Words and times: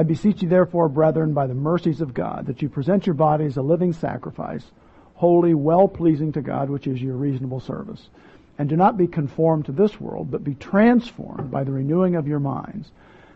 I 0.00 0.02
beseech 0.02 0.40
you 0.40 0.48
therefore, 0.48 0.88
brethren, 0.88 1.34
by 1.34 1.46
the 1.46 1.52
mercies 1.52 2.00
of 2.00 2.14
God, 2.14 2.46
that 2.46 2.62
you 2.62 2.70
present 2.70 3.06
your 3.06 3.12
bodies 3.12 3.58
a 3.58 3.62
living 3.62 3.92
sacrifice, 3.92 4.64
holy, 5.12 5.52
well 5.52 5.88
pleasing 5.88 6.32
to 6.32 6.40
God, 6.40 6.70
which 6.70 6.86
is 6.86 7.02
your 7.02 7.16
reasonable 7.16 7.60
service. 7.60 8.08
And 8.56 8.66
do 8.66 8.76
not 8.76 8.96
be 8.96 9.06
conformed 9.06 9.66
to 9.66 9.72
this 9.72 10.00
world, 10.00 10.30
but 10.30 10.42
be 10.42 10.54
transformed 10.54 11.50
by 11.50 11.64
the 11.64 11.72
renewing 11.72 12.16
of 12.16 12.26
your 12.26 12.40
minds, 12.40 12.90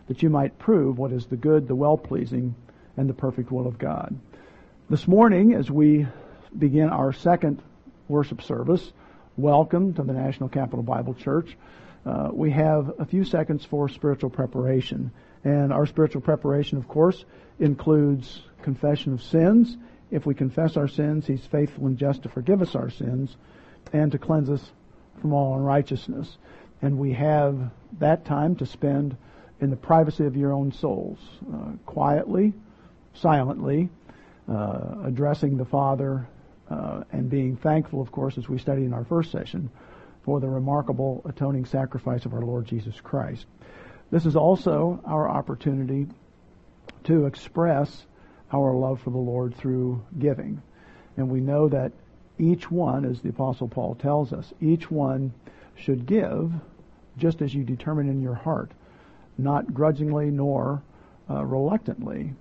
that 0.07 0.23
you 0.23 0.31
might 0.31 0.57
prove 0.57 0.97
what 0.97 1.11
is 1.11 1.27
the 1.27 1.35
good, 1.35 1.67
the 1.67 1.75
well 1.75 1.99
pleasing, 1.99 2.55
and 2.97 3.07
the 3.07 3.13
perfect 3.13 3.51
will 3.51 3.67
of 3.67 3.77
God. 3.77 4.17
This 4.89 5.07
morning, 5.07 5.53
as 5.53 5.69
we 5.69 6.07
begin 6.57 6.89
our 6.89 7.13
second 7.13 7.61
worship 8.07 8.41
service, 8.41 8.91
welcome 9.37 9.93
to 9.93 10.01
the 10.01 10.13
National 10.13 10.49
Capital 10.49 10.81
Bible 10.81 11.13
Church. 11.13 11.55
Uh, 12.07 12.29
we 12.33 12.49
have 12.49 12.91
a 12.97 13.05
few 13.05 13.23
seconds 13.23 13.63
for 13.63 13.87
spiritual 13.87 14.31
preparation. 14.31 15.11
And 15.45 15.71
our 15.71 15.85
spiritual 15.85 16.21
preparation, 16.21 16.77
of 16.77 16.87
course, 16.87 17.23
includes 17.59 18.41
confession 18.63 19.13
of 19.13 19.21
sins. 19.21 19.77
If 20.11 20.25
we 20.25 20.33
confess 20.33 20.75
our 20.75 20.87
sins, 20.87 21.25
He's 21.27 21.45
faithful 21.45 21.85
and 21.85 21.97
just 21.97 22.23
to 22.23 22.29
forgive 22.29 22.61
us 22.61 22.75
our 22.75 22.89
sins 22.89 23.37
and 23.93 24.11
to 24.11 24.17
cleanse 24.17 24.49
us 24.49 24.71
from 25.21 25.33
all 25.33 25.55
unrighteousness. 25.55 26.37
And 26.81 26.97
we 26.97 27.13
have 27.13 27.71
that 27.99 28.25
time 28.25 28.55
to 28.57 28.65
spend 28.65 29.15
in 29.61 29.69
the 29.69 29.75
privacy 29.75 30.25
of 30.25 30.35
your 30.35 30.51
own 30.51 30.71
souls, 30.73 31.19
uh, 31.53 31.71
quietly, 31.85 32.53
silently, 33.13 33.89
uh, 34.49 34.95
addressing 35.05 35.57
the 35.57 35.65
Father 35.65 36.27
uh, 36.69 37.03
and 37.11 37.29
being 37.29 37.55
thankful, 37.55 38.01
of 38.01 38.11
course, 38.11 38.37
as 38.37 38.49
we 38.49 38.57
studied 38.57 38.85
in 38.85 38.93
our 38.93 39.05
first 39.05 39.31
session, 39.31 39.69
for 40.23 40.39
the 40.39 40.49
remarkable 40.49 41.21
atoning 41.25 41.65
sacrifice 41.65 42.25
of 42.25 42.33
our 42.33 42.41
Lord 42.41 42.65
Jesus 42.65 42.99
Christ. 42.99 43.45
This 44.11 44.25
is 44.25 44.35
also 44.35 45.01
our 45.05 45.29
opportunity 45.29 46.07
to 47.05 47.25
express 47.25 48.05
our 48.51 48.73
love 48.73 49.01
for 49.01 49.09
the 49.09 49.17
Lord 49.17 49.55
through 49.55 50.03
giving. 50.17 50.61
And 51.17 51.29
we 51.29 51.39
know 51.39 51.69
that 51.69 51.91
each 52.37 52.69
one, 52.69 53.05
as 53.05 53.21
the 53.21 53.29
Apostle 53.29 53.67
Paul 53.67 53.95
tells 53.95 54.33
us, 54.33 54.53
each 54.61 54.91
one 54.91 55.33
should 55.75 56.05
give 56.05 56.51
just 57.17 57.41
as 57.41 57.53
you 57.53 57.63
determine 57.63 58.09
in 58.09 58.21
your 58.21 58.33
heart, 58.33 58.71
not 59.37 59.73
grudgingly 59.73 60.29
nor 60.31 60.81
uh, 61.29 61.43
reluctantly, 61.43 62.33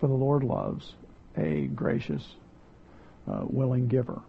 for 0.00 0.08
the 0.08 0.14
Lord 0.14 0.42
loves 0.42 0.94
a 1.36 1.66
gracious 1.66 2.26
uh, 3.30 3.40
willing 3.42 3.88
giver. 3.88 4.20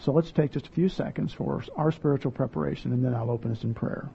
So 0.00 0.12
let's 0.12 0.32
take 0.32 0.52
just 0.52 0.66
a 0.66 0.70
few 0.70 0.88
seconds 0.88 1.32
for 1.32 1.62
our 1.76 1.92
spiritual 1.92 2.32
preparation, 2.32 2.92
and 2.92 3.04
then 3.04 3.14
I'll 3.14 3.30
open 3.30 3.52
us 3.52 3.62
in 3.62 3.74
prayer. 3.74 4.08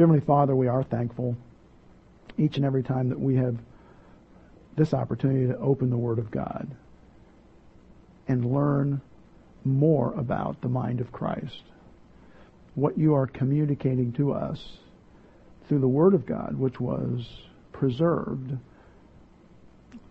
Heavenly 0.00 0.20
Father, 0.20 0.56
we 0.56 0.66
are 0.66 0.82
thankful 0.82 1.36
each 2.38 2.56
and 2.56 2.64
every 2.64 2.82
time 2.82 3.10
that 3.10 3.20
we 3.20 3.36
have 3.36 3.58
this 4.74 4.94
opportunity 4.94 5.46
to 5.48 5.58
open 5.58 5.90
the 5.90 5.98
Word 5.98 6.18
of 6.18 6.30
God 6.30 6.74
and 8.26 8.50
learn 8.50 9.02
more 9.62 10.14
about 10.14 10.62
the 10.62 10.70
mind 10.70 11.02
of 11.02 11.12
Christ. 11.12 11.64
What 12.74 12.96
you 12.96 13.12
are 13.12 13.26
communicating 13.26 14.14
to 14.14 14.32
us 14.32 14.78
through 15.68 15.80
the 15.80 15.86
Word 15.88 16.14
of 16.14 16.24
God, 16.24 16.56
which 16.56 16.80
was 16.80 17.28
preserved 17.70 18.56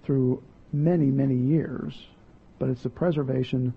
through 0.03 0.43
many, 0.71 1.07
many 1.07 1.35
years, 1.35 1.99
but 2.59 2.69
it's 2.69 2.83
the 2.83 2.91
preservation 2.91 3.73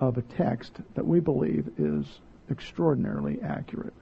of 0.00 0.18
a 0.18 0.22
text 0.22 0.72
that 0.96 1.06
we 1.06 1.20
believe 1.20 1.70
is 1.78 2.04
extraordinarily 2.50 3.38
accurate. 3.42 3.94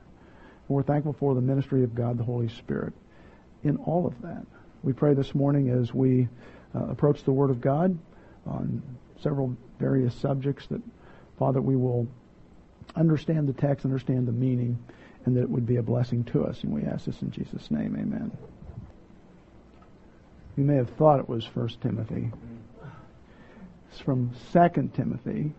And 0.71 0.77
we're 0.77 0.85
thankful 0.85 1.15
for 1.15 1.35
the 1.35 1.41
ministry 1.41 1.83
of 1.83 1.97
God, 1.97 2.17
the 2.17 2.23
Holy 2.23 2.47
Spirit, 2.47 2.93
in 3.65 3.77
all 3.79 4.07
of 4.07 4.23
that. 4.23 4.47
We 4.85 4.93
pray 4.93 5.15
this 5.15 5.35
morning 5.35 5.69
as 5.69 5.93
we 5.93 6.29
uh, 6.77 6.85
approach 6.85 7.25
the 7.25 7.33
Word 7.33 7.51
of 7.51 7.61
God 7.61 7.99
on 8.47 8.81
several 9.21 9.57
various 9.81 10.15
subjects 10.15 10.69
that 10.69 10.81
Father, 11.41 11.61
we 11.61 11.75
will 11.75 12.07
understand 12.95 13.49
the 13.49 13.53
text, 13.53 13.85
understand 13.85 14.29
the 14.29 14.33
meaning, 14.33 14.79
and 15.25 15.37
that 15.37 15.41
it 15.41 15.51
would 15.51 15.67
be 15.67 15.77
a 15.77 15.83
blessing 15.83 16.23
to 16.27 16.45
us. 16.45 16.63
And 16.63 16.73
we 16.73 16.85
ask 16.85 17.07
this 17.07 17.21
in 17.21 17.33
Jesus' 17.33 17.69
name. 17.69 17.97
Amen. 17.99 18.31
You 20.57 20.63
may 20.63 20.77
have 20.77 20.91
thought 20.91 21.19
it 21.19 21.29
was 21.29 21.45
First 21.45 21.81
Timothy. 21.81 22.31
It's 23.91 24.01
from 24.01 24.37
Second 24.53 24.95
Timothy. 24.95 25.53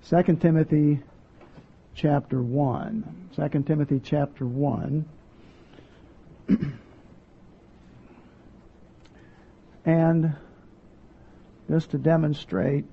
Second 0.00 0.40
Timothy 0.40 1.02
chapter 1.94 2.42
1. 2.42 3.30
2 3.36 3.62
Timothy 3.62 4.00
chapter 4.02 4.44
1. 4.46 5.04
and 9.84 10.34
just 11.68 11.90
to 11.90 11.98
demonstrate 11.98 12.84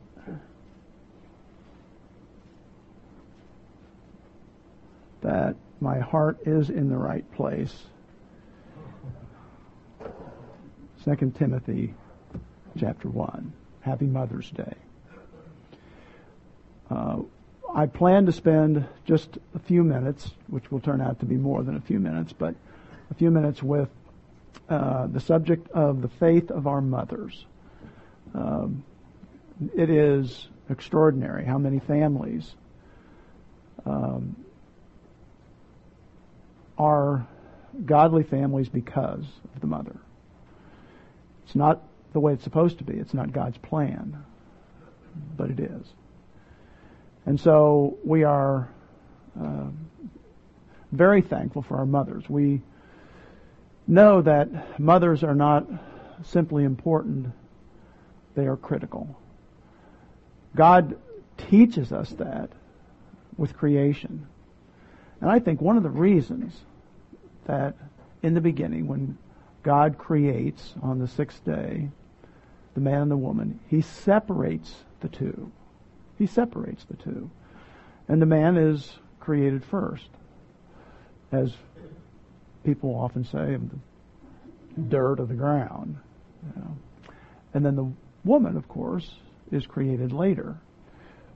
that 5.21 5.55
my 5.79 5.99
heart 5.99 6.39
is 6.45 6.69
in 6.69 6.89
the 6.89 6.97
right 6.97 7.29
place. 7.33 7.83
2 11.03 11.33
Timothy 11.37 11.93
chapter 12.79 13.09
1. 13.09 13.53
Happy 13.81 14.05
Mother's 14.05 14.49
Day. 14.51 14.75
Uh, 16.89 17.21
I 17.73 17.85
plan 17.85 18.25
to 18.25 18.31
spend 18.31 18.85
just 19.05 19.37
a 19.55 19.59
few 19.59 19.83
minutes, 19.83 20.31
which 20.47 20.69
will 20.71 20.81
turn 20.81 20.99
out 20.99 21.19
to 21.19 21.25
be 21.25 21.35
more 21.35 21.63
than 21.63 21.75
a 21.75 21.81
few 21.81 21.99
minutes, 21.99 22.33
but 22.33 22.55
a 23.09 23.13
few 23.13 23.31
minutes 23.31 23.63
with 23.63 23.89
uh, 24.69 25.07
the 25.07 25.19
subject 25.19 25.71
of 25.71 26.01
the 26.01 26.09
faith 26.09 26.51
of 26.51 26.67
our 26.67 26.81
mothers. 26.81 27.45
Um, 28.33 28.83
it 29.75 29.89
is 29.89 30.47
extraordinary 30.69 31.45
how 31.45 31.57
many 31.57 31.79
families 31.79 32.55
um, 33.85 34.35
are 36.77 37.25
godly 37.85 38.23
families 38.23 38.67
because 38.67 39.25
of 39.55 39.61
the 39.61 39.67
mother. 39.67 39.95
It's 41.45 41.55
not 41.55 41.81
the 42.11 42.19
way 42.19 42.33
it's 42.33 42.43
supposed 42.43 42.79
to 42.79 42.83
be. 42.83 42.93
It's 42.93 43.13
not 43.13 43.31
God's 43.31 43.57
plan, 43.57 44.23
but 45.37 45.49
it 45.49 45.59
is. 45.59 45.85
And 47.25 47.39
so 47.39 47.97
we 48.03 48.23
are 48.23 48.69
uh, 49.39 49.67
very 50.91 51.21
thankful 51.21 51.61
for 51.61 51.77
our 51.77 51.85
mothers. 51.85 52.29
We 52.29 52.61
know 53.87 54.21
that 54.21 54.79
mothers 54.79 55.23
are 55.23 55.35
not 55.35 55.65
simply 56.23 56.63
important, 56.63 57.27
they 58.35 58.45
are 58.45 58.57
critical. 58.57 59.17
God 60.55 60.97
teaches 61.37 61.91
us 61.91 62.09
that 62.11 62.49
with 63.37 63.55
creation. 63.55 64.27
And 65.19 65.29
I 65.29 65.39
think 65.39 65.61
one 65.61 65.77
of 65.77 65.83
the 65.83 65.89
reasons 65.89 66.53
that 67.45 67.75
in 68.21 68.33
the 68.33 68.41
beginning, 68.41 68.87
when 68.87 69.17
God 69.63 69.97
creates 69.97 70.73
on 70.81 70.99
the 70.99 71.07
sixth 71.07 71.43
day 71.45 71.89
the 72.73 72.81
man 72.81 73.03
and 73.03 73.11
the 73.11 73.17
woman, 73.17 73.59
he 73.67 73.81
separates 73.81 74.73
the 75.01 75.09
two. 75.09 75.51
He 76.21 76.27
separates 76.27 76.83
the 76.83 76.97
two. 76.97 77.31
And 78.07 78.21
the 78.21 78.27
man 78.27 78.55
is 78.55 78.93
created 79.19 79.65
first. 79.65 80.07
As 81.31 81.51
people 82.63 82.93
often 82.93 83.23
say, 83.23 83.55
of 83.55 83.71
the 83.71 83.79
dirt 84.87 85.19
of 85.19 85.29
the 85.29 85.33
ground. 85.33 85.97
You 86.43 86.61
know. 86.61 86.77
And 87.55 87.65
then 87.65 87.75
the 87.75 87.91
woman, 88.23 88.55
of 88.55 88.67
course, 88.67 89.15
is 89.51 89.65
created 89.65 90.13
later 90.13 90.57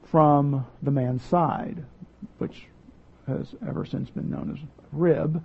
from 0.03 0.67
the 0.83 0.91
man's 0.91 1.23
side, 1.23 1.83
which 2.37 2.67
has 3.25 3.55
ever 3.67 3.85
since 3.85 4.11
been 4.11 4.29
known 4.29 4.51
as 4.53 4.59
rib, 4.91 5.43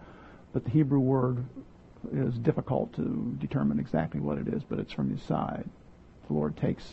but 0.52 0.64
the 0.64 0.70
Hebrew 0.70 1.00
word 1.00 1.46
is 2.12 2.34
difficult 2.34 2.92
to 2.96 3.34
determine 3.38 3.80
exactly 3.80 4.20
what 4.20 4.36
it 4.36 4.48
is, 4.48 4.62
but 4.64 4.78
it's 4.78 4.92
from 4.92 5.08
his 5.08 5.22
side. 5.22 5.64
The 6.26 6.34
Lord 6.34 6.58
takes 6.58 6.84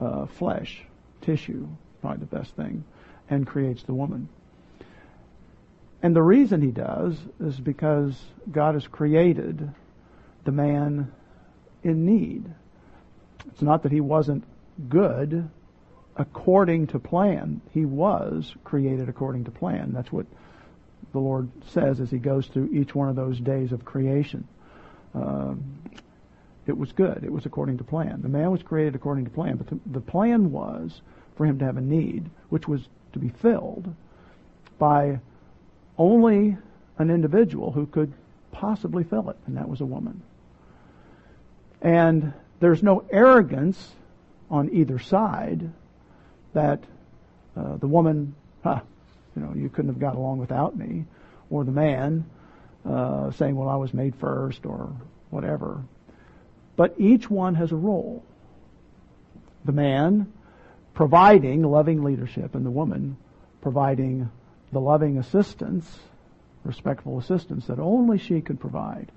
uh, 0.00 0.26
flesh, 0.26 0.82
tissue, 1.20 1.68
probably 2.00 2.20
the 2.20 2.36
best 2.36 2.54
thing, 2.54 2.84
and 3.28 3.46
creates 3.46 3.82
the 3.82 3.94
woman. 3.94 4.28
And 6.02 6.14
the 6.14 6.22
reason 6.22 6.62
he 6.62 6.70
does 6.70 7.16
is 7.40 7.58
because 7.58 8.16
God 8.50 8.74
has 8.74 8.86
created 8.86 9.72
the 10.44 10.52
man 10.52 11.12
in 11.82 12.06
need. 12.06 12.44
It's 13.48 13.62
not 13.62 13.82
that 13.82 13.92
he 13.92 14.00
wasn't 14.00 14.44
good 14.88 15.48
according 16.16 16.88
to 16.88 16.98
plan. 16.98 17.60
He 17.72 17.84
was 17.84 18.54
created 18.64 19.08
according 19.08 19.44
to 19.44 19.50
plan. 19.50 19.92
That's 19.92 20.12
what 20.12 20.26
the 21.12 21.18
Lord 21.18 21.48
says 21.70 22.00
as 22.00 22.10
he 22.10 22.18
goes 22.18 22.46
through 22.46 22.70
each 22.72 22.94
one 22.94 23.08
of 23.08 23.16
those 23.16 23.38
days 23.40 23.72
of 23.72 23.84
creation. 23.84 24.46
Um, 25.14 25.78
it 26.68 26.76
was 26.76 26.92
good. 26.92 27.24
It 27.24 27.32
was 27.32 27.46
according 27.46 27.78
to 27.78 27.84
plan. 27.84 28.20
The 28.22 28.28
man 28.28 28.50
was 28.50 28.62
created 28.62 28.94
according 28.94 29.24
to 29.24 29.30
plan, 29.30 29.56
but 29.56 29.68
the, 29.68 29.78
the 29.86 30.00
plan 30.00 30.52
was 30.52 31.00
for 31.36 31.46
him 31.46 31.58
to 31.60 31.64
have 31.64 31.76
a 31.76 31.80
need, 31.80 32.28
which 32.50 32.68
was 32.68 32.82
to 33.12 33.18
be 33.18 33.28
filled 33.28 33.94
by 34.78 35.20
only 35.96 36.56
an 36.98 37.10
individual 37.10 37.72
who 37.72 37.86
could 37.86 38.12
possibly 38.52 39.04
fill 39.04 39.30
it, 39.30 39.36
and 39.46 39.56
that 39.56 39.68
was 39.68 39.80
a 39.80 39.86
woman. 39.86 40.22
And 41.80 42.32
there's 42.60 42.82
no 42.82 43.04
arrogance 43.10 43.92
on 44.50 44.70
either 44.72 44.98
side 44.98 45.70
that 46.54 46.82
uh, 47.56 47.76
the 47.76 47.86
woman, 47.86 48.34
huh, 48.62 48.80
you 49.36 49.42
know, 49.42 49.52
you 49.54 49.68
couldn't 49.68 49.90
have 49.90 50.00
got 50.00 50.16
along 50.16 50.38
without 50.38 50.76
me, 50.76 51.04
or 51.50 51.64
the 51.64 51.72
man 51.72 52.24
uh, 52.84 53.30
saying, 53.32 53.56
well, 53.56 53.68
I 53.68 53.76
was 53.76 53.94
made 53.94 54.14
first, 54.16 54.66
or 54.66 54.92
whatever. 55.30 55.82
But 56.78 56.94
each 56.96 57.28
one 57.28 57.56
has 57.56 57.72
a 57.72 57.76
role. 57.76 58.22
The 59.64 59.72
man 59.72 60.32
providing 60.94 61.62
loving 61.62 62.04
leadership, 62.04 62.54
and 62.54 62.64
the 62.64 62.70
woman 62.70 63.16
providing 63.60 64.30
the 64.70 64.78
loving 64.78 65.18
assistance, 65.18 65.98
respectful 66.62 67.18
assistance 67.18 67.66
that 67.66 67.80
only 67.80 68.16
she 68.16 68.40
could 68.40 68.60
provide. 68.60 69.10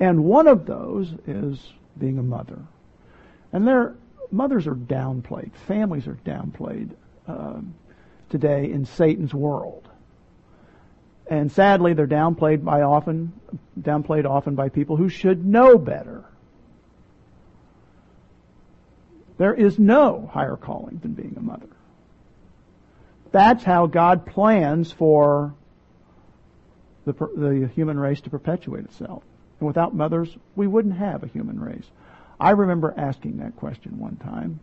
And 0.00 0.24
one 0.24 0.46
of 0.46 0.64
those 0.64 1.12
is 1.26 1.62
being 1.98 2.18
a 2.18 2.22
mother. 2.22 2.58
And 3.52 3.68
their 3.68 3.94
mothers 4.30 4.66
are 4.66 4.74
downplayed. 4.74 5.52
Families 5.68 6.06
are 6.06 6.18
downplayed 6.24 6.92
um, 7.28 7.74
today 8.30 8.70
in 8.70 8.86
Satan's 8.86 9.34
world. 9.34 9.86
And 11.26 11.52
sadly, 11.52 11.92
they're 11.92 12.06
downplayed 12.06 12.64
by 12.64 12.80
often, 12.80 13.34
downplayed 13.78 14.24
often 14.24 14.54
by 14.54 14.70
people 14.70 14.96
who 14.96 15.10
should 15.10 15.44
know 15.44 15.76
better. 15.76 16.24
There 19.36 19.54
is 19.54 19.78
no 19.78 20.30
higher 20.32 20.56
calling 20.56 20.98
than 21.02 21.12
being 21.12 21.34
a 21.36 21.42
mother. 21.42 21.68
That's 23.32 23.64
how 23.64 23.86
God 23.86 24.26
plans 24.26 24.92
for 24.92 25.54
the, 27.04 27.12
the 27.12 27.70
human 27.74 27.98
race 27.98 28.20
to 28.22 28.30
perpetuate 28.30 28.84
itself. 28.84 29.22
And 29.58 29.66
without 29.66 29.94
mothers, 29.94 30.36
we 30.54 30.66
wouldn't 30.66 30.96
have 30.96 31.22
a 31.22 31.26
human 31.28 31.60
race. 31.60 31.86
I 32.38 32.50
remember 32.50 32.94
asking 32.96 33.38
that 33.38 33.56
question 33.56 33.98
one 33.98 34.16
time 34.16 34.60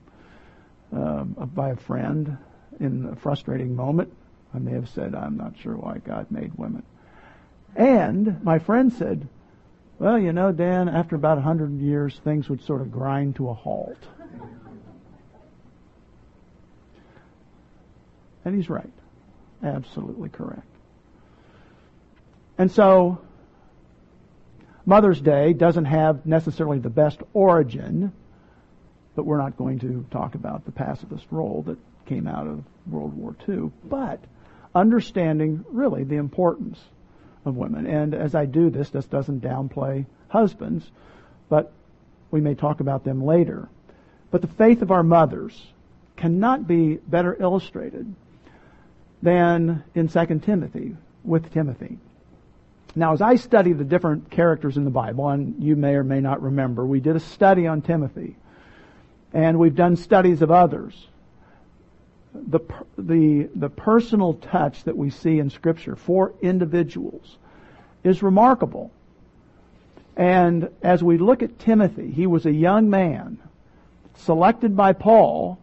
um, 0.93 1.35
by 1.53 1.71
a 1.71 1.75
friend 1.75 2.37
in 2.79 3.05
a 3.05 3.15
frustrating 3.15 3.75
moment. 3.75 4.13
I 4.53 4.59
may 4.59 4.71
have 4.71 4.89
said, 4.89 5.15
I'm 5.15 5.37
not 5.37 5.57
sure 5.57 5.75
why 5.75 5.99
God 5.99 6.29
made 6.29 6.53
women. 6.57 6.83
And 7.75 8.43
my 8.43 8.59
friend 8.59 8.91
said, 8.91 9.27
well, 9.99 10.17
you 10.17 10.33
know, 10.33 10.51
Dan, 10.51 10.89
after 10.89 11.15
about 11.15 11.37
a 11.37 11.41
hundred 11.41 11.79
years, 11.79 12.19
things 12.23 12.49
would 12.49 12.63
sort 12.63 12.81
of 12.81 12.91
grind 12.91 13.35
to 13.35 13.49
a 13.49 13.53
halt. 13.53 13.97
And 18.43 18.55
he's 18.55 18.69
right. 18.69 18.91
Absolutely 19.63 20.29
correct. 20.29 20.65
And 22.57 22.71
so, 22.71 23.19
Mother's 24.85 25.21
Day 25.21 25.53
doesn't 25.53 25.85
have 25.85 26.25
necessarily 26.25 26.79
the 26.79 26.89
best 26.89 27.21
origin, 27.33 28.11
but 29.15 29.25
we're 29.25 29.37
not 29.37 29.57
going 29.57 29.79
to 29.79 30.05
talk 30.11 30.35
about 30.35 30.65
the 30.65 30.71
pacifist 30.71 31.25
role 31.31 31.63
that 31.67 31.77
came 32.07 32.27
out 32.27 32.47
of 32.47 32.63
World 32.87 33.15
War 33.15 33.35
II, 33.47 33.71
but 33.85 34.19
understanding 34.73 35.63
really 35.69 36.03
the 36.03 36.15
importance 36.15 36.79
of 37.45 37.55
women. 37.55 37.85
And 37.85 38.13
as 38.13 38.35
I 38.35 38.45
do 38.45 38.69
this, 38.69 38.89
this 38.89 39.05
doesn't 39.05 39.41
downplay 39.41 40.05
husbands, 40.29 40.89
but 41.49 41.71
we 42.31 42.41
may 42.41 42.55
talk 42.55 42.79
about 42.79 43.03
them 43.03 43.23
later. 43.23 43.69
But 44.31 44.41
the 44.41 44.47
faith 44.47 44.81
of 44.81 44.91
our 44.91 45.03
mothers 45.03 45.67
cannot 46.15 46.67
be 46.67 46.95
better 46.95 47.35
illustrated 47.39 48.15
than 49.21 49.83
in 49.93 50.07
2 50.07 50.39
Timothy 50.39 50.95
with 51.23 51.51
Timothy. 51.53 51.97
Now, 52.95 53.13
as 53.13 53.21
I 53.21 53.35
study 53.35 53.73
the 53.73 53.83
different 53.83 54.29
characters 54.31 54.77
in 54.77 54.83
the 54.83 54.89
Bible, 54.89 55.29
and 55.29 55.61
you 55.61 55.75
may 55.75 55.95
or 55.95 56.03
may 56.03 56.19
not 56.19 56.41
remember, 56.41 56.85
we 56.85 56.99
did 56.99 57.15
a 57.15 57.19
study 57.19 57.67
on 57.67 57.81
Timothy, 57.81 58.35
and 59.33 59.59
we've 59.59 59.75
done 59.75 59.95
studies 59.95 60.41
of 60.41 60.51
others. 60.51 61.07
The, 62.33 62.59
the, 62.97 63.49
the 63.55 63.69
personal 63.69 64.35
touch 64.35 64.83
that 64.85 64.97
we 64.97 65.09
see 65.09 65.39
in 65.39 65.49
Scripture 65.49 65.95
for 65.95 66.33
individuals 66.41 67.37
is 68.03 68.23
remarkable. 68.23 68.91
And 70.17 70.69
as 70.81 71.03
we 71.03 71.17
look 71.17 71.43
at 71.43 71.59
Timothy, 71.59 72.11
he 72.11 72.27
was 72.27 72.45
a 72.45 72.51
young 72.51 72.89
man 72.89 73.37
selected 74.21 74.75
by 74.75 74.93
Paul. 74.93 75.59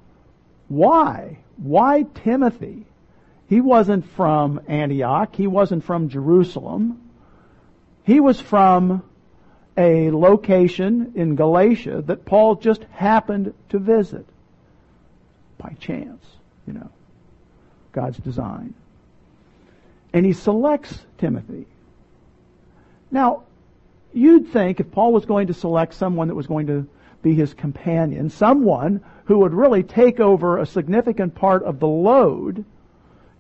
Why? 0.69 1.38
Why 1.56 2.06
Timothy? 2.25 2.87
He 3.49 3.60
wasn't 3.60 4.06
from 4.10 4.60
Antioch. 4.69 5.34
He 5.34 5.46
wasn't 5.46 5.84
from 5.84 6.08
Jerusalem. 6.08 7.00
He 8.05 8.20
was 8.20 8.40
from 8.40 9.02
a 9.76 10.10
location 10.10 11.12
in 11.14 11.37
Galatia 11.37 12.02
that 12.06 12.25
Paul 12.25 12.56
just 12.56 12.82
happened 12.84 13.55
to 13.70 13.78
visit 13.78 14.26
by 15.56 15.76
chance, 15.78 16.25
you 16.66 16.72
know, 16.72 16.90
God's 17.93 18.19
design. 18.19 18.75
And 20.12 20.26
he 20.26 20.32
selects 20.32 20.99
Timothy. 21.19 21.66
Now, 23.11 23.44
you'd 24.12 24.49
think 24.49 24.81
if 24.81 24.90
Paul 24.90 25.12
was 25.12 25.25
going 25.25 25.46
to 25.46 25.54
select 25.54 25.94
someone 25.94 26.28
that 26.28 26.34
was 26.34 26.46
going 26.46 26.66
to 26.66 26.87
be 27.22 27.34
his 27.34 27.54
companion, 27.54 28.30
someone 28.30 29.02
who 29.24 29.38
would 29.38 29.52
really 29.52 29.82
take 29.82 30.20
over 30.20 30.58
a 30.58 30.66
significant 30.66 31.34
part 31.34 31.62
of 31.62 31.80
the 31.80 31.88
load 31.88 32.64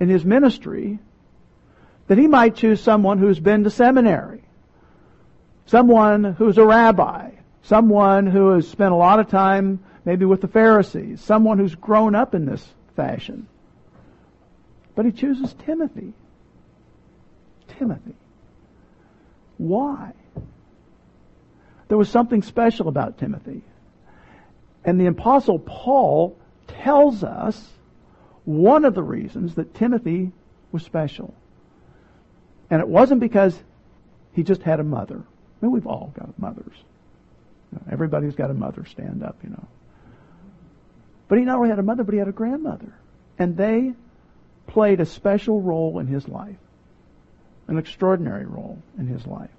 in 0.00 0.08
his 0.08 0.24
ministry, 0.24 0.98
that 2.06 2.18
he 2.18 2.26
might 2.26 2.56
choose 2.56 2.80
someone 2.80 3.18
who's 3.18 3.40
been 3.40 3.64
to 3.64 3.70
seminary, 3.70 4.42
someone 5.66 6.24
who's 6.24 6.58
a 6.58 6.64
rabbi, 6.64 7.30
someone 7.62 8.26
who 8.26 8.50
has 8.50 8.68
spent 8.68 8.92
a 8.92 8.96
lot 8.96 9.20
of 9.20 9.28
time 9.28 9.80
maybe 10.04 10.24
with 10.24 10.40
the 10.40 10.48
Pharisees, 10.48 11.20
someone 11.20 11.58
who's 11.58 11.74
grown 11.74 12.14
up 12.14 12.34
in 12.34 12.46
this 12.46 12.66
fashion. 12.96 13.46
But 14.94 15.04
he 15.04 15.12
chooses 15.12 15.54
Timothy. 15.66 16.14
Timothy. 17.78 18.14
Why? 19.58 20.12
There 21.88 21.98
was 21.98 22.08
something 22.08 22.42
special 22.42 22.88
about 22.88 23.18
Timothy. 23.18 23.62
And 24.88 24.98
the 24.98 25.04
apostle 25.04 25.58
Paul 25.58 26.34
tells 26.66 27.22
us 27.22 27.68
one 28.46 28.86
of 28.86 28.94
the 28.94 29.02
reasons 29.02 29.56
that 29.56 29.74
Timothy 29.74 30.32
was 30.72 30.82
special. 30.82 31.34
And 32.70 32.80
it 32.80 32.88
wasn't 32.88 33.20
because 33.20 33.54
he 34.32 34.42
just 34.42 34.62
had 34.62 34.80
a 34.80 34.82
mother. 34.82 35.16
I 35.18 35.66
mean, 35.66 35.72
we've 35.72 35.86
all 35.86 36.10
got 36.18 36.38
mothers. 36.38 36.72
You 37.70 37.72
know, 37.78 37.82
everybody's 37.92 38.34
got 38.34 38.50
a 38.50 38.54
mother. 38.54 38.86
Stand 38.86 39.22
up, 39.22 39.36
you 39.44 39.50
know. 39.50 39.68
But 41.28 41.36
he 41.36 41.44
not 41.44 41.58
only 41.58 41.68
had 41.68 41.78
a 41.78 41.82
mother, 41.82 42.02
but 42.02 42.14
he 42.14 42.18
had 42.18 42.28
a 42.28 42.32
grandmother. 42.32 42.94
And 43.38 43.58
they 43.58 43.92
played 44.68 45.00
a 45.00 45.04
special 45.06 45.60
role 45.60 45.98
in 45.98 46.06
his 46.06 46.26
life. 46.28 46.56
An 47.66 47.76
extraordinary 47.76 48.46
role 48.46 48.78
in 48.98 49.06
his 49.06 49.26
life. 49.26 49.50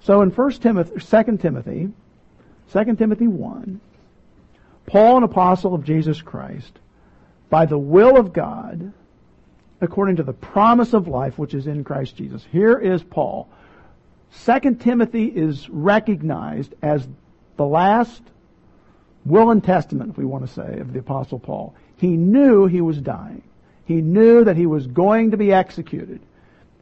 So 0.00 0.20
in 0.20 0.28
1 0.28 0.50
Timothy, 0.60 1.00
2 1.00 1.38
Timothy, 1.38 1.88
2 2.72 2.96
Timothy 2.96 3.26
1, 3.26 3.80
Paul, 4.86 5.18
an 5.18 5.22
apostle 5.22 5.74
of 5.74 5.84
Jesus 5.84 6.20
Christ, 6.20 6.78
by 7.50 7.66
the 7.66 7.78
will 7.78 8.16
of 8.16 8.32
God, 8.32 8.92
according 9.80 10.16
to 10.16 10.22
the 10.22 10.32
promise 10.32 10.92
of 10.92 11.08
life 11.08 11.38
which 11.38 11.54
is 11.54 11.66
in 11.66 11.84
Christ 11.84 12.16
Jesus. 12.16 12.44
Here 12.50 12.78
is 12.78 13.02
Paul. 13.02 13.48
Second 14.30 14.80
Timothy 14.80 15.26
is 15.26 15.68
recognized 15.68 16.74
as 16.82 17.06
the 17.56 17.66
last 17.66 18.22
will 19.24 19.50
and 19.50 19.62
testament, 19.62 20.10
if 20.10 20.18
we 20.18 20.24
want 20.24 20.46
to 20.46 20.52
say, 20.52 20.80
of 20.80 20.92
the 20.92 20.98
apostle 20.98 21.38
Paul. 21.38 21.74
He 21.96 22.08
knew 22.08 22.66
he 22.66 22.80
was 22.80 22.98
dying. 22.98 23.42
He 23.84 24.00
knew 24.00 24.44
that 24.44 24.56
he 24.56 24.66
was 24.66 24.86
going 24.86 25.30
to 25.30 25.36
be 25.36 25.52
executed. 25.52 26.20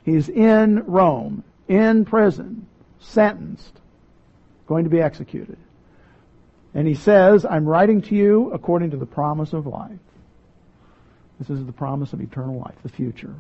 He's 0.05 0.29
in 0.29 0.85
Rome, 0.87 1.45
in 1.69 2.05
prison, 2.05 2.67
sentenced, 3.01 3.81
going 4.67 4.85
to 4.85 4.91
be 4.91 5.01
executed. 5.01 5.59
And 6.75 6.89
he 6.89 6.95
says, 6.95 7.45
I'm 7.45 7.67
writing 7.67 8.03
to 8.03 8.15
you 8.15 8.51
according 8.53 8.91
to 8.93 8.97
the 8.97 9.07
promise 9.07 9.53
of 9.53 9.67
life. 9.67 9.99
This 11.39 11.51
is 11.51 11.67
the 11.67 11.73
promise 11.73 12.13
of 12.13 12.21
eternal 12.21 12.59
life, 12.59 12.75
the 12.83 12.89
future. 12.89 13.35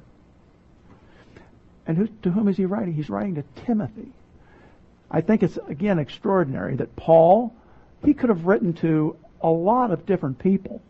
And 1.86 1.96
who, 1.96 2.08
to 2.22 2.30
whom 2.30 2.48
is 2.48 2.56
he 2.56 2.66
writing? 2.66 2.94
He's 2.94 3.10
writing 3.10 3.36
to 3.36 3.44
Timothy. 3.64 4.12
I 5.10 5.20
think 5.20 5.42
it's, 5.42 5.58
again, 5.68 5.98
extraordinary 5.98 6.76
that 6.76 6.96
Paul, 6.96 7.54
he 8.04 8.14
could 8.14 8.28
have 8.28 8.46
written 8.46 8.72
to 8.74 9.16
a 9.40 9.50
lot 9.50 9.90
of 9.90 10.06
different 10.06 10.38
people. 10.38 10.82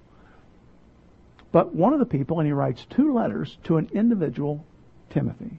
But 1.51 1.75
one 1.75 1.93
of 1.93 1.99
the 1.99 2.07
people, 2.07 2.41
and 2.41 2.47
he 2.47 2.53
writes 2.53 2.87
two 2.89 3.13
letters 3.13 3.59
to 3.65 3.77
an 3.77 3.91
individual, 3.93 4.65
Timothy. 5.11 5.59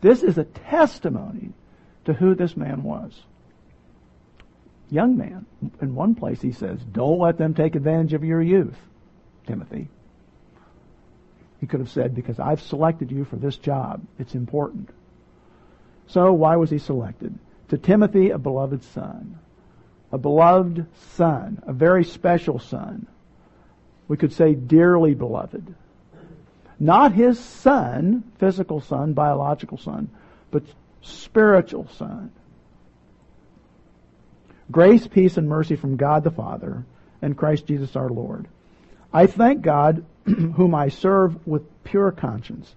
This 0.00 0.22
is 0.22 0.38
a 0.38 0.44
testimony 0.44 1.52
to 2.04 2.12
who 2.12 2.34
this 2.34 2.56
man 2.56 2.82
was. 2.82 3.12
Young 4.90 5.16
man. 5.16 5.46
In 5.80 5.94
one 5.94 6.14
place 6.14 6.40
he 6.40 6.52
says, 6.52 6.80
don't 6.92 7.18
let 7.18 7.38
them 7.38 7.54
take 7.54 7.74
advantage 7.74 8.12
of 8.12 8.24
your 8.24 8.42
youth, 8.42 8.76
Timothy. 9.46 9.88
He 11.60 11.66
could 11.66 11.80
have 11.80 11.90
said, 11.90 12.14
because 12.14 12.38
I've 12.38 12.60
selected 12.60 13.10
you 13.10 13.24
for 13.24 13.36
this 13.36 13.56
job. 13.56 14.02
It's 14.18 14.34
important. 14.34 14.90
So 16.06 16.32
why 16.32 16.56
was 16.56 16.70
he 16.70 16.78
selected? 16.78 17.38
To 17.68 17.78
Timothy, 17.78 18.30
a 18.30 18.38
beloved 18.38 18.84
son. 18.84 19.38
A 20.12 20.18
beloved 20.18 20.86
son. 21.16 21.62
A 21.66 21.72
very 21.72 22.04
special 22.04 22.58
son. 22.58 23.06
We 24.06 24.16
could 24.16 24.32
say 24.32 24.54
dearly 24.54 25.14
beloved. 25.14 25.74
Not 26.78 27.12
his 27.12 27.38
son, 27.38 28.22
physical 28.38 28.80
son, 28.80 29.14
biological 29.14 29.78
son, 29.78 30.10
but 30.50 30.62
spiritual 31.00 31.88
son. 31.96 32.30
Grace, 34.70 35.06
peace, 35.06 35.36
and 35.36 35.48
mercy 35.48 35.76
from 35.76 35.96
God 35.96 36.24
the 36.24 36.30
Father 36.30 36.84
and 37.22 37.36
Christ 37.36 37.66
Jesus 37.66 37.96
our 37.96 38.08
Lord. 38.08 38.46
I 39.12 39.26
thank 39.26 39.62
God, 39.62 40.04
whom 40.24 40.74
I 40.74 40.88
serve 40.88 41.46
with 41.46 41.62
pure 41.84 42.10
conscience, 42.10 42.74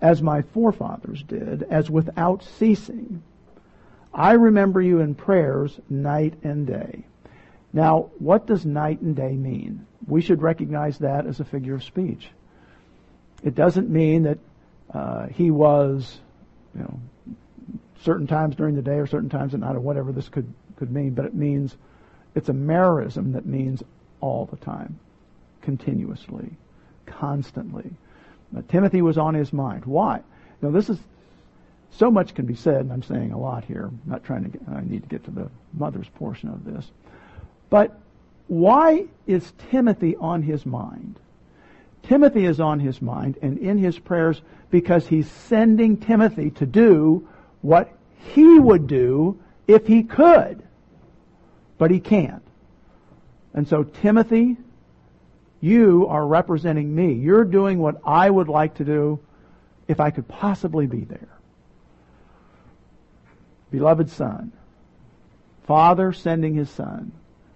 as 0.00 0.22
my 0.22 0.42
forefathers 0.42 1.22
did, 1.22 1.62
as 1.64 1.90
without 1.90 2.42
ceasing. 2.42 3.22
I 4.12 4.32
remember 4.32 4.80
you 4.80 5.00
in 5.00 5.14
prayers 5.14 5.78
night 5.88 6.34
and 6.42 6.66
day. 6.66 7.04
Now, 7.72 8.10
what 8.18 8.46
does 8.46 8.66
night 8.66 9.00
and 9.00 9.14
day 9.14 9.32
mean? 9.32 9.86
We 10.06 10.22
should 10.22 10.42
recognize 10.42 10.98
that 10.98 11.26
as 11.26 11.38
a 11.38 11.44
figure 11.44 11.74
of 11.74 11.84
speech. 11.84 12.28
It 13.44 13.54
doesn't 13.54 13.88
mean 13.88 14.24
that 14.24 14.38
uh, 14.92 15.26
he 15.28 15.50
was, 15.50 16.18
you 16.74 16.80
know, 16.80 17.00
certain 18.02 18.26
times 18.26 18.56
during 18.56 18.74
the 18.74 18.82
day 18.82 18.96
or 18.96 19.06
certain 19.06 19.28
times 19.28 19.54
at 19.54 19.60
night 19.60 19.76
or 19.76 19.80
whatever 19.80 20.10
this 20.10 20.28
could, 20.28 20.52
could 20.80 20.90
mean, 20.90 21.10
but 21.10 21.26
it 21.26 21.34
means 21.34 21.76
it's 22.34 22.48
a 22.48 22.54
merism 22.54 23.34
that 23.34 23.46
means 23.46 23.82
all 24.20 24.46
the 24.46 24.56
time, 24.56 24.98
continuously, 25.60 26.50
constantly. 27.06 27.90
Now, 28.50 28.64
Timothy 28.68 29.02
was 29.02 29.18
on 29.18 29.34
his 29.34 29.52
mind. 29.52 29.84
Why? 29.84 30.22
Now 30.62 30.70
this 30.70 30.88
is 30.88 30.98
so 31.92 32.10
much 32.10 32.34
can 32.34 32.46
be 32.46 32.54
said, 32.54 32.80
and 32.80 32.92
I'm 32.92 33.02
saying 33.02 33.32
a 33.32 33.38
lot 33.38 33.64
here. 33.64 33.84
I'm 33.84 34.00
not 34.06 34.24
trying 34.24 34.44
to 34.44 34.48
get, 34.48 34.62
I 34.68 34.80
need 34.80 35.02
to 35.02 35.08
get 35.08 35.24
to 35.24 35.30
the 35.30 35.50
mother's 35.74 36.08
portion 36.08 36.48
of 36.48 36.64
this. 36.64 36.90
But 37.68 37.98
why 38.48 39.04
is 39.26 39.52
Timothy 39.70 40.16
on 40.16 40.42
his 40.42 40.64
mind? 40.64 41.16
Timothy 42.04 42.46
is 42.46 42.58
on 42.58 42.80
his 42.80 43.02
mind 43.02 43.38
and 43.42 43.58
in 43.58 43.76
his 43.76 43.98
prayers 43.98 44.40
because 44.70 45.06
he's 45.06 45.30
sending 45.30 45.98
Timothy 45.98 46.50
to 46.52 46.64
do 46.64 47.28
what 47.60 47.92
he 48.34 48.58
would 48.58 48.86
do 48.86 49.38
if 49.68 49.86
he 49.86 50.02
could. 50.02 50.62
But 51.80 51.90
he 51.90 51.98
can't. 51.98 52.42
And 53.54 53.66
so 53.66 53.84
Timothy, 53.84 54.58
you 55.62 56.06
are 56.08 56.26
representing 56.26 56.94
me. 56.94 57.14
You're 57.14 57.46
doing 57.46 57.78
what 57.78 58.02
I 58.04 58.28
would 58.28 58.48
like 58.48 58.74
to 58.74 58.84
do 58.84 59.18
if 59.88 59.98
I 59.98 60.10
could 60.10 60.28
possibly 60.28 60.86
be 60.86 61.04
there. 61.04 61.30
Beloved 63.70 64.10
son, 64.10 64.52
father 65.66 66.12
sending 66.12 66.54
his 66.54 66.68
son 66.68 67.12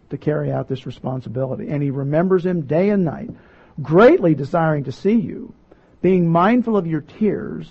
to 0.08 0.16
carry 0.16 0.50
out 0.50 0.68
this 0.68 0.86
responsibility. 0.86 1.68
And 1.68 1.82
he 1.82 1.90
remembers 1.90 2.46
him 2.46 2.62
day 2.62 2.88
and 2.88 3.04
night 3.04 3.28
greatly 3.82 4.34
desiring 4.34 4.84
to 4.84 4.92
see 4.92 5.20
you, 5.20 5.52
being 6.00 6.32
mindful 6.32 6.78
of 6.78 6.86
your 6.86 7.02
tears, 7.02 7.68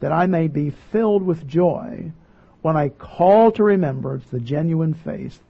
that 0.00 0.10
I 0.10 0.26
may 0.26 0.48
be 0.48 0.70
filled 0.90 1.22
with 1.22 1.46
joy 1.46 2.10
when 2.62 2.76
I 2.76 2.88
call 2.88 3.52
to 3.52 3.62
remembrance 3.62 4.24
the 4.26 4.40
genuine 4.40 4.94
faith 4.94 5.40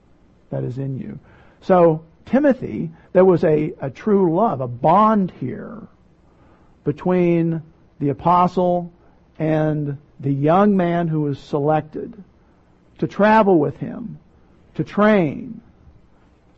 that 0.55 0.63
is 0.63 0.77
in 0.77 0.97
you. 0.97 1.19
So, 1.61 2.05
Timothy, 2.25 2.89
there 3.11 3.25
was 3.25 3.43
a, 3.43 3.73
a 3.81 3.89
true 3.89 4.33
love, 4.33 4.61
a 4.61 4.67
bond 4.67 5.33
here 5.41 5.81
between 6.85 7.61
the 7.99 8.09
apostle 8.09 8.93
and 9.37 9.97
the 10.21 10.31
young 10.31 10.77
man 10.77 11.09
who 11.09 11.21
was 11.21 11.37
selected 11.39 12.23
to 12.99 13.07
travel 13.07 13.59
with 13.59 13.75
him, 13.77 14.17
to 14.75 14.85
train, 14.85 15.59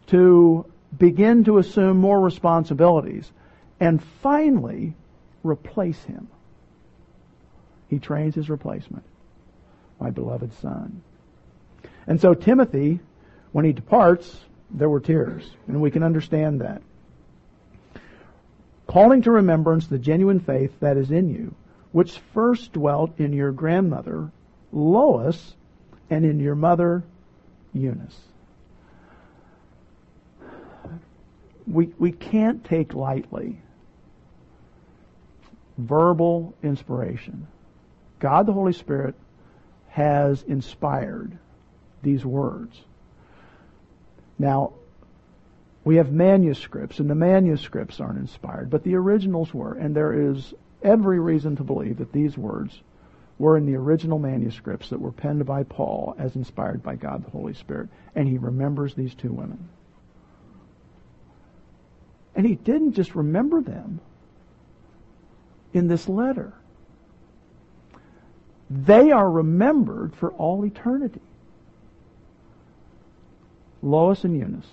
to 0.07 0.65
begin 0.95 1.43
to 1.45 1.57
assume 1.57 1.97
more 1.97 2.21
responsibilities, 2.21 3.31
and 3.79 4.03
finally 4.21 4.93
replace 5.41 6.01
him. 6.03 6.27
He 7.89 7.97
trains 7.97 8.35
his 8.35 8.47
replacement, 8.47 9.05
my 9.99 10.11
beloved 10.11 10.53
son. 10.61 11.01
And 12.05 12.21
so 12.21 12.35
Timothy, 12.35 12.99
when 13.57 13.65
he 13.65 13.73
departs, 13.73 14.39
there 14.69 14.87
were 14.87 14.99
tears, 14.99 15.49
and 15.67 15.81
we 15.81 15.89
can 15.89 16.03
understand 16.03 16.61
that. 16.61 16.79
Calling 18.85 19.23
to 19.23 19.31
remembrance 19.31 19.87
the 19.87 19.97
genuine 19.97 20.39
faith 20.39 20.79
that 20.79 20.95
is 20.95 21.09
in 21.09 21.27
you, 21.27 21.55
which 21.91 22.19
first 22.35 22.73
dwelt 22.73 23.19
in 23.19 23.33
your 23.33 23.51
grandmother, 23.51 24.29
Lois, 24.71 25.55
and 26.07 26.23
in 26.23 26.39
your 26.39 26.53
mother, 26.53 27.01
Eunice. 27.73 28.19
we, 31.65 31.87
we 31.97 32.11
can't 32.11 32.63
take 32.63 32.93
lightly 32.93 33.59
verbal 35.79 36.53
inspiration. 36.61 37.47
God 38.19 38.45
the 38.45 38.53
Holy 38.53 38.73
Spirit 38.73 39.15
has 39.89 40.43
inspired 40.43 41.35
these 42.03 42.23
words. 42.23 42.83
Now, 44.39 44.73
we 45.83 45.95
have 45.95 46.11
manuscripts, 46.11 46.99
and 46.99 47.09
the 47.09 47.15
manuscripts 47.15 47.99
aren't 47.99 48.19
inspired, 48.19 48.69
but 48.69 48.83
the 48.83 48.95
originals 48.95 49.53
were, 49.53 49.73
and 49.73 49.95
there 49.95 50.31
is 50.31 50.53
every 50.83 51.19
reason 51.19 51.55
to 51.55 51.63
believe 51.63 51.97
that 51.97 52.11
these 52.11 52.37
words 52.37 52.81
were 53.39 53.57
in 53.57 53.65
the 53.65 53.75
original 53.75 54.19
manuscripts 54.19 54.89
that 54.89 54.99
were 54.99 55.11
penned 55.11 55.45
by 55.45 55.63
Paul 55.63 56.15
as 56.17 56.35
inspired 56.35 56.83
by 56.83 56.95
God 56.95 57.23
the 57.23 57.29
Holy 57.29 57.53
Spirit, 57.53 57.89
and 58.15 58.27
he 58.27 58.37
remembers 58.37 58.95
these 58.95 59.13
two 59.15 59.31
women. 59.31 59.69
And 62.35 62.45
he 62.45 62.55
didn't 62.55 62.93
just 62.93 63.15
remember 63.15 63.61
them 63.61 63.99
in 65.73 65.87
this 65.87 66.07
letter. 66.07 66.53
They 68.69 69.11
are 69.11 69.29
remembered 69.29 70.15
for 70.15 70.31
all 70.33 70.65
eternity. 70.65 71.21
Lois 73.81 74.23
and 74.23 74.37
Eunice. 74.37 74.67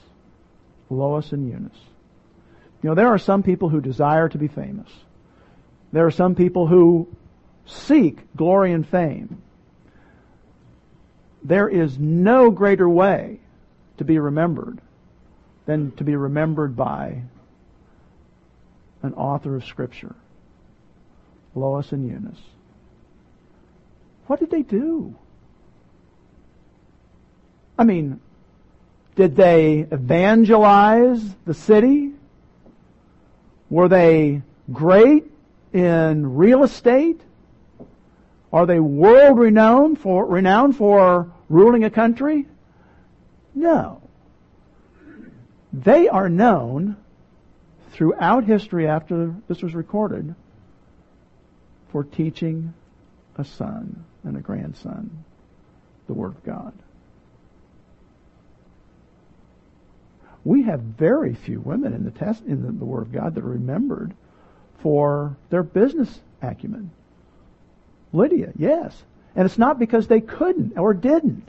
Lois 0.91 1.33
and 1.33 1.49
Eunice. 1.49 1.79
You 2.83 2.91
know, 2.91 2.95
there 2.95 3.09
are 3.09 3.19
some 3.19 3.43
people 3.43 3.69
who 3.69 3.81
desire 3.81 4.29
to 4.29 4.39
be 4.39 4.49
famous. 4.49 4.91
There 5.93 6.07
are 6.07 6.11
some 6.11 6.35
people 6.35 6.67
who 6.67 7.09
seek 7.67 8.19
glory 8.37 8.73
and 8.73 8.87
fame. 8.87 9.43
There 11.43 11.69
is 11.69 11.99
no 11.99 12.51
greater 12.51 12.89
way 12.89 13.41
to 13.99 14.05
be 14.05 14.19
remembered 14.19 14.81
than 15.67 15.93
to 15.93 16.05
be 16.05 16.17
remembered 16.17 16.77
by 16.77 17.23
an 19.03 19.15
author 19.15 19.55
of 19.57 19.65
Scripture, 19.65 20.15
Lois 21.55 21.93
and 21.93 22.07
Eunice. 22.07 22.41
What 24.27 24.41
did 24.41 24.51
they 24.51 24.63
do? 24.63 25.15
I 27.79 27.85
mean, 27.85 28.21
did 29.17 29.37
they 29.37 29.87
evangelize 29.91 31.23
the 31.45 31.55
city? 31.55 32.13
Were 33.71 33.89
they 33.89 34.43
great 34.73 35.25
in 35.73 36.37
real 36.37 36.65
estate? 36.65 37.21
Are 38.53 38.67
they 38.67 38.79
world 38.79 39.39
renowned 39.39 39.99
for 39.99 40.25
renowned 40.27 40.77
for 40.77 41.33
ruling 41.49 41.85
a 41.85 41.91
country? 41.91 42.47
No. 43.55 44.01
They 45.73 46.09
are 46.09 46.29
known 46.29 46.97
throughout 47.91 48.45
history 48.45 48.89
after 48.89 49.35
this 49.49 49.63
was 49.63 49.75
recorded 49.75 50.35
for 51.91 52.05
teaching 52.05 52.75
a 53.37 53.45
son 53.45 54.05
and 54.25 54.37
a 54.37 54.41
grandson 54.41 55.25
the 56.07 56.13
Word 56.13 56.37
of 56.37 56.45
God. 56.45 56.73
We 60.45 60.65
have 60.65 60.81
very 60.81 61.35
few 61.35 61.61
women 61.61 61.95
in 61.95 62.05
the 62.05 62.11
test 62.11 62.45
in 62.45 62.63
the, 62.63 62.71
the 62.71 62.85
Word 62.85 63.03
of 63.03 63.13
God 63.13 63.35
that 63.35 63.45
are 63.45 63.49
remembered 63.49 64.13
for 64.81 65.37
their 65.51 65.63
business 65.63 66.21
acumen. 66.43 66.91
Lydia, 68.13 68.53
yes. 68.57 69.03
And 69.35 69.47
it's 69.47 69.59
not 69.59 69.79
because 69.79 70.07
they 70.07 70.21
couldn't 70.21 70.79
or 70.79 70.95
didn't. 70.95 71.49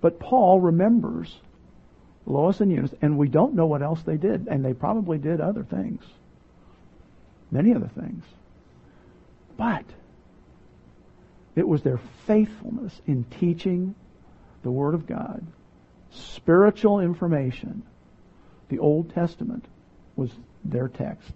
But 0.00 0.18
Paul 0.18 0.60
remembers 0.60 1.36
Lois 2.24 2.60
and 2.60 2.72
Eunice, 2.72 2.94
and 3.02 3.18
we 3.18 3.28
don't 3.28 3.54
know 3.54 3.66
what 3.66 3.82
else 3.82 4.00
they 4.02 4.16
did, 4.16 4.48
and 4.48 4.64
they 4.64 4.72
probably 4.72 5.18
did 5.18 5.40
other 5.40 5.64
things, 5.64 6.02
many 7.50 7.74
other 7.74 7.90
things. 7.94 8.24
But 9.56 9.84
It 11.58 11.66
was 11.66 11.82
their 11.82 11.98
faithfulness 12.24 13.00
in 13.08 13.24
teaching 13.40 13.96
the 14.62 14.70
Word 14.70 14.94
of 14.94 15.06
God, 15.06 15.44
spiritual 16.10 17.00
information. 17.00 17.82
The 18.68 18.78
Old 18.78 19.14
Testament 19.14 19.64
was 20.16 20.30
their 20.64 20.88
text 20.88 21.32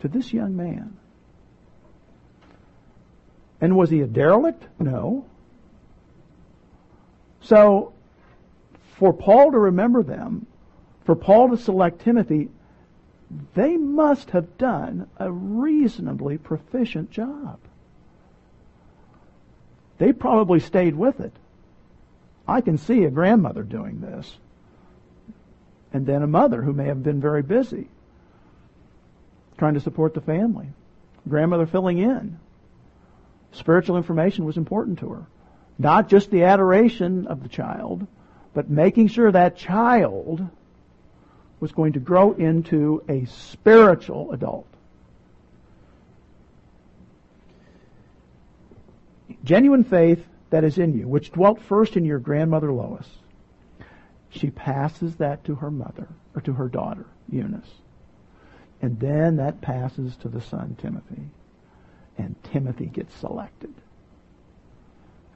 to 0.00 0.08
this 0.08 0.32
young 0.32 0.56
man. 0.56 0.96
And 3.60 3.76
was 3.76 3.90
he 3.90 4.00
a 4.00 4.06
derelict? 4.06 4.62
No. 4.78 5.24
So, 7.40 7.92
for 8.98 9.12
Paul 9.12 9.52
to 9.52 9.58
remember 9.58 10.02
them, 10.02 10.46
for 11.04 11.16
Paul 11.16 11.50
to 11.50 11.56
select 11.56 12.02
Timothy, 12.02 12.50
they 13.54 13.76
must 13.76 14.30
have 14.30 14.58
done 14.58 15.08
a 15.18 15.30
reasonably 15.30 16.38
proficient 16.38 17.10
job. 17.10 17.58
They 19.98 20.12
probably 20.12 20.60
stayed 20.60 20.94
with 20.94 21.20
it. 21.20 21.32
I 22.48 22.62
can 22.62 22.78
see 22.78 23.04
a 23.04 23.10
grandmother 23.10 23.62
doing 23.62 24.00
this. 24.00 24.38
And 25.92 26.06
then 26.06 26.22
a 26.22 26.26
mother 26.26 26.62
who 26.62 26.72
may 26.72 26.86
have 26.86 27.02
been 27.02 27.20
very 27.20 27.42
busy 27.42 27.88
trying 29.58 29.74
to 29.74 29.80
support 29.80 30.14
the 30.14 30.20
family. 30.20 30.68
Grandmother 31.28 31.66
filling 31.66 31.98
in. 31.98 32.38
Spiritual 33.52 33.96
information 33.96 34.44
was 34.44 34.56
important 34.56 35.00
to 35.00 35.10
her. 35.10 35.26
Not 35.78 36.08
just 36.08 36.30
the 36.30 36.44
adoration 36.44 37.26
of 37.26 37.42
the 37.42 37.48
child, 37.48 38.06
but 38.54 38.70
making 38.70 39.08
sure 39.08 39.30
that 39.30 39.56
child 39.56 40.48
was 41.60 41.72
going 41.72 41.94
to 41.94 42.00
grow 42.00 42.32
into 42.32 43.02
a 43.08 43.24
spiritual 43.26 44.32
adult. 44.32 44.66
Genuine 49.44 49.84
faith 49.84 50.24
that 50.50 50.64
is 50.64 50.78
in 50.78 50.94
you, 50.94 51.06
which 51.06 51.32
dwelt 51.32 51.60
first 51.60 51.96
in 51.96 52.04
your 52.04 52.18
grandmother 52.18 52.72
Lois, 52.72 53.08
she 54.30 54.50
passes 54.50 55.16
that 55.16 55.44
to 55.44 55.56
her 55.56 55.70
mother, 55.70 56.08
or 56.34 56.40
to 56.42 56.52
her 56.52 56.68
daughter, 56.68 57.06
Eunice. 57.30 57.80
And 58.80 58.98
then 59.00 59.36
that 59.36 59.60
passes 59.60 60.16
to 60.18 60.28
the 60.28 60.40
son, 60.40 60.76
Timothy. 60.80 61.28
And 62.16 62.36
Timothy 62.44 62.86
gets 62.86 63.14
selected 63.14 63.74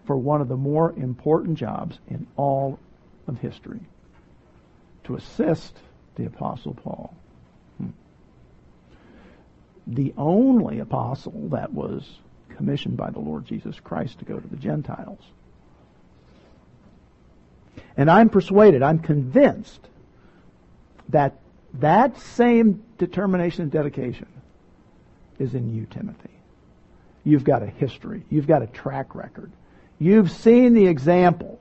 for 0.04 0.16
one 0.16 0.40
of 0.40 0.48
the 0.48 0.56
more 0.56 0.92
important 0.96 1.58
jobs 1.58 1.98
in 2.08 2.26
all 2.36 2.78
of 3.26 3.38
history 3.38 3.80
to 5.04 5.16
assist 5.16 5.78
the 6.16 6.26
Apostle 6.26 6.74
Paul. 6.74 7.14
Hmm. 7.78 7.90
The 9.86 10.12
only 10.16 10.80
apostle 10.80 11.48
that 11.50 11.72
was 11.72 12.18
commissioned 12.56 12.96
by 12.96 13.10
the 13.10 13.18
Lord 13.18 13.46
Jesus 13.46 13.78
Christ 13.80 14.18
to 14.20 14.24
go 14.24 14.38
to 14.38 14.48
the 14.48 14.56
Gentiles. 14.56 15.20
And 17.96 18.10
I'm 18.10 18.28
persuaded, 18.28 18.82
I'm 18.82 18.98
convinced 18.98 19.80
that 21.08 21.38
that 21.74 22.18
same 22.20 22.82
determination 22.98 23.62
and 23.62 23.72
dedication 23.72 24.28
is 25.38 25.54
in 25.54 25.74
you, 25.74 25.86
Timothy. 25.86 26.30
You've 27.24 27.44
got 27.44 27.62
a 27.62 27.66
history. 27.66 28.24
You've 28.30 28.46
got 28.46 28.62
a 28.62 28.66
track 28.66 29.14
record. 29.14 29.50
You've 29.98 30.30
seen 30.30 30.74
the 30.74 30.86
example 30.86 31.60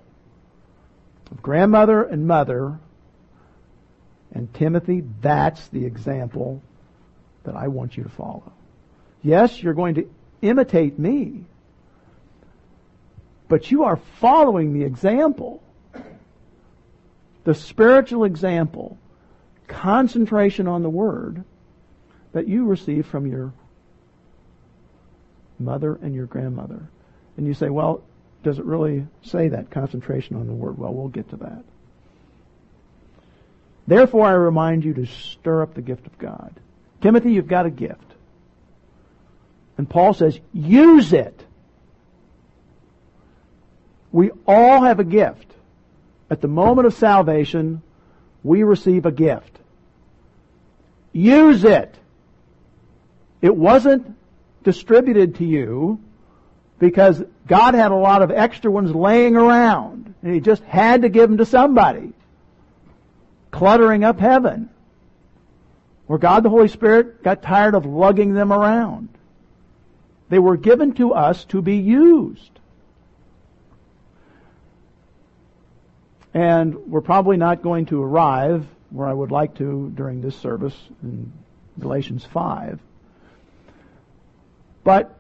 of 1.30 1.42
grandmother 1.42 2.04
and 2.04 2.28
mother 2.28 2.80
and 4.34 4.54
Timothy, 4.54 5.04
that's 5.22 5.68
the 5.70 5.86
example 5.86 6.62
that 7.44 7.56
I 7.56 7.68
want 7.68 7.98
you 7.98 8.04
to 8.04 8.10
follow. 8.10 8.52
Yes, 9.22 9.62
you're 9.62 9.74
going 9.74 9.96
to 9.96 10.10
imitate 10.42 10.98
me, 10.98 11.44
but 13.48 13.70
you 13.72 13.84
are 13.84 13.98
following 14.20 14.74
the 14.74 14.86
example, 14.86 15.62
the 17.44 17.54
spiritual 17.54 18.24
example, 18.24 18.98
concentration 19.68 20.68
on 20.68 20.84
the 20.84 20.90
Word 20.90 21.44
that 22.34 22.48
you 22.48 22.66
received 22.66 23.08
from 23.08 23.28
your 23.28 23.54
mother 25.60 26.00
and 26.02 26.16
your 26.16 26.26
grandmother. 26.26 26.82
And 27.38 27.48
you 27.48 27.54
say, 27.54 27.70
well, 27.70 28.04
does 28.44 28.58
it 28.58 28.66
really 28.66 29.06
say 29.22 29.50
that 29.50 29.70
concentration 29.70 30.36
on 30.36 30.48
the 30.48 30.54
Word? 30.54 30.78
Well, 30.78 30.94
we'll 30.94 31.10
get 31.10 31.30
to 31.30 31.38
that. 31.38 31.64
Therefore, 33.88 34.26
I 34.28 34.32
remind 34.32 34.86
you 34.86 34.94
to 34.94 35.06
stir 35.06 35.62
up 35.62 35.74
the 35.74 35.82
gift 35.82 36.06
of 36.08 36.18
God. 36.18 36.54
Timothy, 37.02 37.34
you've 37.34 37.48
got 37.48 37.66
a 37.66 37.70
gift. 37.70 38.11
And 39.78 39.90
Paul 39.90 40.14
says, 40.14 40.40
use 40.54 41.14
it. 41.14 41.46
We 44.12 44.32
all 44.46 44.82
have 44.84 45.00
a 45.00 45.04
gift. 45.04 45.48
At 46.30 46.42
the 46.42 46.48
moment 46.48 46.88
of 46.88 46.94
salvation, 46.94 47.82
we 48.44 48.64
receive 48.64 49.06
a 49.06 49.12
gift. 49.12 49.60
Use 51.14 51.64
it. 51.64 51.96
It 53.42 53.56
wasn't 53.56 54.16
distributed 54.64 55.36
to 55.36 55.46
you 55.46 56.00
because 56.80 57.24
God 57.48 57.74
had 57.74 57.92
a 57.92 57.96
lot 57.96 58.22
of 58.22 58.32
extra 58.32 58.72
ones 58.72 58.94
laying 58.94 59.36
around 59.36 60.14
and 60.22 60.34
he 60.34 60.40
just 60.40 60.64
had 60.64 61.02
to 61.02 61.10
give 61.10 61.30
them 61.30 61.38
to 61.38 61.46
somebody 61.46 62.14
cluttering 63.50 64.04
up 64.04 64.20
heaven. 64.20 64.70
Where 66.08 66.20
God 66.20 66.44
the 66.44 66.50
Holy 66.50 66.68
Spirit 66.68 67.24
got 67.24 67.42
tired 67.42 67.76
of 67.76 67.86
lugging 67.86 68.34
them 68.34 68.52
around. 68.52 69.10
They 70.32 70.40
were 70.40 70.56
given 70.56 70.94
to 70.94 71.14
us 71.14 71.44
to 71.46 71.62
be 71.62 71.76
used. 71.76 72.52
And 76.34 76.74
we're 76.88 77.02
probably 77.02 77.36
not 77.36 77.62
going 77.62 77.88
to 77.88 78.02
arrive 78.02 78.66
where 78.92 79.10
I 79.10 79.14
would 79.14 79.30
like 79.30 79.56
to 79.56 79.92
during 79.94 80.22
this 80.22 80.38
service 80.38 80.78
in 81.04 81.34
Galatians 81.78 82.24
5. 82.24 82.80
But 84.86 85.14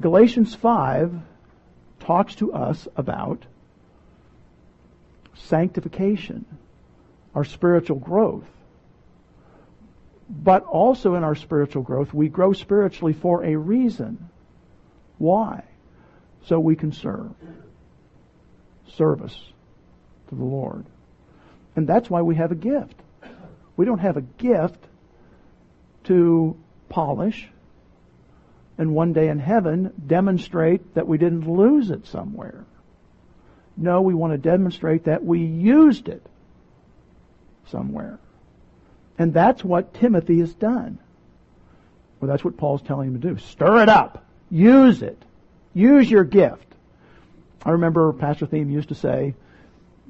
Galatians 0.00 0.54
5 0.54 1.12
talks 2.00 2.34
to 2.36 2.54
us 2.54 2.88
about 2.96 3.44
sanctification 5.34 6.46
our 7.34 7.44
spiritual 7.44 7.98
growth. 7.98 8.48
But 10.34 10.64
also 10.64 11.14
in 11.14 11.24
our 11.24 11.34
spiritual 11.34 11.82
growth, 11.82 12.14
we 12.14 12.28
grow 12.28 12.54
spiritually 12.54 13.12
for 13.12 13.44
a 13.44 13.54
reason. 13.54 14.30
Why? 15.18 15.64
So 16.46 16.58
we 16.58 16.74
can 16.74 16.92
serve. 16.92 17.32
Service 18.96 19.38
to 20.28 20.34
the 20.34 20.44
Lord. 20.44 20.86
And 21.76 21.86
that's 21.86 22.08
why 22.08 22.22
we 22.22 22.36
have 22.36 22.50
a 22.50 22.56
gift. 22.56 22.94
We 23.76 23.84
don't 23.84 23.98
have 23.98 24.16
a 24.16 24.22
gift 24.22 24.82
to 26.04 26.56
polish 26.88 27.48
and 28.78 28.94
one 28.94 29.12
day 29.12 29.28
in 29.28 29.38
heaven 29.38 29.92
demonstrate 30.06 30.94
that 30.94 31.06
we 31.06 31.18
didn't 31.18 31.48
lose 31.48 31.90
it 31.90 32.06
somewhere. 32.06 32.64
No, 33.76 34.00
we 34.02 34.14
want 34.14 34.32
to 34.32 34.38
demonstrate 34.38 35.04
that 35.04 35.24
we 35.24 35.40
used 35.40 36.08
it 36.08 36.24
somewhere. 37.66 38.18
And 39.22 39.32
that's 39.32 39.62
what 39.62 39.94
Timothy 39.94 40.40
has 40.40 40.52
done. 40.52 40.98
Well, 42.18 42.28
that's 42.28 42.42
what 42.42 42.56
Paul's 42.56 42.82
telling 42.82 43.06
him 43.06 43.20
to 43.20 43.28
do. 43.28 43.38
Stir 43.38 43.84
it 43.84 43.88
up. 43.88 44.26
Use 44.50 45.00
it. 45.00 45.16
Use 45.74 46.10
your 46.10 46.24
gift. 46.24 46.66
I 47.64 47.70
remember 47.70 48.12
Pastor 48.14 48.48
Thieme 48.48 48.72
used 48.72 48.88
to 48.88 48.96
say, 48.96 49.36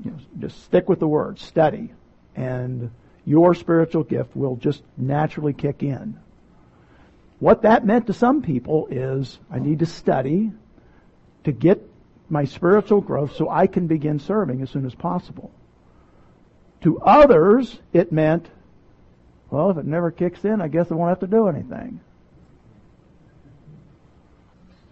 you 0.03 0.13
know, 0.13 0.17
just 0.41 0.65
stick 0.65 0.89
with 0.89 0.99
the 0.99 1.07
word, 1.07 1.39
study, 1.39 1.93
and 2.35 2.91
your 3.27 3.55
spiritual 3.55 4.03
gift 4.03 4.35
will 4.35 4.57
just 4.57 4.83
naturally 4.97 5.53
kick 5.53 5.83
in. 5.83 6.19
What 7.39 7.61
that 7.63 7.85
meant 7.85 8.07
to 8.07 8.15
some 8.15 8.41
people 8.41 8.89
is 8.91 9.39
I 9.51 9.59
need 9.59 9.81
to 9.81 9.87
study 9.87 10.53
to 11.45 11.53
get 11.53 11.87
my 12.31 12.47
spiritual 12.47 13.03
growth 13.03 13.37
so 13.37 13.51
I 13.51 13.67
can 13.67 13.89
begin 13.89 14.21
serving 14.21 14.63
as 14.63 14.71
soon 14.71 14.87
as 14.87 14.95
possible. 14.95 15.51
To 16.81 16.99
others, 17.01 17.79
it 17.93 18.11
meant, 18.11 18.49
well, 19.53 19.69
if 19.69 19.77
it 19.77 19.85
never 19.85 20.11
kicks 20.11 20.47
in, 20.47 20.63
I 20.63 20.69
guess 20.69 20.91
I 20.91 20.95
won't 20.95 21.11
have 21.11 21.21
to 21.21 21.27
do 21.27 21.47
anything. 21.47 22.01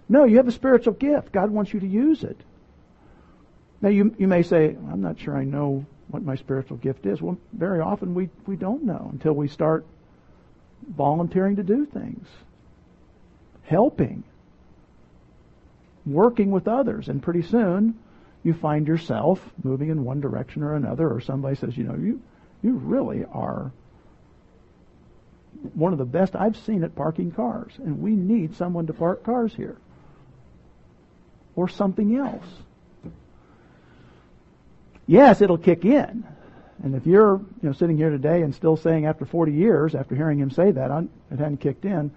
No, 0.07 0.25
you 0.25 0.37
have 0.37 0.49
a 0.49 0.53
spiritual 0.53 0.93
gift. 0.93 1.33
God 1.33 1.51
wants 1.51 1.73
you 1.73 1.81
to 1.81 1.87
use 1.87 2.25
it. 2.25 2.37
Now, 3.81 3.89
you, 3.89 4.15
you 4.19 4.29
may 4.29 4.43
say, 4.43 4.77
I'm 4.91 5.01
not 5.01 5.19
sure 5.19 5.35
I 5.35 5.45
know 5.45 5.87
what 6.09 6.23
my 6.23 6.35
spiritual 6.35 6.77
gift 6.77 7.07
is. 7.07 7.23
Well, 7.23 7.39
very 7.55 7.81
often 7.81 8.15
we, 8.15 8.29
we 8.45 8.57
don't 8.57 8.85
know 8.85 9.09
until 9.11 9.33
we 9.33 9.49
start 9.49 9.87
volunteering 10.87 11.57
to 11.57 11.63
do 11.63 11.87
things, 11.87 12.29
helping, 13.63 14.25
working 16.05 16.51
with 16.51 16.69
others. 16.69 17.09
And 17.09 17.23
pretty 17.23 17.43
soon, 17.43 17.99
you 18.43 18.53
find 18.53 18.87
yourself 18.87 19.41
moving 19.65 19.89
in 19.89 20.05
one 20.05 20.21
direction 20.21 20.63
or 20.63 20.75
another, 20.75 21.11
or 21.11 21.23
somebody 21.23 21.57
says, 21.57 21.79
you 21.79 21.85
know, 21.85 21.95
you, 21.95 22.21
you 22.63 22.73
really 22.73 23.25
are 23.33 23.73
one 25.75 25.93
of 25.93 25.99
the 25.99 26.05
best 26.05 26.35
I've 26.35 26.57
seen 26.57 26.85
at 26.85 26.95
parking 26.95 27.31
cars, 27.33 27.73
and 27.79 28.01
we 28.01 28.13
need 28.13 28.57
someone 28.57 28.87
to 28.87 28.93
park 28.93 29.25
cars 29.25 29.55
here. 29.55 29.77
or 31.57 31.69
something 31.69 32.17
else. 32.17 32.47
Yes, 35.07 35.43
it'll 35.43 35.59
kick 35.59 35.85
in. 35.85 36.25
And 36.83 36.95
if 36.95 37.07
you're, 37.07 37.37
you 37.37 37.69
know, 37.69 37.73
sitting 37.73 37.97
here 37.97 38.09
today 38.09 38.43
and 38.43 38.55
still 38.55 38.77
saying 38.77 39.05
after 39.05 39.27
40 39.27 39.53
years, 39.53 39.95
after 39.95 40.15
hearing 40.15 40.39
him 40.39 40.51
say 40.51 40.71
that, 40.71 40.91
it 41.31 41.39
hadn't 41.39 41.59
kicked 41.59 41.85
in, 41.85 42.13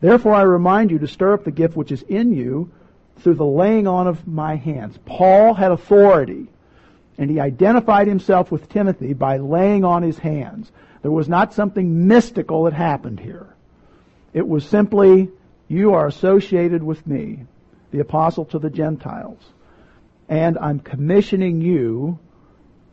Therefore 0.00 0.34
I 0.34 0.42
remind 0.42 0.90
you 0.90 0.98
to 0.98 1.08
stir 1.08 1.32
up 1.32 1.44
the 1.44 1.50
gift 1.50 1.74
which 1.74 1.90
is 1.90 2.02
in 2.02 2.32
you 2.32 2.70
through 3.20 3.34
the 3.34 3.46
laying 3.46 3.86
on 3.86 4.06
of 4.06 4.26
my 4.26 4.56
hands. 4.56 4.98
Paul 5.06 5.54
had 5.54 5.72
authority, 5.72 6.48
and 7.18 7.30
he 7.30 7.40
identified 7.40 8.06
himself 8.06 8.50
with 8.50 8.68
Timothy 8.68 9.12
by 9.12 9.38
laying 9.38 9.84
on 9.84 10.02
his 10.02 10.18
hands. 10.18 10.70
There 11.02 11.10
was 11.10 11.28
not 11.28 11.54
something 11.54 12.06
mystical 12.06 12.64
that 12.64 12.72
happened 12.72 13.20
here. 13.20 13.54
It 14.32 14.46
was 14.46 14.66
simply, 14.66 15.30
you 15.68 15.94
are 15.94 16.06
associated 16.06 16.82
with 16.82 17.06
me, 17.06 17.44
the 17.90 18.00
apostle 18.00 18.44
to 18.46 18.58
the 18.58 18.70
Gentiles, 18.70 19.40
and 20.28 20.58
I'm 20.58 20.80
commissioning 20.80 21.60
you 21.60 22.18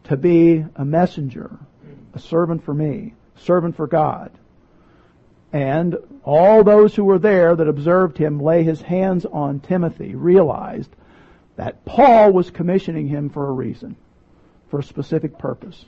to 0.05 0.15
be 0.15 0.65
a 0.75 0.85
messenger, 0.85 1.57
a 2.13 2.19
servant 2.19 2.63
for 2.63 2.73
me, 2.73 3.13
servant 3.35 3.75
for 3.75 3.87
God. 3.87 4.31
And 5.51 5.97
all 6.23 6.63
those 6.63 6.95
who 6.95 7.03
were 7.03 7.19
there 7.19 7.55
that 7.55 7.67
observed 7.67 8.17
him 8.17 8.39
lay 8.39 8.63
his 8.63 8.81
hands 8.81 9.25
on 9.25 9.59
Timothy 9.59 10.15
realized 10.15 10.89
that 11.55 11.85
Paul 11.85 12.31
was 12.31 12.49
commissioning 12.49 13.07
him 13.07 13.29
for 13.29 13.47
a 13.47 13.51
reason, 13.51 13.95
for 14.73 14.79
a 14.79 14.83
specific 14.83 15.37
purpose. 15.37 15.85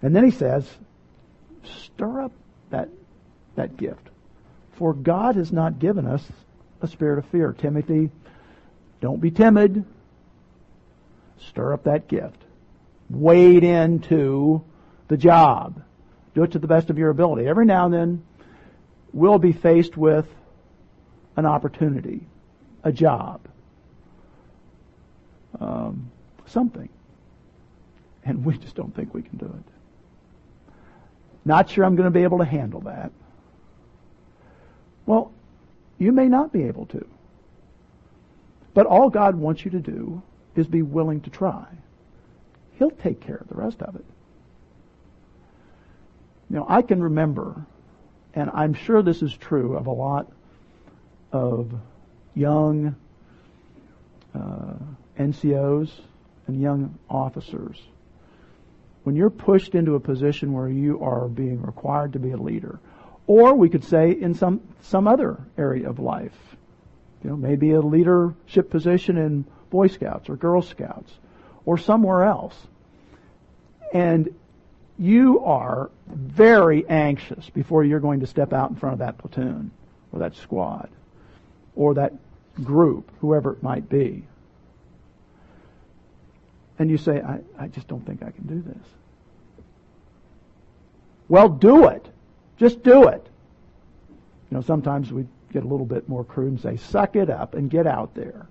And 0.00 0.14
then 0.14 0.24
he 0.24 0.30
says, 0.30 0.64
stir 1.64 2.20
up 2.20 2.32
that, 2.70 2.88
that 3.56 3.76
gift. 3.76 4.10
For 4.74 4.94
God 4.94 5.34
has 5.34 5.50
not 5.50 5.80
given 5.80 6.06
us 6.06 6.24
a 6.82 6.86
spirit 6.86 7.18
of 7.18 7.26
fear. 7.32 7.52
Timothy, 7.52 8.10
don't 9.00 9.20
be 9.20 9.32
timid. 9.32 9.84
Stir 11.48 11.72
up 11.72 11.82
that 11.82 12.06
gift. 12.06 12.40
Wade 13.10 13.64
into 13.64 14.62
the 15.08 15.16
job. 15.16 15.82
Do 16.36 16.44
it 16.44 16.52
to 16.52 16.60
the 16.60 16.68
best 16.68 16.90
of 16.90 16.98
your 16.98 17.10
ability. 17.10 17.48
Every 17.48 17.66
now 17.66 17.86
and 17.86 17.92
then, 17.92 18.24
we'll 19.12 19.40
be 19.40 19.50
faced 19.50 19.96
with 19.96 20.28
an 21.36 21.46
opportunity, 21.46 22.20
a 22.84 22.92
job, 22.92 23.40
um, 25.58 26.08
something. 26.46 26.88
And 28.24 28.44
we 28.44 28.56
just 28.58 28.74
don't 28.74 28.94
think 28.94 29.14
we 29.14 29.22
can 29.22 29.36
do 29.38 29.46
it. 29.46 30.74
Not 31.44 31.70
sure 31.70 31.84
I'm 31.84 31.96
going 31.96 32.06
to 32.06 32.10
be 32.10 32.22
able 32.22 32.38
to 32.38 32.44
handle 32.44 32.82
that. 32.82 33.10
Well, 35.06 35.32
you 35.98 36.12
may 36.12 36.28
not 36.28 36.52
be 36.52 36.64
able 36.64 36.86
to. 36.86 37.06
But 38.74 38.86
all 38.86 39.10
God 39.10 39.34
wants 39.34 39.64
you 39.64 39.70
to 39.72 39.80
do 39.80 40.22
is 40.54 40.66
be 40.66 40.82
willing 40.82 41.20
to 41.22 41.30
try. 41.30 41.66
He'll 42.78 42.90
take 42.90 43.20
care 43.20 43.36
of 43.36 43.48
the 43.48 43.54
rest 43.54 43.82
of 43.82 43.96
it. 43.96 44.04
You 46.48 46.56
know, 46.56 46.66
I 46.68 46.82
can 46.82 47.02
remember, 47.02 47.64
and 48.34 48.50
I'm 48.52 48.74
sure 48.74 49.02
this 49.02 49.22
is 49.22 49.34
true 49.34 49.76
of 49.76 49.86
a 49.86 49.92
lot 49.92 50.30
of 51.32 51.72
young 52.34 52.94
uh, 54.34 54.74
NCOs 55.18 55.90
and 56.46 56.60
young 56.60 56.98
officers. 57.08 57.80
When 59.04 59.16
you're 59.16 59.30
pushed 59.30 59.74
into 59.74 59.94
a 59.94 60.00
position 60.00 60.52
where 60.52 60.68
you 60.68 61.02
are 61.02 61.28
being 61.28 61.62
required 61.62 62.12
to 62.12 62.18
be 62.18 62.30
a 62.30 62.36
leader, 62.36 62.78
or 63.26 63.54
we 63.54 63.68
could 63.68 63.84
say 63.84 64.12
in 64.12 64.34
some 64.34 64.60
some 64.82 65.08
other 65.08 65.38
area 65.58 65.88
of 65.88 65.98
life, 65.98 66.36
you 67.22 67.30
know, 67.30 67.36
maybe 67.36 67.72
a 67.72 67.80
leadership 67.80 68.70
position 68.70 69.16
in 69.16 69.44
Boy 69.70 69.88
Scouts 69.88 70.28
or 70.28 70.36
Girl 70.36 70.62
Scouts 70.62 71.12
or 71.64 71.78
somewhere 71.78 72.24
else. 72.24 72.56
And 73.92 74.34
you 74.98 75.40
are 75.40 75.90
very 76.06 76.88
anxious 76.88 77.48
before 77.50 77.84
you're 77.84 78.00
going 78.00 78.20
to 78.20 78.26
step 78.26 78.52
out 78.52 78.70
in 78.70 78.76
front 78.76 78.94
of 78.94 78.98
that 79.00 79.18
platoon 79.18 79.70
or 80.12 80.20
that 80.20 80.36
squad 80.36 80.88
or 81.74 81.94
that 81.94 82.12
group, 82.62 83.10
whoever 83.20 83.52
it 83.52 83.62
might 83.62 83.88
be. 83.88 84.24
And 86.82 86.90
you 86.90 86.98
say, 86.98 87.20
I, 87.20 87.38
I 87.56 87.68
just 87.68 87.86
don't 87.86 88.04
think 88.04 88.24
I 88.24 88.32
can 88.32 88.44
do 88.44 88.60
this. 88.60 88.84
Well, 91.28 91.48
do 91.48 91.86
it. 91.86 92.04
Just 92.56 92.82
do 92.82 93.06
it. 93.06 93.24
You 94.50 94.56
know, 94.56 94.62
sometimes 94.62 95.12
we 95.12 95.24
get 95.52 95.62
a 95.62 95.68
little 95.68 95.86
bit 95.86 96.08
more 96.08 96.24
crude 96.24 96.48
and 96.48 96.60
say, 96.60 96.78
suck 96.78 97.14
it 97.14 97.30
up 97.30 97.54
and 97.54 97.70
get 97.70 97.86
out 97.86 98.16
there. 98.16 98.48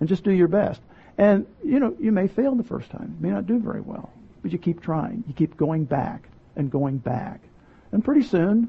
And 0.00 0.06
just 0.06 0.22
do 0.22 0.32
your 0.32 0.48
best. 0.48 0.82
And, 1.16 1.46
you 1.64 1.80
know, 1.80 1.96
you 1.98 2.12
may 2.12 2.28
fail 2.28 2.54
the 2.56 2.62
first 2.62 2.90
time. 2.90 3.16
You 3.18 3.26
may 3.26 3.34
not 3.34 3.46
do 3.46 3.58
very 3.58 3.80
well. 3.80 4.12
But 4.42 4.52
you 4.52 4.58
keep 4.58 4.82
trying. 4.82 5.24
You 5.26 5.32
keep 5.32 5.56
going 5.56 5.86
back 5.86 6.28
and 6.56 6.70
going 6.70 6.98
back. 6.98 7.40
And 7.90 8.04
pretty 8.04 8.24
soon, 8.24 8.68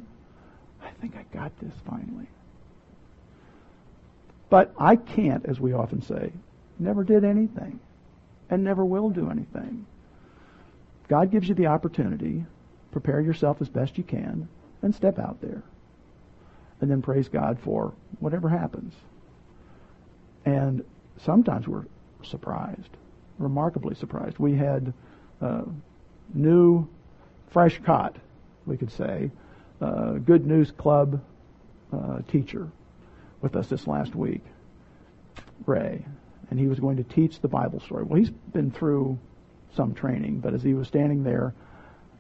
I 0.82 0.92
think 1.02 1.18
I 1.18 1.26
got 1.38 1.52
this 1.60 1.74
finally. 1.86 2.28
But 4.50 4.74
I 4.80 4.96
can't, 4.96 5.46
as 5.46 5.60
we 5.60 5.74
often 5.74 6.02
say, 6.02 6.32
never 6.80 7.04
did 7.04 7.26
anything 7.26 7.82
and 8.50 8.64
never 8.64 8.86
will 8.86 9.10
do 9.10 9.30
anything. 9.30 9.86
God 11.08 11.32
gives 11.32 11.48
you 11.48 11.56
the 11.56 11.68
opportunity. 11.68 12.46
Prepare 12.92 13.22
yourself 13.22 13.62
as 13.62 13.70
best 13.70 13.98
you 13.98 14.04
can 14.04 14.48
and 14.82 14.94
step 14.94 15.20
out 15.20 15.42
there. 15.42 15.64
And 16.82 16.90
then 16.90 17.02
praise 17.02 17.30
God 17.30 17.60
for 17.60 17.94
whatever 18.20 18.50
happens. 18.50 18.94
And 20.46 20.84
sometimes 21.18 21.68
we're 21.68 21.86
surprised, 22.24 22.90
remarkably 23.40 23.96
surprised. 23.96 24.38
We 24.40 24.56
had 24.56 24.94
uh, 25.42 25.64
new, 26.34 26.88
fresh 27.50 27.80
caught, 27.84 28.16
we 28.66 28.78
could 28.78 28.92
say, 28.92 29.32
uh, 29.82 30.14
Good 30.14 30.46
News 30.46 30.72
Club 30.72 31.22
uh, 31.92 32.20
teacher 32.28 32.70
with 33.42 33.56
us 33.56 33.68
this 33.68 33.88
last 33.88 34.16
week, 34.16 34.42
Ray, 35.66 36.06
and 36.50 36.60
he 36.60 36.68
was 36.68 36.80
going 36.80 36.98
to 36.98 37.04
teach 37.04 37.40
the 37.40 37.48
Bible 37.48 37.80
story. 37.80 38.04
Well, 38.04 38.20
he's 38.20 38.30
been 38.30 38.72
through 38.72 39.18
some 39.76 39.94
training, 39.94 40.40
but 40.40 40.54
as 40.54 40.64
he 40.64 40.74
was 40.74 40.88
standing 40.88 41.24
there, 41.24 41.54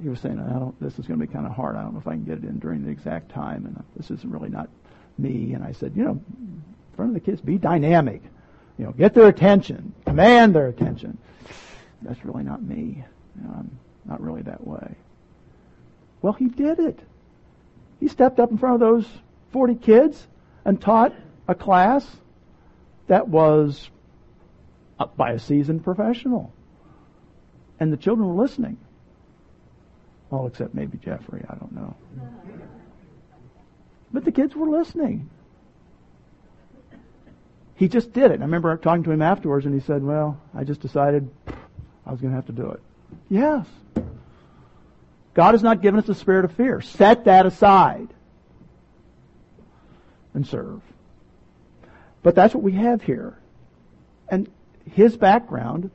he 0.01 0.09
was 0.09 0.19
saying, 0.19 0.39
"I 0.39 0.59
don't. 0.59 0.79
This 0.81 0.99
is 0.99 1.07
going 1.07 1.19
to 1.19 1.25
be 1.25 1.31
kind 1.31 1.45
of 1.45 1.53
hard. 1.53 1.75
I 1.75 1.81
don't 1.81 1.93
know 1.93 1.99
if 1.99 2.07
I 2.07 2.11
can 2.11 2.25
get 2.25 2.39
it 2.39 2.43
in 2.43 2.59
during 2.59 2.83
the 2.83 2.91
exact 2.91 3.31
time, 3.31 3.65
and 3.65 3.77
uh, 3.77 3.81
this 3.95 4.11
isn't 4.11 4.31
really 4.31 4.49
not 4.49 4.69
me." 5.17 5.53
And 5.53 5.63
I 5.63 5.71
said, 5.71 5.93
"You 5.95 6.03
know, 6.03 6.11
in 6.11 6.63
front 6.95 7.09
of 7.09 7.13
the 7.13 7.21
kids, 7.21 7.41
be 7.41 7.57
dynamic. 7.57 8.21
You 8.77 8.85
know, 8.85 8.91
get 8.91 9.13
their 9.13 9.27
attention, 9.27 9.93
command 10.05 10.53
their 10.55 10.67
attention." 10.67 11.17
that's 12.01 12.23
really 12.23 12.43
not 12.43 12.61
me. 12.61 13.03
You 13.35 13.43
know, 13.43 13.53
I'm 13.57 13.79
not 14.05 14.21
really 14.21 14.43
that 14.43 14.65
way. 14.65 14.95
Well, 16.21 16.33
he 16.33 16.47
did 16.47 16.79
it. 16.79 16.99
He 17.99 18.07
stepped 18.07 18.39
up 18.39 18.51
in 18.51 18.57
front 18.57 18.75
of 18.75 18.79
those 18.79 19.07
40 19.51 19.75
kids 19.75 20.27
and 20.63 20.79
taught 20.79 21.13
a 21.47 21.55
class 21.55 22.05
that 23.07 23.27
was 23.27 23.89
by 25.17 25.31
a 25.31 25.39
seasoned 25.39 25.83
professional. 25.83 26.53
And 27.79 27.91
the 27.91 27.97
children 27.97 28.27
were 28.27 28.41
listening. 28.41 28.77
All 30.31 30.47
except 30.47 30.73
maybe 30.73 30.97
Jeffrey, 30.97 31.43
I 31.49 31.55
don't 31.55 31.73
know. 31.73 31.95
But 34.11 34.23
the 34.25 34.31
kids 34.31 34.55
were 34.55 34.69
listening. 34.69 35.29
He 37.75 37.89
just 37.89 38.13
did 38.13 38.31
it. 38.31 38.39
I 38.39 38.43
remember 38.43 38.75
talking 38.77 39.03
to 39.03 39.11
him 39.11 39.21
afterwards 39.21 39.65
and 39.65 39.75
he 39.75 39.85
said, 39.85 40.01
well, 40.01 40.39
I 40.53 40.63
just 40.63 40.79
decided 40.79 41.29
I 42.05 42.11
was 42.11 42.21
going 42.21 42.31
to 42.31 42.35
have 42.35 42.45
to 42.47 42.53
do 42.53 42.71
it. 42.71 42.81
Yes. 43.29 43.65
God 45.33 45.53
has 45.53 45.61
not 45.61 45.81
given 45.81 45.99
us 45.99 46.07
a 46.07 46.15
spirit 46.15 46.45
of 46.45 46.53
fear. 46.53 46.79
Set 46.79 47.25
that 47.25 47.45
aside 47.45 48.07
and 50.33 50.47
serve. 50.47 50.81
But 52.23 52.35
that's 52.35 52.53
what 52.53 52.63
we 52.63 52.71
have 52.71 53.01
here. 53.01 53.37
And 54.29 54.49
his 54.91 55.17
background 55.17 55.91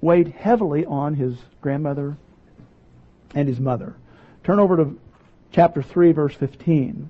weighed 0.00 0.28
heavily 0.28 0.84
on 0.84 1.14
his 1.14 1.36
grandmother 1.60 2.16
and 3.34 3.48
his 3.48 3.60
mother. 3.60 3.94
Turn 4.44 4.58
over 4.58 4.76
to 4.76 4.98
chapter 5.52 5.82
3, 5.82 6.12
verse 6.12 6.34
15. 6.34 7.08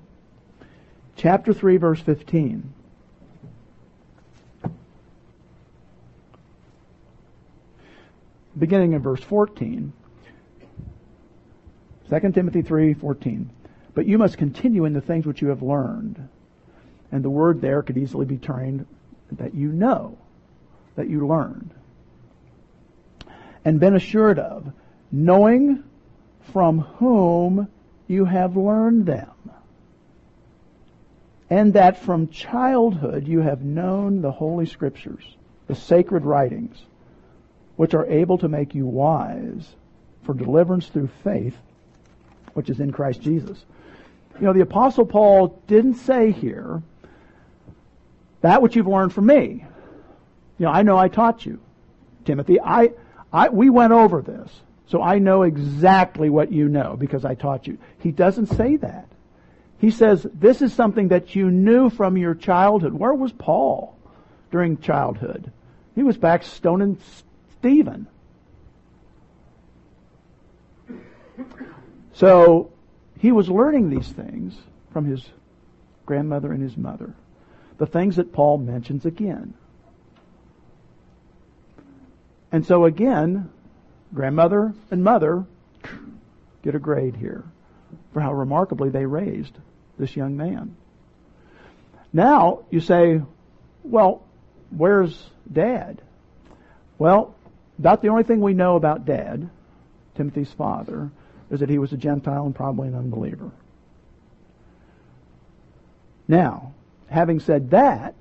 Chapter 1.15 1.53
3, 1.53 1.77
verse 1.77 1.99
15. 1.99 2.73
beginning 8.57 8.93
in 8.93 9.01
verse 9.01 9.21
14. 9.21 9.93
2 12.09 12.31
Timothy 12.31 12.61
3:14. 12.61 13.49
But 13.93 14.05
you 14.05 14.17
must 14.17 14.37
continue 14.37 14.85
in 14.85 14.93
the 14.93 15.01
things 15.01 15.25
which 15.25 15.41
you 15.41 15.49
have 15.49 15.61
learned. 15.61 16.27
And 17.11 17.23
the 17.23 17.29
word 17.29 17.61
there 17.61 17.81
could 17.81 17.97
easily 17.97 18.25
be 18.25 18.37
turned 18.37 18.85
that 19.31 19.53
you 19.53 19.71
know, 19.71 20.17
that 20.95 21.09
you 21.09 21.27
learned. 21.27 21.71
And 23.65 23.79
been 23.79 23.95
assured 23.95 24.39
of, 24.39 24.71
knowing 25.11 25.83
from 26.51 26.79
whom 26.79 27.67
you 28.07 28.25
have 28.25 28.57
learned 28.57 29.05
them. 29.05 29.29
and 31.53 31.73
that 31.73 31.97
from 31.99 32.27
childhood 32.29 33.27
you 33.27 33.39
have 33.41 33.61
known 33.61 34.21
the 34.21 34.31
Holy 34.31 34.65
Scriptures, 34.65 35.23
the 35.67 35.75
sacred 35.75 36.25
writings, 36.25 36.75
which 37.75 37.93
are 37.93 38.07
able 38.07 38.39
to 38.39 38.47
make 38.47 38.73
you 38.73 38.87
wise 38.87 39.75
for 40.23 40.33
deliverance 40.33 40.87
through 40.87 41.09
faith, 41.23 41.55
which 42.53 42.71
is 42.71 42.79
in 42.79 42.91
Christ 42.91 43.21
Jesus. 43.21 43.63
You 44.39 44.47
know, 44.47 44.53
the 44.53 44.61
Apostle 44.61 45.05
Paul 45.05 45.61
didn't 45.67 45.95
say 45.95 46.31
here, 46.31 46.81
that 48.41 48.63
which 48.63 48.75
you've 48.75 48.87
learned 48.87 49.13
from 49.13 49.27
me. 49.27 49.63
You 50.59 50.65
know, 50.65 50.71
I 50.71 50.83
know 50.83 50.97
I 50.97 51.07
taught 51.07 51.45
you, 51.45 51.59
Timothy. 52.25 52.59
I, 52.59 52.91
I, 53.31 53.49
we 53.49 53.69
went 53.69 53.93
over 53.93 54.21
this. 54.21 54.49
So 54.87 55.01
I 55.01 55.17
know 55.17 55.43
exactly 55.43 56.29
what 56.29 56.51
you 56.51 56.67
know 56.67 56.95
because 56.99 57.25
I 57.25 57.35
taught 57.35 57.65
you. 57.67 57.77
He 57.99 58.11
doesn't 58.11 58.47
say 58.47 58.75
that. 58.77 59.07
He 59.79 59.89
says, 59.89 60.25
this 60.33 60.61
is 60.61 60.71
something 60.71 61.07
that 61.09 61.35
you 61.35 61.49
knew 61.49 61.89
from 61.89 62.15
your 62.15 62.35
childhood. 62.35 62.93
Where 62.93 63.13
was 63.13 63.31
Paul 63.31 63.97
during 64.51 64.77
childhood? 64.77 65.51
He 65.95 66.03
was 66.03 66.17
back 66.17 66.43
stoning 66.43 66.99
Stephen. 67.57 68.07
So 72.13 72.71
he 73.19 73.31
was 73.31 73.49
learning 73.49 73.89
these 73.89 74.09
things 74.09 74.55
from 74.91 75.05
his 75.05 75.27
grandmother 76.05 76.51
and 76.51 76.61
his 76.61 76.77
mother. 76.77 77.13
The 77.77 77.87
things 77.87 78.17
that 78.17 78.31
Paul 78.31 78.59
mentions 78.59 79.05
again. 79.05 79.55
And 82.53 82.65
so 82.65 82.85
again, 82.85 83.49
grandmother 84.13 84.73
and 84.91 85.03
mother 85.03 85.43
get 86.61 86.75
a 86.75 86.79
grade 86.79 87.15
here 87.15 87.43
for 88.13 88.21
how 88.21 88.31
remarkably 88.31 88.89
they 88.89 89.07
raised 89.07 89.57
this 89.97 90.15
young 90.15 90.37
man. 90.37 90.75
Now 92.13 92.59
you 92.69 92.79
say, 92.79 93.21
well, 93.83 94.23
where's 94.69 95.29
dad? 95.51 95.99
Well, 96.99 97.33
about 97.79 98.03
the 98.03 98.09
only 98.09 98.23
thing 98.23 98.39
we 98.39 98.53
know 98.53 98.75
about 98.75 99.03
dad, 99.03 99.49
Timothy's 100.15 100.53
father, 100.53 101.09
is 101.49 101.59
that 101.59 101.69
he 101.69 101.79
was 101.79 101.91
a 101.91 101.97
Gentile 101.97 102.45
and 102.45 102.55
probably 102.55 102.87
an 102.87 102.95
unbeliever. 102.95 103.49
Now, 106.27 106.73
having 107.09 107.39
said 107.39 107.71
that, 107.71 108.13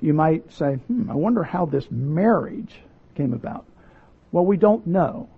you 0.00 0.14
might 0.14 0.52
say, 0.52 0.74
hmm, 0.74 1.10
I 1.10 1.14
wonder 1.14 1.42
how 1.42 1.66
this 1.66 1.90
marriage 1.90 2.74
came 3.14 3.32
about. 3.32 3.66
Well, 4.32 4.46
we 4.46 4.56
don't 4.56 4.86
know. 4.86 5.28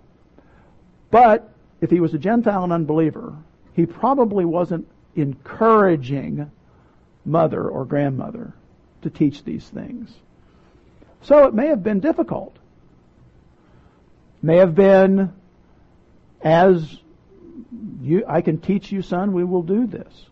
But 1.11 1.49
if 1.81 1.89
he 1.89 1.99
was 1.99 2.13
a 2.13 2.17
Gentile 2.17 2.63
and 2.63 2.73
unbeliever, 2.73 3.35
he 3.73 3.85
probably 3.85 4.45
wasn't 4.45 4.87
encouraging 5.15 6.49
mother 7.25 7.67
or 7.67 7.85
grandmother 7.85 8.53
to 9.01 9.09
teach 9.09 9.43
these 9.43 9.67
things. 9.67 10.13
So 11.21 11.45
it 11.47 11.53
may 11.53 11.67
have 11.67 11.83
been 11.83 11.99
difficult. 11.99 12.55
May 14.41 14.57
have 14.57 14.75
been, 14.75 15.33
as 16.41 16.97
you, 18.01 18.25
I 18.27 18.41
can 18.41 18.59
teach 18.59 18.91
you, 18.91 19.01
son, 19.01 19.33
we 19.33 19.43
will 19.43 19.63
do 19.63 19.87
this. 19.87 20.25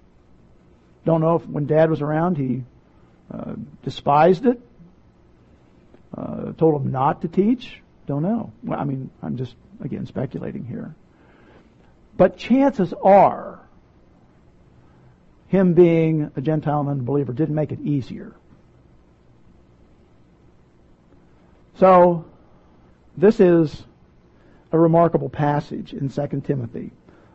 Don't 1.05 1.21
know 1.21 1.35
if 1.35 1.47
when 1.47 1.65
dad 1.65 1.89
was 1.89 2.01
around 2.01 2.37
he 2.37 2.63
uh, 3.33 3.53
despised 3.83 4.45
it, 4.45 4.59
uh, 6.17 6.51
told 6.53 6.81
him 6.81 6.91
not 6.91 7.21
to 7.21 7.27
teach. 7.27 7.81
Don't 8.07 8.23
know. 8.23 8.51
Well, 8.63 8.79
I 8.79 8.83
mean, 8.83 9.09
I'm 9.21 9.37
just, 9.37 9.55
again, 9.81 10.05
speculating 10.05 10.65
here. 10.65 10.95
But 12.17 12.37
chances 12.37 12.93
are, 13.03 13.59
him 15.47 15.73
being 15.73 16.31
a 16.35 16.41
Gentile 16.41 16.81
and 16.81 16.89
unbeliever 16.89 17.33
didn't 17.33 17.55
make 17.55 17.71
it 17.71 17.79
easier. 17.81 18.35
So, 21.75 22.25
this 23.17 23.39
is 23.39 23.83
a 24.71 24.79
remarkable 24.79 25.29
passage 25.29 25.93
in 25.93 26.09
2 26.09 26.41
Timothy. 26.45 26.91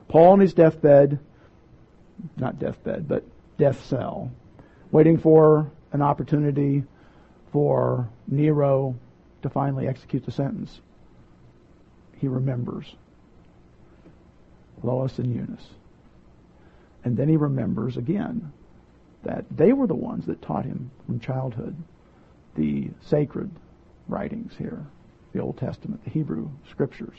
Paul 0.08 0.32
on 0.32 0.40
his 0.40 0.54
deathbed, 0.54 1.18
not 2.36 2.58
deathbed, 2.58 3.08
but 3.08 3.24
death 3.58 3.84
cell, 3.86 4.30
waiting 4.90 5.18
for 5.18 5.70
an 5.92 6.02
opportunity 6.02 6.84
for 7.52 8.08
Nero 8.26 8.94
to 9.42 9.50
finally 9.50 9.88
execute 9.88 10.24
the 10.24 10.32
sentence. 10.32 10.80
He 12.18 12.28
remembers 12.28 12.94
Lois 14.82 15.18
and 15.18 15.34
Eunice. 15.34 15.66
And 17.04 17.16
then 17.16 17.28
he 17.28 17.36
remembers 17.36 17.96
again 17.96 18.52
that 19.22 19.44
they 19.50 19.72
were 19.72 19.86
the 19.86 19.94
ones 19.94 20.26
that 20.26 20.42
taught 20.42 20.64
him 20.64 20.90
from 21.06 21.20
childhood 21.20 21.76
the 22.56 22.88
sacred 23.02 23.50
writings 24.08 24.54
here, 24.56 24.84
the 25.32 25.40
Old 25.40 25.58
Testament, 25.58 26.02
the 26.04 26.10
Hebrew 26.10 26.48
scriptures. 26.70 27.18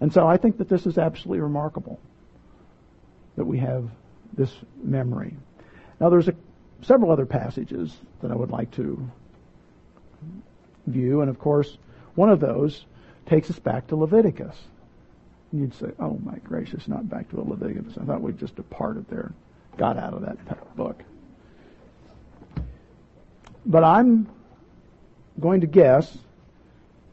And 0.00 0.12
so 0.12 0.26
I 0.26 0.36
think 0.36 0.58
that 0.58 0.68
this 0.68 0.86
is 0.86 0.98
absolutely 0.98 1.40
remarkable 1.40 2.00
that 3.36 3.44
we 3.44 3.58
have 3.58 3.88
this 4.34 4.50
memory. 4.82 5.36
Now 6.00 6.08
there's 6.08 6.28
a, 6.28 6.34
several 6.82 7.10
other 7.10 7.26
passages 7.26 7.96
that 8.20 8.30
I 8.30 8.34
would 8.34 8.50
like 8.50 8.70
to 8.72 9.10
view, 10.86 11.20
and 11.20 11.30
of 11.30 11.38
course, 11.38 11.78
one 12.14 12.28
of 12.28 12.40
those 12.40 12.84
takes 13.26 13.50
us 13.50 13.58
back 13.58 13.86
to 13.88 13.96
Leviticus. 13.96 14.56
And 15.50 15.60
you'd 15.60 15.74
say, 15.74 15.92
oh 15.98 16.18
my 16.24 16.36
gracious, 16.38 16.88
not 16.88 17.08
back 17.08 17.28
to 17.30 17.40
Leviticus. 17.40 17.96
I 18.00 18.04
thought 18.04 18.20
we'd 18.20 18.38
just 18.38 18.56
departed 18.56 19.06
there, 19.08 19.32
got 19.76 19.98
out 19.98 20.14
of 20.14 20.22
that 20.22 20.76
book. 20.76 21.02
But 23.64 23.84
I'm 23.84 24.28
going 25.38 25.60
to 25.60 25.66
guess 25.66 26.18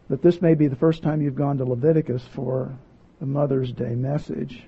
that 0.10 0.22
this 0.24 0.42
may 0.42 0.56
be 0.56 0.68
the 0.68 0.76
first 0.76 1.04
time 1.04 1.22
you've 1.22 1.36
gone 1.36 1.60
to 1.60 1.66
Leviticus 1.66 2.24
for 2.34 2.76
the 3.20 3.26
Mother's 3.26 3.72
Day 3.72 3.94
message. 3.94 4.64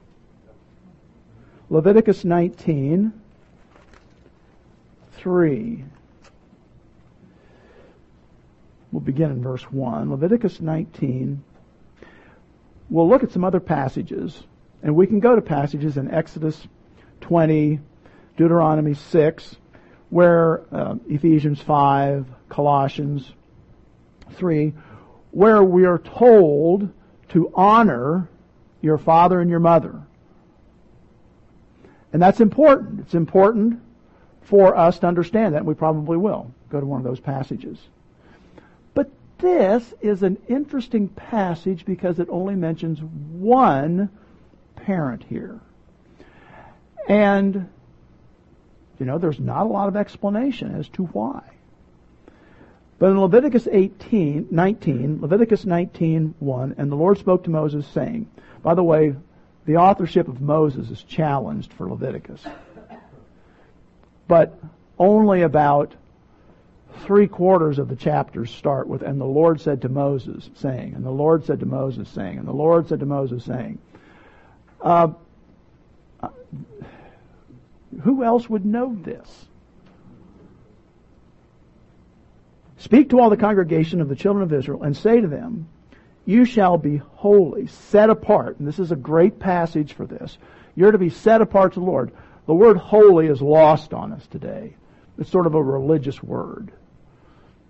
Leviticus 1.69 2.23
19, 2.23 3.20
3. 5.21 5.85
We'll 8.91 9.01
begin 9.01 9.31
in 9.31 9.43
verse 9.43 9.63
1. 9.63 10.09
Leviticus 10.09 10.59
19, 10.59 11.43
we'll 12.89 13.07
look 13.07 13.23
at 13.23 13.31
some 13.31 13.43
other 13.43 13.59
passages, 13.59 14.43
and 14.81 14.95
we 14.95 15.05
can 15.05 15.19
go 15.19 15.35
to 15.35 15.41
passages 15.41 15.97
in 15.97 16.11
Exodus 16.11 16.67
20, 17.21 17.79
Deuteronomy 18.35 18.95
6, 18.95 19.55
where 20.09 20.63
uh, 20.73 20.95
Ephesians 21.07 21.61
5, 21.61 22.25
Colossians 22.49 23.31
3, 24.33 24.73
where 25.29 25.63
we 25.63 25.85
are 25.85 25.99
told 25.99 26.89
to 27.29 27.51
honor 27.53 28.27
your 28.81 28.97
father 28.97 29.39
and 29.39 29.51
your 29.51 29.59
mother. 29.59 30.01
And 32.11 32.21
that's 32.21 32.41
important. 32.41 33.01
It's 33.01 33.13
important 33.13 33.79
for 34.41 34.75
us 34.75 34.99
to 34.99 35.07
understand 35.07 35.53
that, 35.53 35.59
and 35.59 35.67
we 35.67 35.73
probably 35.73 36.17
will 36.17 36.51
go 36.69 36.79
to 36.79 36.85
one 36.85 36.99
of 36.99 37.05
those 37.05 37.19
passages 37.19 37.77
But 38.93 39.09
this 39.37 39.93
is 40.01 40.23
an 40.23 40.37
interesting 40.47 41.07
passage 41.09 41.85
because 41.85 42.19
it 42.19 42.27
only 42.29 42.55
mentions 42.55 43.01
one 43.01 44.09
parent 44.75 45.23
here. 45.27 45.59
And, 47.07 47.69
you 48.99 49.05
know, 49.05 49.17
there's 49.17 49.39
not 49.39 49.65
a 49.65 49.69
lot 49.69 49.87
of 49.87 49.95
explanation 49.95 50.75
as 50.75 50.87
to 50.89 51.03
why. 51.05 51.41
But 52.99 53.09
in 53.09 53.19
Leviticus 53.19 53.67
18, 53.71 54.49
19, 54.51 55.21
Leviticus 55.21 55.65
19, 55.65 56.35
1, 56.37 56.75
and 56.77 56.91
the 56.91 56.95
Lord 56.95 57.17
spoke 57.17 57.43
to 57.45 57.49
Moses 57.49 57.87
saying, 57.87 58.29
by 58.61 58.75
the 58.75 58.83
way, 58.83 59.15
the 59.65 59.77
authorship 59.77 60.27
of 60.27 60.39
Moses 60.39 60.91
is 60.91 61.01
challenged 61.03 61.73
for 61.73 61.89
Leviticus. 61.89 62.45
But 64.31 64.57
only 64.97 65.41
about 65.41 65.93
three 66.99 67.27
quarters 67.27 67.79
of 67.79 67.89
the 67.89 67.97
chapters 67.97 68.49
start 68.49 68.87
with, 68.87 69.01
and 69.01 69.19
the 69.19 69.25
Lord 69.25 69.59
said 69.59 69.81
to 69.81 69.89
Moses, 69.89 70.49
saying, 70.55 70.93
and 70.95 71.05
the 71.05 71.11
Lord 71.11 71.43
said 71.43 71.59
to 71.59 71.65
Moses, 71.65 72.07
saying, 72.07 72.37
and 72.37 72.47
the 72.47 72.53
Lord 72.53 72.87
said 72.87 73.01
to 73.01 73.05
Moses, 73.05 73.43
saying. 73.43 73.77
Uh, 74.79 75.09
who 78.03 78.23
else 78.23 78.49
would 78.49 78.65
know 78.65 78.95
this? 78.95 79.47
Speak 82.77 83.09
to 83.09 83.19
all 83.19 83.29
the 83.29 83.35
congregation 83.35 83.99
of 83.99 84.07
the 84.07 84.15
children 84.15 84.43
of 84.43 84.53
Israel 84.53 84.83
and 84.83 84.95
say 84.95 85.19
to 85.19 85.27
them, 85.27 85.67
You 86.25 86.45
shall 86.45 86.77
be 86.77 87.01
holy, 87.15 87.67
set 87.67 88.09
apart. 88.09 88.59
And 88.59 88.65
this 88.65 88.79
is 88.79 88.93
a 88.93 88.95
great 88.95 89.39
passage 89.39 89.91
for 89.91 90.05
this. 90.05 90.37
You're 90.73 90.93
to 90.93 90.97
be 90.97 91.09
set 91.09 91.41
apart 91.41 91.73
to 91.73 91.81
the 91.81 91.85
Lord. 91.85 92.13
The 92.47 92.53
word 92.53 92.77
holy 92.77 93.27
is 93.27 93.41
lost 93.41 93.93
on 93.93 94.11
us 94.11 94.25
today. 94.27 94.75
It's 95.17 95.29
sort 95.29 95.45
of 95.45 95.55
a 95.55 95.61
religious 95.61 96.21
word. 96.21 96.71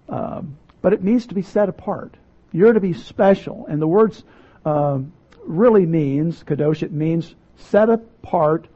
Um, 0.07 0.57
but 0.81 0.93
it 0.93 1.03
needs 1.03 1.27
to 1.27 1.36
be 1.36 1.41
set 1.41 1.69
apart. 1.69 2.15
You're 2.51 2.73
to 2.73 2.79
be 2.79 2.93
special. 2.93 3.65
And 3.67 3.81
the 3.81 3.88
words 3.88 4.23
uh, 4.65 4.99
really 5.45 5.86
means, 5.86 6.43
kadosh, 6.43 6.84
it 6.84 6.91
means 6.91 7.36
set 7.57 7.89
apart 7.89 8.67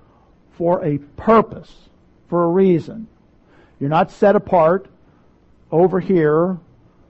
for 0.58 0.84
a 0.84 0.98
purpose, 0.98 1.74
for 2.30 2.44
a 2.44 2.48
reason. 2.48 3.08
You're 3.80 3.90
not 3.90 4.12
set 4.12 4.36
apart 4.36 4.88
over 5.72 6.00
here 6.00 6.58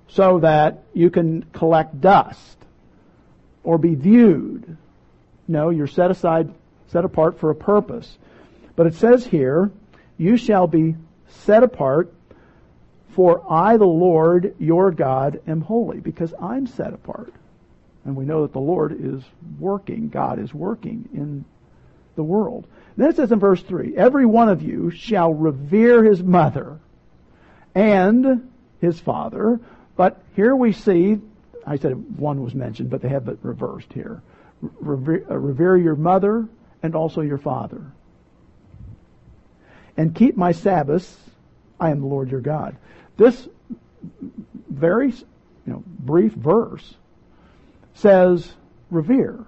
so 0.08 0.40
that 0.40 0.84
you 0.94 1.10
can 1.10 1.44
collect 1.54 2.00
dust 2.02 2.58
or 3.64 3.78
be 3.78 3.96
viewed. 3.96 4.78
No, 5.48 5.70
you're 5.70 5.88
set 5.88 6.12
aside, 6.12 6.54
set 6.88 7.06
apart 7.06 7.40
for 7.40 7.50
a 7.50 7.56
purpose. 7.56 8.18
But 8.76 8.88
it 8.88 8.96
says 8.96 9.26
here, 9.26 9.72
you 10.18 10.38
shall 10.38 10.68
be 10.68 10.96
set 11.28 11.64
apart 11.64 12.14
for 13.16 13.42
I, 13.50 13.78
the 13.78 13.86
Lord, 13.86 14.56
your 14.60 14.92
God, 14.92 15.40
am 15.48 15.62
holy, 15.62 16.02
because 16.02 16.34
I'm 16.42 16.68
set 16.68 16.94
apart. 16.94 17.34
And 18.04 18.14
we 18.14 18.26
know 18.26 18.42
that 18.42 18.52
the 18.52 18.60
Lord 18.60 18.92
is 19.00 19.24
working, 19.58 20.10
God 20.10 20.38
is 20.38 20.54
working 20.54 21.08
in 21.14 21.46
the 22.18 22.24
world. 22.24 22.68
Then 22.98 23.10
it 23.10 23.16
says 23.16 23.32
in 23.32 23.40
verse 23.40 23.62
3, 23.62 23.96
every 23.96 24.26
one 24.26 24.50
of 24.50 24.62
you 24.62 24.92
shall 24.92 25.34
revere 25.34 26.04
his 26.04 26.22
mother 26.22 26.78
and 27.74 28.52
his 28.82 29.00
father. 29.00 29.62
But 29.96 30.22
here 30.36 30.56
we 30.56 30.74
see, 30.74 31.20
I 31.66 31.78
said 31.78 32.20
one 32.20 32.44
was 32.44 32.54
mentioned, 32.54 32.90
but 32.90 33.02
they 33.02 33.10
have 33.10 33.30
it 33.30 33.40
reversed 33.42 33.94
here. 33.94 34.22
Revere, 34.62 35.26
uh, 35.30 35.38
revere 35.38 35.78
your 35.78 35.96
mother 35.96 36.50
and 36.84 36.96
also 36.96 37.22
your 37.22 37.38
father. 37.38 37.82
And 39.98 40.14
keep 40.14 40.36
my 40.36 40.52
Sabbaths. 40.52 41.18
I 41.80 41.92
am 41.92 42.02
the 42.02 42.08
Lord 42.08 42.32
your 42.32 42.42
God. 42.42 42.76
This 43.18 43.48
very 44.70 45.12
you 45.12 45.26
know, 45.66 45.84
brief 45.86 46.34
verse 46.34 46.96
says 47.94 48.54
revere. 48.92 49.46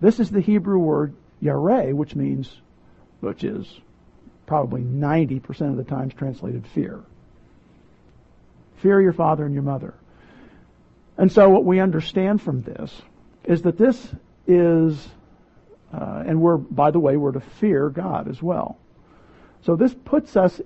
This 0.00 0.20
is 0.20 0.30
the 0.30 0.40
Hebrew 0.40 0.78
word 0.78 1.14
yareh, 1.42 1.92
which 1.92 2.14
means, 2.14 2.60
which 3.20 3.44
is 3.44 3.80
probably 4.46 4.82
90% 4.82 5.70
of 5.70 5.76
the 5.76 5.84
times 5.84 6.14
translated 6.14 6.66
fear. 6.68 7.00
Fear 8.76 9.02
your 9.02 9.12
father 9.12 9.44
and 9.44 9.54
your 9.54 9.62
mother. 9.62 9.94
And 11.16 11.30
so 11.30 11.48
what 11.48 11.64
we 11.64 11.80
understand 11.80 12.40
from 12.40 12.62
this 12.62 13.02
is 13.44 13.62
that 13.62 13.76
this 13.76 14.08
is, 14.46 15.08
uh, 15.92 16.22
and 16.26 16.40
we're, 16.40 16.56
by 16.56 16.90
the 16.90 17.00
way, 17.00 17.16
we're 17.16 17.32
to 17.32 17.40
fear 17.40 17.90
God 17.90 18.28
as 18.28 18.40
well. 18.40 18.78
So 19.62 19.76
this 19.76 19.94
puts 19.94 20.36
us, 20.36 20.60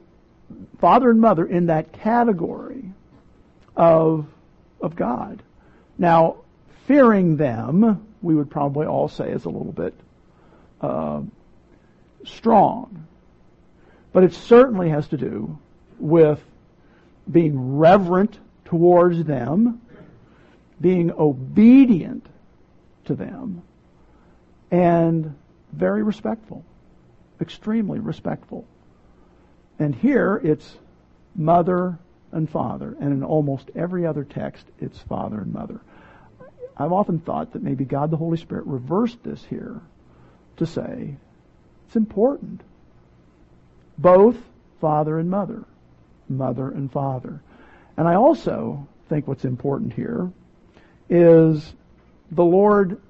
father 0.78 1.10
and 1.10 1.20
mother, 1.20 1.44
in 1.46 1.66
that 1.66 1.92
category 1.92 2.92
of, 3.76 4.26
of 4.80 4.96
God. 4.96 5.42
Now, 5.98 6.36
fearing 6.86 7.36
them, 7.36 8.06
we 8.20 8.34
would 8.34 8.50
probably 8.50 8.86
all 8.86 9.08
say 9.08 9.30
is 9.30 9.44
a 9.44 9.50
little 9.50 9.72
bit 9.72 9.94
uh, 10.80 11.22
strong. 12.24 13.06
But 14.12 14.24
it 14.24 14.34
certainly 14.34 14.90
has 14.90 15.08
to 15.08 15.16
do 15.16 15.58
with 15.98 16.40
being 17.30 17.78
reverent 17.78 18.38
towards 18.64 19.24
them, 19.24 19.80
being 20.80 21.12
obedient 21.12 22.26
to 23.04 23.14
them, 23.14 23.62
and 24.70 25.34
very 25.72 26.02
respectful, 26.02 26.64
extremely 27.40 27.98
respectful. 27.98 28.66
And 29.82 29.94
here 29.94 30.40
it's 30.44 30.76
mother 31.34 31.98
and 32.30 32.48
father, 32.48 32.96
and 33.00 33.12
in 33.12 33.24
almost 33.24 33.70
every 33.74 34.06
other 34.06 34.24
text 34.24 34.66
it's 34.80 34.98
father 34.98 35.40
and 35.40 35.52
mother. 35.52 35.80
I've 36.76 36.92
often 36.92 37.18
thought 37.18 37.52
that 37.52 37.62
maybe 37.62 37.84
God 37.84 38.10
the 38.10 38.16
Holy 38.16 38.38
Spirit 38.38 38.66
reversed 38.66 39.22
this 39.22 39.44
here 39.44 39.80
to 40.56 40.66
say 40.66 41.16
it's 41.86 41.96
important. 41.96 42.62
Both 43.98 44.36
father 44.80 45.18
and 45.18 45.28
mother 45.28 45.64
mother 46.28 46.68
and 46.70 46.90
father. 46.90 47.40
And 47.96 48.08
I 48.08 48.14
also 48.14 48.86
think 49.08 49.28
what's 49.28 49.44
important 49.44 49.92
here 49.92 50.30
is 51.10 51.74
the 52.30 52.44
Lord 52.44 53.00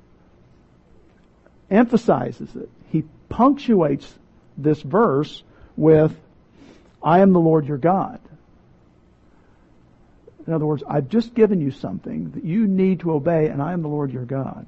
emphasizes 1.71 2.55
it. 2.57 2.69
He 2.91 3.05
punctuates 3.29 4.13
this 4.57 4.83
verse 4.83 5.43
with, 5.77 6.15
I 7.03 7.21
am 7.21 7.33
the 7.33 7.41
Lord 7.41 7.67
your 7.67 7.79
God. 7.79 8.21
In 10.47 10.53
other 10.53 10.67
words, 10.67 10.83
I've 10.89 11.09
just 11.09 11.35
given 11.35 11.61
you 11.61 11.71
something 11.71 12.31
that 12.33 12.45
you 12.45 12.67
need 12.67 13.01
to 13.01 13.13
obey, 13.13 13.49
and 13.49 13.63
I 13.63 13.73
am 13.73 13.83
the 13.83 13.89
Lord 13.89 14.13
your 14.13 14.25
God. 14.25 14.67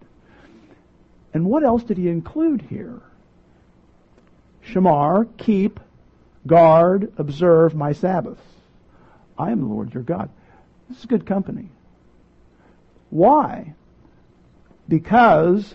And 1.33 1.47
what 1.47 1.65
else 1.65 1.83
did 1.83 1.99
he 1.99 2.09
include 2.09 2.63
here? 2.63 3.01
Shamar, 4.65 5.27
keep, 5.37 5.81
guard, 6.47 7.13
observe 7.19 7.75
my 7.75 7.93
Sabbaths. 7.93 8.41
I 9.37 9.51
am 9.51 9.61
the 9.61 9.67
Lord 9.67 9.93
your 9.93 10.05
God. 10.05 10.31
This 10.89 11.01
is 11.01 11.07
good 11.07 11.27
company. 11.27 11.71
Why? 13.11 13.75
Because 14.89 15.75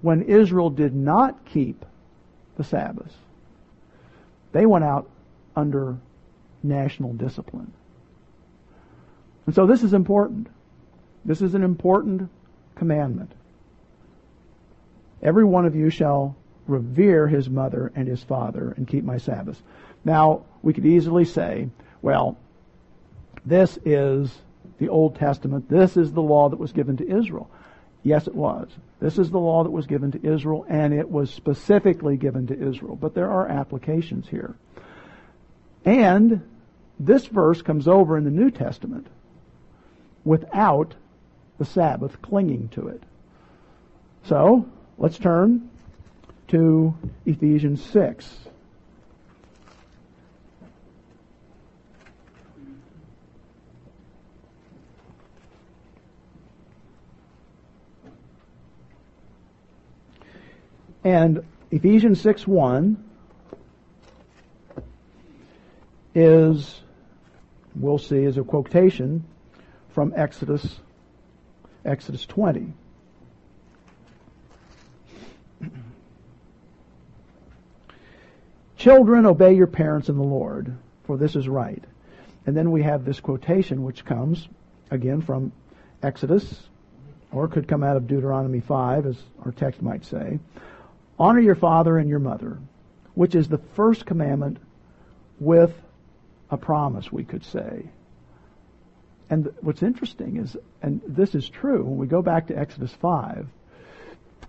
when 0.00 0.22
Israel 0.22 0.70
did 0.70 0.94
not 0.94 1.44
keep 1.44 1.84
the 2.56 2.64
Sabbath, 2.64 3.12
they 4.52 4.66
went 4.66 4.84
out 4.84 5.08
under 5.56 5.96
national 6.62 7.12
discipline. 7.12 7.72
And 9.46 9.54
so 9.54 9.66
this 9.66 9.82
is 9.82 9.92
important. 9.92 10.48
This 11.24 11.42
is 11.42 11.54
an 11.54 11.62
important 11.62 12.30
commandment. 12.74 13.32
Every 15.22 15.44
one 15.44 15.66
of 15.66 15.74
you 15.74 15.90
shall 15.90 16.36
revere 16.66 17.28
his 17.28 17.48
mother 17.48 17.92
and 17.94 18.08
his 18.08 18.22
father 18.22 18.74
and 18.76 18.88
keep 18.88 19.04
my 19.04 19.18
Sabbaths. 19.18 19.62
Now, 20.04 20.44
we 20.62 20.72
could 20.72 20.86
easily 20.86 21.24
say, 21.24 21.68
well, 22.02 22.36
this 23.44 23.78
is 23.84 24.30
the 24.78 24.88
Old 24.88 25.16
Testament. 25.16 25.68
This 25.68 25.96
is 25.96 26.12
the 26.12 26.22
law 26.22 26.48
that 26.48 26.58
was 26.58 26.72
given 26.72 26.96
to 26.98 27.08
Israel. 27.08 27.50
Yes, 28.02 28.26
it 28.26 28.34
was. 28.34 28.68
This 29.00 29.18
is 29.18 29.30
the 29.30 29.38
law 29.38 29.62
that 29.62 29.70
was 29.70 29.86
given 29.86 30.12
to 30.12 30.26
Israel, 30.26 30.66
and 30.68 30.92
it 30.92 31.10
was 31.10 31.30
specifically 31.30 32.16
given 32.16 32.46
to 32.48 32.54
Israel. 32.54 32.96
But 32.96 33.14
there 33.14 33.30
are 33.30 33.48
applications 33.48 34.28
here. 34.28 34.56
And 35.84 36.42
this 36.98 37.26
verse 37.26 37.60
comes 37.62 37.86
over 37.86 38.16
in 38.16 38.24
the 38.24 38.30
New 38.30 38.50
Testament 38.50 39.06
without 40.24 40.94
the 41.58 41.64
Sabbath 41.64 42.20
clinging 42.22 42.68
to 42.70 42.88
it. 42.88 43.02
So, 44.24 44.66
let's 44.96 45.18
turn 45.18 45.68
to 46.48 46.94
Ephesians 47.26 47.84
6. 47.90 48.38
And 61.04 61.44
Ephesians 61.70 62.18
6 62.22 62.46
1 62.46 63.04
is, 66.14 66.80
we'll 67.74 67.98
see, 67.98 68.24
is 68.24 68.38
a 68.38 68.42
quotation 68.42 69.24
from 69.90 70.12
Exodus, 70.16 70.80
Exodus 71.84 72.24
20. 72.26 72.72
Children, 78.76 79.24
obey 79.24 79.54
your 79.54 79.66
parents 79.66 80.08
in 80.08 80.16
the 80.16 80.22
Lord, 80.22 80.76
for 81.04 81.16
this 81.16 81.36
is 81.36 81.48
right. 81.48 81.82
And 82.46 82.56
then 82.56 82.70
we 82.70 82.82
have 82.82 83.04
this 83.04 83.20
quotation 83.20 83.82
which 83.82 84.04
comes, 84.04 84.46
again, 84.90 85.22
from 85.22 85.52
Exodus, 86.02 86.68
or 87.32 87.48
could 87.48 87.66
come 87.66 87.82
out 87.82 87.96
of 87.96 88.06
Deuteronomy 88.06 88.60
5, 88.60 89.06
as 89.06 89.16
our 89.44 89.52
text 89.52 89.80
might 89.80 90.04
say. 90.04 90.38
Honor 91.18 91.40
your 91.40 91.54
father 91.54 91.96
and 91.96 92.10
your 92.10 92.18
mother, 92.18 92.58
which 93.14 93.34
is 93.34 93.48
the 93.48 93.58
first 93.58 94.04
commandment 94.04 94.58
with 95.40 95.72
a 96.50 96.56
promise, 96.56 97.10
we 97.10 97.24
could 97.24 97.44
say. 97.44 97.84
And 99.30 99.52
what's 99.60 99.82
interesting 99.82 100.36
is, 100.36 100.56
and 100.82 101.00
this 101.06 101.34
is 101.34 101.48
true, 101.48 101.82
when 101.84 101.96
we 101.96 102.06
go 102.06 102.22
back 102.22 102.48
to 102.48 102.58
Exodus 102.58 102.92
5, 102.92 103.46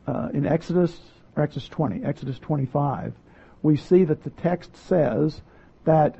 uh, 0.08 0.30
in 0.34 0.46
Exodus, 0.46 0.96
or 1.36 1.44
Exodus 1.44 1.68
20, 1.70 2.04
Exodus 2.04 2.38
25, 2.40 3.14
we 3.64 3.78
see 3.78 4.04
that 4.04 4.24
the 4.24 4.30
text 4.30 4.76
says 4.88 5.42
that 5.86 6.20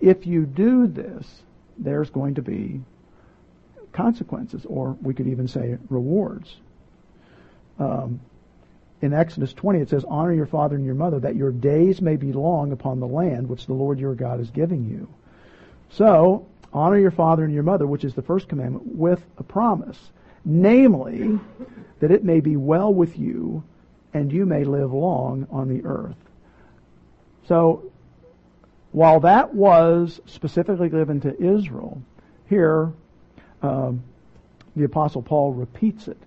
if 0.00 0.26
you 0.26 0.46
do 0.46 0.86
this, 0.86 1.42
there's 1.78 2.10
going 2.10 2.34
to 2.34 2.42
be 2.42 2.80
consequences, 3.92 4.64
or 4.66 4.96
we 5.02 5.14
could 5.14 5.26
even 5.26 5.48
say 5.48 5.78
rewards. 5.88 6.54
Um, 7.78 8.20
in 9.02 9.12
Exodus 9.14 9.52
20, 9.54 9.80
it 9.80 9.88
says, 9.88 10.04
Honor 10.06 10.32
your 10.32 10.46
father 10.46 10.76
and 10.76 10.84
your 10.84 10.94
mother, 10.94 11.20
that 11.20 11.36
your 11.36 11.52
days 11.52 12.02
may 12.02 12.16
be 12.16 12.32
long 12.32 12.72
upon 12.72 13.00
the 13.00 13.06
land 13.06 13.48
which 13.48 13.66
the 13.66 13.72
Lord 13.72 13.98
your 13.98 14.14
God 14.14 14.40
is 14.40 14.50
giving 14.50 14.84
you. 14.84 15.08
So, 15.90 16.46
honor 16.72 16.98
your 16.98 17.10
father 17.10 17.44
and 17.44 17.52
your 17.52 17.62
mother, 17.62 17.86
which 17.86 18.04
is 18.04 18.14
the 18.14 18.22
first 18.22 18.48
commandment, 18.48 18.86
with 18.86 19.24
a 19.38 19.42
promise, 19.42 19.98
namely, 20.44 21.38
that 22.00 22.10
it 22.10 22.24
may 22.24 22.40
be 22.40 22.56
well 22.56 22.92
with 22.92 23.18
you 23.18 23.64
and 24.12 24.32
you 24.32 24.44
may 24.44 24.64
live 24.64 24.92
long 24.92 25.46
on 25.50 25.68
the 25.68 25.84
earth. 25.84 26.16
So, 27.46 27.90
while 28.92 29.20
that 29.20 29.54
was 29.54 30.20
specifically 30.26 30.88
given 30.88 31.20
to 31.20 31.40
Israel, 31.40 32.02
here 32.48 32.92
um, 33.62 34.02
the 34.74 34.84
Apostle 34.84 35.22
Paul 35.22 35.52
repeats 35.52 36.08
it. 36.08 36.18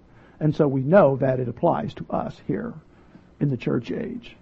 And 0.43 0.53
so 0.53 0.67
we 0.67 0.81
know 0.81 1.15
that 1.15 1.39
it 1.39 1.47
applies 1.47 1.93
to 1.93 2.05
us 2.09 2.35
here 2.47 2.73
in 3.39 3.47
the 3.49 3.55
church 3.55 3.91
age 3.91 4.35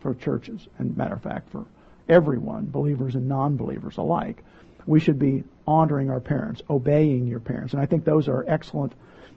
for 0.00 0.12
churches, 0.12 0.66
and 0.76 0.96
matter 0.96 1.14
of 1.14 1.22
fact, 1.22 1.50
for 1.50 1.66
everyone, 2.08 2.66
believers 2.66 3.14
and 3.14 3.28
non-believers 3.28 3.96
alike. 3.96 4.42
We 4.86 4.98
should 4.98 5.20
be 5.20 5.44
honoring 5.68 6.10
our 6.10 6.18
parents, 6.18 6.62
obeying 6.68 7.28
your 7.28 7.38
parents, 7.38 7.74
and 7.74 7.80
I 7.80 7.86
think 7.86 8.04
those 8.04 8.26
are 8.26 8.44
excellent 8.48 8.92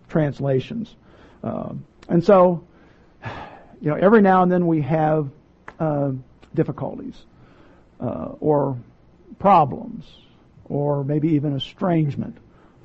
translations. 0.09 0.95
Um, 1.43 1.85
and 2.09 2.23
so, 2.23 2.63
you 3.79 3.91
know, 3.91 3.97
every 3.97 4.23
now 4.23 4.41
and 4.41 4.51
then 4.51 4.65
we 4.65 4.81
have 4.81 5.29
uh, 5.79 6.13
difficulties 6.55 7.15
uh, 8.01 8.29
or 8.39 8.79
problems 9.37 10.05
or 10.65 11.03
maybe 11.03 11.35
even 11.35 11.55
estrangement 11.55 12.35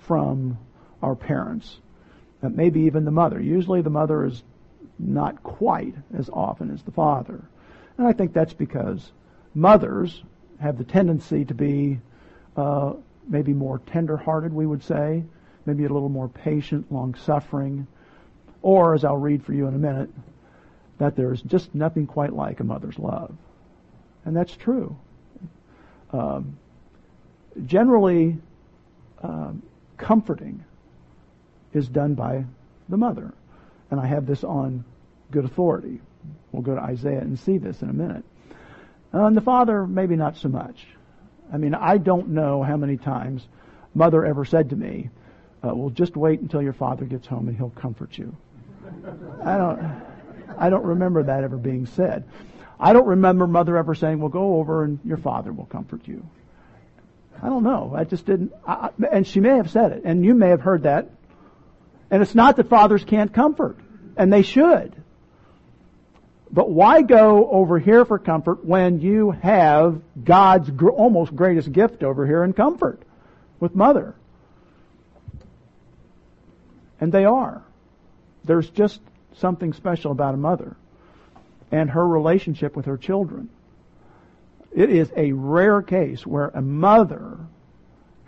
from 0.01 0.59
our 1.03 1.15
parents, 1.15 1.79
maybe 2.51 2.81
even 2.81 3.05
the 3.05 3.11
mother. 3.11 3.41
Usually 3.41 3.83
the 3.83 3.91
mother 3.91 4.25
is 4.25 4.43
not 4.99 5.43
quite 5.43 5.95
as 6.17 6.29
often 6.31 6.71
as 6.71 6.83
the 6.83 6.91
father. 6.91 7.41
And 7.99 8.07
I 8.07 8.13
think 8.13 8.33
that's 8.33 8.53
because 8.53 9.13
mothers 9.55 10.23
have 10.61 10.79
the 10.79 10.85
tendency 10.85 11.45
to 11.45 11.55
be 11.55 12.01
uh, 12.57 12.95
maybe 13.29 13.53
more 13.53 13.81
tender-hearted, 13.87 14.53
we 14.53 14.67
would 14.67 14.83
say, 14.83 15.23
maybe 15.67 15.85
a 15.85 15.89
little 15.89 16.09
more 16.09 16.29
patient, 16.29 16.91
long-suffering, 16.91 17.87
or, 18.63 18.95
as 18.95 19.05
I'll 19.05 19.17
read 19.17 19.45
for 19.45 19.53
you 19.53 19.67
in 19.67 19.75
a 19.75 19.79
minute, 19.79 20.11
that 20.99 21.17
there's 21.17 21.43
just 21.43 21.75
nothing 21.75 22.07
quite 22.07 22.33
like 22.33 22.61
a 22.61 22.65
mother's 22.65 22.99
love. 22.99 23.35
And 24.25 24.37
that's 24.37 24.55
true. 24.57 24.97
Um, 26.13 26.59
generally, 27.67 28.39
um, 29.23 29.63
comforting 29.97 30.65
is 31.73 31.89
done 31.89 32.15
by 32.15 32.45
the 32.89 32.97
mother. 32.97 33.33
And 33.91 34.01
I 34.01 34.07
have 34.07 34.27
this 34.27 34.45
on 34.45 34.85
good 35.31 35.45
authority. 35.45 36.01
We'll 36.51 36.63
go 36.63 36.75
to 36.75 36.81
Isaiah 36.81 37.21
and 37.21 37.39
see 37.39 37.59
this 37.59 37.83
in 37.83 37.91
a 37.91 37.93
minute. 37.93 38.25
Uh, 39.13 39.25
and 39.25 39.37
the 39.37 39.41
father, 39.41 39.87
maybe 39.87 40.17
not 40.17 40.37
so 40.37 40.49
much. 40.49 40.87
I 41.53 41.59
mean, 41.59 41.75
I 41.75 41.99
don't 41.99 42.29
know 42.29 42.63
how 42.63 42.77
many 42.77 42.97
times 42.97 43.47
mother 43.95 44.25
ever 44.25 44.45
said 44.45 44.71
to 44.71 44.77
me, 44.77 45.11
uh, 45.63 45.75
"Well, 45.75 45.91
just 45.91 46.17
wait 46.17 46.41
until 46.41 46.63
your 46.63 46.73
father 46.73 47.05
gets 47.05 47.27
home 47.27 47.49
and 47.49 47.57
he'll 47.57 47.71
comfort 47.71 48.17
you." 48.17 48.35
I 49.45 49.57
don't, 49.57 50.03
I 50.57 50.71
don't 50.71 50.85
remember 50.85 51.23
that 51.25 51.45
ever 51.45 51.57
being 51.57 51.87
said. 51.87 52.25
I 52.81 52.93
don't 52.93 53.07
remember 53.07 53.47
mother 53.47 53.77
ever 53.77 53.95
saying, 53.95 54.19
"Well, 54.19 54.31
go 54.31 54.57
over 54.57 54.85
and 54.85 54.99
your 55.05 55.19
father 55.19 55.53
will 55.53 55.67
comfort 55.67 56.09
you." 56.09 56.27
I 57.43 57.49
don't 57.49 57.65
know. 57.65 57.93
I 57.95 58.05
just 58.05 58.25
didn't. 58.25 58.53
I, 58.67 58.91
and 59.11 59.27
she 59.27 59.41
may 59.41 59.57
have 59.57 59.71
said 59.71 59.93
it, 59.93 60.03
and 60.05 60.25
you 60.25 60.35
may 60.35 60.49
have 60.49 60.61
heard 60.61 60.85
that. 60.85 61.11
And 62.13 62.21
it's 62.21 62.35
not 62.35 62.57
that 62.57 62.69
fathers 62.69 63.03
can't 63.05 63.33
comfort, 63.33 63.79
and 64.19 64.31
they 64.31 64.43
should. 64.43 64.95
But 66.51 66.69
why 66.69 67.01
go 67.01 67.51
over 67.51 67.79
here 67.79 68.05
for 68.05 68.19
comfort 68.19 68.63
when 68.67 69.01
you 69.01 69.31
have 69.31 70.03
God's 70.23 70.69
gr- 70.69 70.91
almost 70.91 71.35
greatest 71.35 71.73
gift 71.73 72.03
over 72.03 72.27
here 72.27 72.45
in 72.45 72.53
comfort 72.53 73.01
with 73.59 73.75
mother? 73.75 74.15
And 77.01 77.11
they 77.11 77.25
are. 77.25 77.63
There's 78.45 78.69
just 78.69 79.01
something 79.39 79.73
special 79.73 80.13
about 80.13 80.35
a 80.35 80.37
mother 80.37 80.77
and 81.71 81.89
her 81.89 82.07
relationship 82.07 82.77
with 82.77 82.85
her 82.85 82.99
children. 82.99 83.49
It 84.71 84.91
is 84.91 85.11
a 85.17 85.33
rare 85.33 85.81
case 85.81 86.27
where 86.27 86.49
a 86.49 86.61
mother 86.61 87.39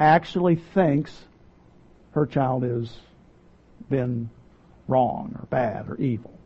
actually 0.01 0.57
thinks 0.57 1.15
her 2.13 2.25
child 2.25 2.63
has 2.63 2.91
been 3.95 4.29
wrong 4.89 5.37
or 5.39 5.47
bad 5.47 5.89
or 5.89 5.97
evil. 5.97 6.37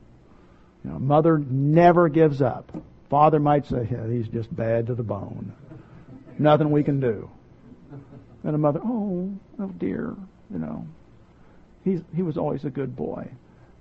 You 0.84 0.90
know, 0.90 0.98
mother 0.98 1.38
never 1.38 2.10
gives 2.10 2.42
up. 2.42 2.70
Father 3.08 3.40
might 3.40 3.66
say, 3.66 3.88
yeah, 3.90 4.06
he's 4.06 4.28
just 4.28 4.54
bad 4.54 4.88
to 4.88 4.94
the 4.94 5.02
bone. 5.02 5.54
Nothing 6.38 6.70
we 6.70 6.84
can 6.84 7.00
do. 7.00 7.30
And 8.44 8.54
a 8.54 8.58
mother, 8.58 8.80
oh, 8.84 9.32
oh 9.58 9.68
dear, 9.78 10.14
you 10.52 10.58
know, 10.58 10.86
he's, 11.84 12.00
he 12.14 12.22
was 12.22 12.36
always 12.36 12.64
a 12.64 12.70
good 12.70 12.94
boy. 12.94 13.30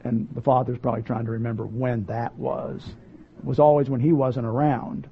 And 0.03 0.29
the 0.33 0.41
father's 0.41 0.77
probably 0.77 1.03
trying 1.03 1.25
to 1.25 1.31
remember 1.31 1.65
when 1.65 2.05
that 2.05 2.35
was. 2.37 2.81
It 3.37 3.43
was 3.43 3.59
always 3.59 3.89
when 3.89 3.99
he 3.99 4.13
wasn't 4.13 4.45
around. 4.45 5.09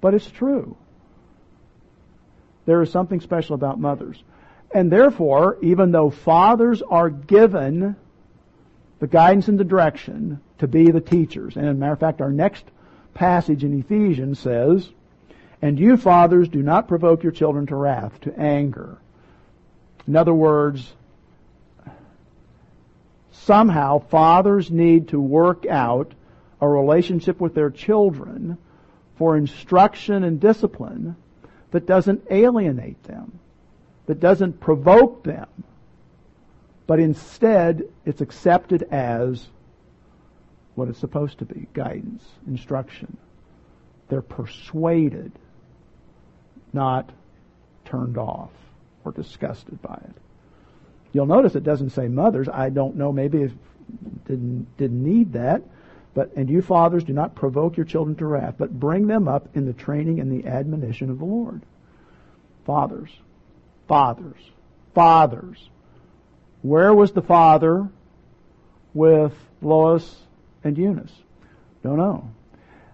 But 0.00 0.14
it's 0.14 0.30
true. 0.30 0.76
There 2.66 2.80
is 2.82 2.92
something 2.92 3.20
special 3.20 3.56
about 3.56 3.80
mothers. 3.80 4.22
And 4.70 4.92
therefore, 4.92 5.58
even 5.62 5.92
though 5.92 6.10
fathers 6.10 6.82
are 6.82 7.10
given 7.10 7.96
the 8.98 9.06
guidance 9.06 9.48
and 9.48 9.58
the 9.58 9.64
direction 9.64 10.40
to 10.58 10.66
be 10.66 10.90
the 10.90 11.00
teachers. 11.00 11.56
And 11.56 11.66
as 11.66 11.76
a 11.76 11.78
matter 11.78 11.92
of 11.92 12.00
fact, 12.00 12.20
our 12.20 12.32
next 12.32 12.64
passage 13.14 13.64
in 13.64 13.78
Ephesians 13.78 14.38
says, 14.38 14.88
And 15.62 15.78
you 15.78 15.96
fathers 15.96 16.48
do 16.48 16.62
not 16.62 16.88
provoke 16.88 17.22
your 17.22 17.32
children 17.32 17.66
to 17.66 17.76
wrath, 17.76 18.20
to 18.22 18.38
anger. 18.38 18.98
In 20.06 20.16
other 20.16 20.34
words, 20.34 20.92
somehow 23.30 24.00
fathers 24.00 24.70
need 24.70 25.08
to 25.08 25.20
work 25.20 25.64
out 25.66 26.12
a 26.60 26.68
relationship 26.68 27.40
with 27.40 27.54
their 27.54 27.70
children 27.70 28.58
for 29.16 29.36
instruction 29.36 30.24
and 30.24 30.40
discipline 30.40 31.16
that 31.70 31.86
doesn't 31.86 32.26
alienate 32.30 33.02
them, 33.04 33.38
that 34.08 34.20
doesn't 34.20 34.58
provoke 34.58 35.22
them, 35.22 35.48
but 36.86 36.98
instead 36.98 37.82
it's 38.06 38.22
accepted 38.22 38.82
as 38.90 39.46
what 40.74 40.88
it's 40.88 40.98
supposed 40.98 41.38
to 41.38 41.44
be 41.44 41.66
guidance, 41.74 42.24
instruction. 42.46 43.18
They're 44.08 44.22
persuaded, 44.22 45.32
not 46.72 47.10
turned 47.84 48.16
off 48.16 48.50
or 49.04 49.12
disgusted 49.12 49.80
by 49.82 50.00
it. 50.08 50.14
You'll 51.12 51.26
notice 51.26 51.54
it 51.54 51.64
doesn't 51.64 51.90
say 51.90 52.08
mothers. 52.08 52.48
I 52.48 52.70
don't 52.70 52.96
know, 52.96 53.12
maybe 53.12 53.42
if 53.42 53.52
didn't 54.26 54.74
didn't 54.78 55.04
need 55.04 55.34
that. 55.34 55.62
But 56.14 56.32
and 56.34 56.48
you 56.48 56.62
fathers 56.62 57.04
do 57.04 57.12
not 57.12 57.34
provoke 57.34 57.76
your 57.76 57.84
children 57.84 58.16
to 58.16 58.26
wrath, 58.26 58.54
but 58.56 58.80
bring 58.80 59.06
them 59.06 59.28
up 59.28 59.54
in 59.54 59.66
the 59.66 59.74
training 59.74 60.18
and 60.18 60.32
the 60.32 60.48
admonition 60.48 61.10
of 61.10 61.18
the 61.18 61.26
Lord. 61.26 61.62
Fathers, 62.64 63.10
fathers, 63.88 64.38
fathers. 64.94 65.70
Where 66.62 66.94
was 66.94 67.12
the 67.12 67.22
father 67.22 67.88
with 68.94 69.32
Lois 69.62 70.16
and 70.62 70.76
Eunice? 70.76 71.12
Don't 71.82 71.96
know. 71.96 72.30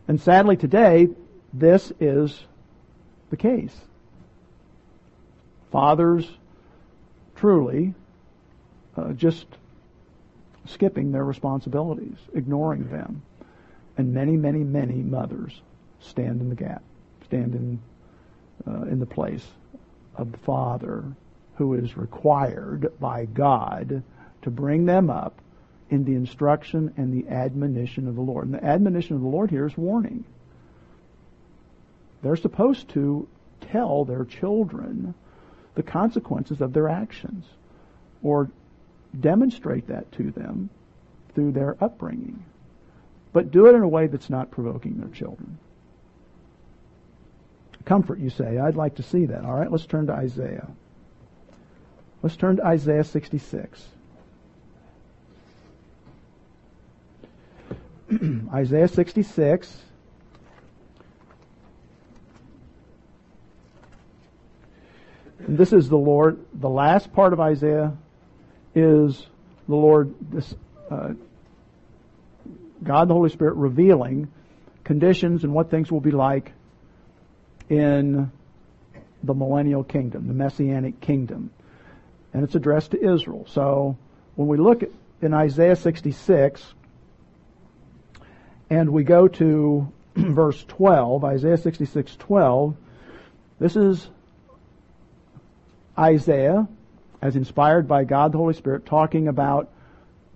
And 0.06 0.20
sadly 0.20 0.56
today, 0.56 1.08
this 1.52 1.92
is 1.98 2.44
the 3.30 3.36
case. 3.36 3.74
Fathers 5.72 6.30
truly 7.34 7.94
uh, 8.96 9.12
just 9.12 9.46
skipping 10.66 11.10
their 11.10 11.24
responsibilities, 11.24 12.16
ignoring 12.32 12.88
them. 12.90 13.22
And 13.96 14.12
many, 14.12 14.36
many, 14.36 14.62
many 14.62 14.96
mothers 14.96 15.60
stand 16.00 16.40
in 16.40 16.48
the 16.48 16.54
gap, 16.54 16.82
stand 17.24 17.54
in, 17.54 17.80
uh, 18.66 18.82
in 18.82 18.98
the 19.00 19.06
place 19.06 19.44
of 20.16 20.32
the 20.32 20.38
father 20.38 21.04
who 21.56 21.74
is 21.74 21.96
required 21.96 22.92
by 23.00 23.26
God 23.26 24.02
to 24.42 24.50
bring 24.50 24.86
them 24.86 25.10
up 25.10 25.40
in 25.90 26.04
the 26.04 26.14
instruction 26.14 26.92
and 26.96 27.12
the 27.12 27.28
admonition 27.30 28.08
of 28.08 28.14
the 28.14 28.20
Lord. 28.20 28.46
And 28.46 28.54
the 28.54 28.64
admonition 28.64 29.16
of 29.16 29.22
the 29.22 29.28
Lord 29.28 29.50
here 29.50 29.66
is 29.66 29.76
warning. 29.76 30.24
They're 32.22 32.36
supposed 32.36 32.88
to 32.90 33.28
tell 33.60 34.04
their 34.04 34.24
children 34.24 35.14
the 35.74 35.82
consequences 35.82 36.60
of 36.60 36.72
their 36.72 36.88
actions 36.88 37.44
or 38.22 38.50
demonstrate 39.18 39.88
that 39.88 40.10
to 40.12 40.30
them 40.30 40.70
through 41.34 41.52
their 41.52 41.76
upbringing. 41.80 42.42
But 43.32 43.50
do 43.50 43.66
it 43.66 43.74
in 43.74 43.82
a 43.82 43.88
way 43.88 44.06
that's 44.06 44.30
not 44.30 44.50
provoking 44.50 44.98
their 44.98 45.10
children. 45.10 45.58
Comfort, 47.84 48.18
you 48.18 48.30
say. 48.30 48.58
I'd 48.58 48.76
like 48.76 48.96
to 48.96 49.02
see 49.02 49.26
that. 49.26 49.44
All 49.44 49.54
right, 49.54 49.70
let's 49.70 49.86
turn 49.86 50.06
to 50.06 50.12
Isaiah. 50.12 50.68
Let's 52.22 52.36
turn 52.36 52.56
to 52.56 52.64
Isaiah 52.64 53.04
66. 53.04 53.86
Isaiah 58.54 58.88
66. 58.88 59.76
And 65.46 65.58
this 65.58 65.74
is 65.74 65.90
the 65.90 65.96
Lord. 65.98 66.38
The 66.54 66.70
last 66.70 67.12
part 67.12 67.34
of 67.34 67.40
Isaiah 67.40 67.92
is 68.74 69.26
the 69.68 69.76
Lord, 69.76 70.14
this, 70.30 70.54
uh, 70.90 71.10
God 72.82 73.08
the 73.08 73.14
Holy 73.14 73.28
Spirit 73.28 73.56
revealing 73.56 74.28
conditions 74.84 75.44
and 75.44 75.52
what 75.52 75.70
things 75.70 75.92
will 75.92 76.00
be 76.00 76.10
like 76.10 76.52
in 77.68 78.30
the 79.22 79.34
millennial 79.34 79.84
kingdom, 79.84 80.28
the 80.28 80.34
messianic 80.34 81.00
kingdom. 81.00 81.50
And 82.32 82.44
it's 82.44 82.54
addressed 82.54 82.90
to 82.92 83.02
Israel. 83.02 83.46
So 83.48 83.96
when 84.34 84.48
we 84.48 84.56
look 84.56 84.82
at, 84.82 84.90
in 85.22 85.32
Isaiah 85.32 85.76
66 85.76 86.74
and 88.70 88.90
we 88.90 89.04
go 89.04 89.28
to 89.28 89.92
verse 90.16 90.64
12, 90.64 91.24
Isaiah 91.24 91.56
66, 91.56 92.16
12, 92.16 92.76
this 93.58 93.76
is 93.76 94.08
Isaiah, 95.98 96.66
as 97.22 97.36
inspired 97.36 97.86
by 97.86 98.04
God 98.04 98.32
the 98.32 98.38
Holy 98.38 98.54
Spirit, 98.54 98.84
talking 98.84 99.28
about 99.28 99.70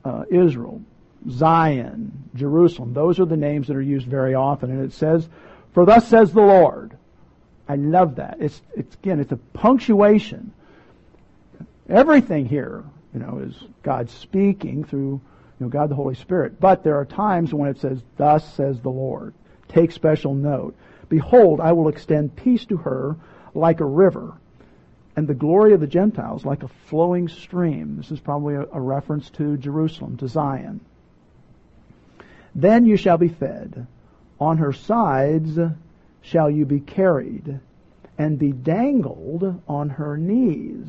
uh, 0.04 0.24
Israel, 0.30 0.80
Zion, 1.28 2.30
Jerusalem. 2.34 2.94
Those 2.94 3.18
are 3.18 3.26
the 3.26 3.36
names 3.36 3.66
that 3.66 3.76
are 3.76 3.82
used 3.82 4.06
very 4.06 4.34
often. 4.34 4.70
And 4.70 4.84
it 4.84 4.92
says, 4.92 5.28
For 5.72 5.84
thus 5.84 6.08
says 6.08 6.32
the 6.32 6.40
Lord. 6.40 6.96
I 7.68 7.76
love 7.76 8.16
that. 8.16 8.38
It's, 8.40 8.60
it's 8.74 8.94
again, 8.94 9.20
it's 9.20 9.32
a 9.32 9.36
punctuation. 9.36 10.52
Everything 11.88 12.46
here, 12.46 12.82
you 13.12 13.20
know, 13.20 13.38
is 13.38 13.54
God 13.82 14.10
speaking 14.10 14.84
through, 14.84 15.20
you 15.20 15.20
know, 15.60 15.68
God 15.68 15.90
the 15.90 15.94
Holy 15.94 16.14
Spirit. 16.14 16.58
But 16.58 16.82
there 16.82 16.96
are 16.96 17.04
times 17.04 17.52
when 17.52 17.68
it 17.68 17.78
says, 17.78 18.00
Thus 18.16 18.54
says 18.54 18.80
the 18.80 18.90
Lord. 18.90 19.34
Take 19.68 19.92
special 19.92 20.34
note. 20.34 20.74
Behold, 21.08 21.60
I 21.60 21.72
will 21.72 21.88
extend 21.88 22.36
peace 22.36 22.64
to 22.66 22.78
her 22.78 23.16
like 23.54 23.80
a 23.80 23.84
river, 23.84 24.34
and 25.16 25.26
the 25.26 25.34
glory 25.34 25.72
of 25.74 25.80
the 25.80 25.86
Gentiles 25.86 26.44
like 26.44 26.62
a 26.62 26.68
flowing 26.86 27.28
stream. 27.28 27.96
This 27.96 28.10
is 28.10 28.20
probably 28.20 28.54
a, 28.54 28.66
a 28.72 28.80
reference 28.80 29.30
to 29.30 29.56
Jerusalem, 29.56 30.16
to 30.18 30.28
Zion. 30.28 30.80
Then 32.54 32.86
you 32.86 32.96
shall 32.96 33.18
be 33.18 33.28
fed. 33.28 33.86
On 34.40 34.58
her 34.58 34.72
sides 34.72 35.58
shall 36.30 36.50
you 36.50 36.64
be 36.64 36.80
carried, 36.80 37.60
and 38.18 38.38
be 38.38 38.52
dangled 38.52 39.62
on 39.68 39.90
her 39.90 40.16
knees. 40.16 40.86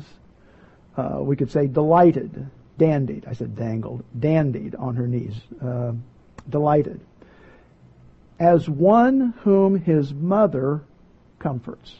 Uh, 0.96 1.18
we 1.20 1.36
could 1.36 1.50
say 1.50 1.66
delighted, 1.66 2.50
dandied. 2.76 3.24
I 3.26 3.32
said 3.34 3.56
dangled, 3.56 4.02
dandied 4.18 4.74
on 4.74 4.96
her 4.96 5.06
knees, 5.06 5.34
uh, 5.62 5.92
delighted 6.48 7.00
as 8.40 8.66
one 8.68 9.34
whom 9.42 9.78
his 9.78 10.14
mother 10.14 10.80
comforts. 11.38 11.94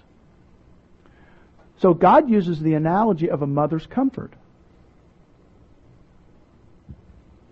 So 1.79 1.93
God 1.93 2.31
uses 2.31 2.61
the 2.61 2.75
analogy 2.75 3.31
of 3.31 3.43
a 3.43 3.47
mother's 3.47 3.87
comfort. 3.87 4.33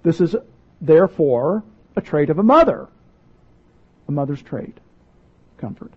This 0.02 0.20
is 0.20 0.34
therefore 0.80 1.62
a 1.96 2.00
trait 2.00 2.30
of 2.30 2.38
a 2.38 2.42
mother. 2.42 2.88
A 4.08 4.12
mother's 4.12 4.42
trait. 4.42 4.78
Comfort. 5.58 5.92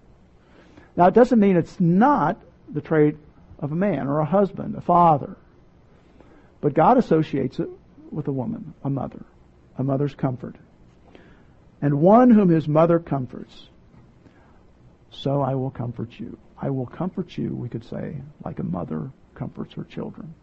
Now 0.95 1.07
it 1.07 1.13
doesn't 1.13 1.39
mean 1.39 1.55
it's 1.55 1.79
not 1.79 2.37
the 2.69 2.81
trait 2.81 3.15
of 3.59 3.71
a 3.71 3.75
man 3.75 4.07
or 4.07 4.19
a 4.19 4.25
husband, 4.25 4.75
a 4.75 4.81
father. 4.81 5.37
But 6.59 6.73
God 6.73 6.97
associates 6.97 7.59
it 7.59 7.69
with 8.11 8.27
a 8.27 8.31
woman, 8.31 8.73
a 8.83 8.89
mother. 8.89 9.23
A 9.77 9.83
mother's 9.83 10.13
comfort 10.13 10.55
and 11.81 11.99
one 11.99 12.29
whom 12.29 12.49
his 12.49 12.67
mother 12.67 12.99
comforts. 12.99 13.67
So 15.09 15.41
I 15.41 15.55
will 15.55 15.71
comfort 15.71 16.19
you. 16.19 16.37
I 16.57 16.69
will 16.69 16.85
comfort 16.85 17.37
you, 17.37 17.55
we 17.55 17.69
could 17.69 17.83
say, 17.83 18.17
like 18.45 18.59
a 18.59 18.63
mother 18.63 19.11
comforts 19.33 19.73
her 19.73 19.83
children. 19.83 20.33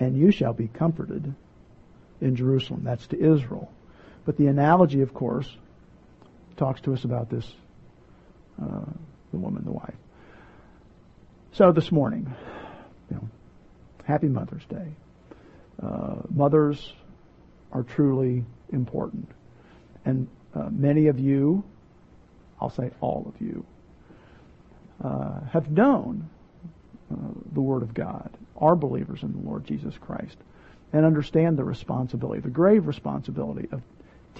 And 0.00 0.16
you 0.16 0.30
shall 0.30 0.54
be 0.54 0.68
comforted 0.68 1.34
in 2.22 2.34
Jerusalem. 2.36 2.82
That's 2.84 3.06
to 3.08 3.20
Israel. 3.20 3.70
But 4.24 4.38
the 4.38 4.46
analogy, 4.46 5.02
of 5.02 5.12
course, 5.12 5.54
talks 6.60 6.82
to 6.82 6.92
us 6.92 7.04
about 7.04 7.30
this, 7.30 7.50
uh, 8.62 8.84
the 9.32 9.38
woman, 9.38 9.64
the 9.64 9.72
wife. 9.72 9.94
So 11.52 11.72
this 11.72 11.90
morning, 11.90 12.32
you 13.10 13.16
know, 13.16 13.28
happy 14.04 14.28
Mother's 14.28 14.64
Day. 14.66 14.88
Uh, 15.82 16.16
mothers 16.28 16.92
are 17.72 17.82
truly 17.82 18.44
important. 18.70 19.30
And 20.04 20.28
uh, 20.54 20.68
many 20.70 21.06
of 21.06 21.18
you, 21.18 21.64
I'll 22.60 22.68
say 22.68 22.90
all 23.00 23.32
of 23.34 23.40
you, 23.40 23.64
uh, 25.02 25.40
have 25.52 25.70
known 25.70 26.28
uh, 27.10 27.16
the 27.54 27.62
Word 27.62 27.82
of 27.82 27.94
God, 27.94 28.30
are 28.58 28.76
believers 28.76 29.22
in 29.22 29.32
the 29.32 29.48
Lord 29.48 29.64
Jesus 29.64 29.94
Christ, 29.98 30.36
and 30.92 31.06
understand 31.06 31.56
the 31.56 31.64
responsibility, 31.64 32.42
the 32.42 32.50
grave 32.50 32.86
responsibility 32.86 33.66
of 33.72 33.80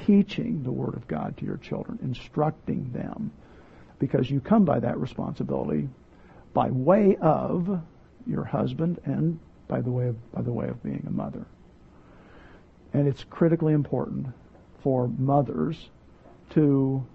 teaching 0.06 0.62
the 0.62 0.70
Word 0.70 0.94
of 0.94 1.06
God 1.08 1.36
to 1.38 1.44
your 1.44 1.56
children, 1.58 1.98
instructing 2.02 2.90
them, 2.92 3.30
because 3.98 4.30
you 4.30 4.40
come 4.40 4.64
by 4.64 4.80
that 4.80 4.98
responsibility 4.98 5.88
by 6.52 6.70
way 6.70 7.16
of 7.20 7.80
your 8.26 8.44
husband 8.44 9.00
and 9.04 9.38
by 9.68 9.80
the 9.80 9.90
way 9.90 10.08
of, 10.08 10.32
by 10.32 10.42
the 10.42 10.52
way 10.52 10.68
of 10.68 10.82
being 10.82 11.04
a 11.06 11.10
mother. 11.10 11.44
And 12.92 13.06
it's 13.06 13.24
critically 13.24 13.72
important 13.72 14.28
for 14.82 15.08
mothers 15.08 15.76
to 16.50 17.06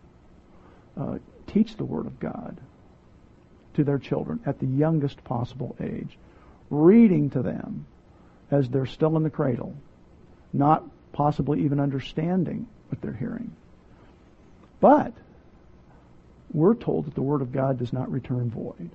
uh, 0.98 1.18
teach 1.48 1.76
the 1.76 1.84
Word 1.84 2.06
of 2.06 2.20
God 2.20 2.58
to 3.74 3.84
their 3.84 4.00
children 4.00 4.40
at 4.46 4.60
the 4.60 4.68
youngest 4.68 5.24
possible 5.24 5.76
age, 5.82 6.18
reading 6.70 7.30
to 7.32 7.42
them 7.42 7.86
as 8.52 8.70
they're 8.70 8.86
still 8.86 9.18
in 9.18 9.24
the 9.24 9.30
cradle, 9.30 9.76
not 10.54 10.84
possibly 11.12 11.64
even 11.64 11.80
understanding 11.80 12.68
what 12.90 13.02
they're 13.02 13.14
hearing. 13.14 13.56
But 14.80 15.14
we're 16.52 16.76
told 16.76 17.06
that 17.06 17.16
the 17.16 17.22
Word 17.22 17.42
of 17.42 17.52
God 17.52 17.80
does 17.80 17.92
not 17.92 18.12
return 18.12 18.50
void. 18.50 18.92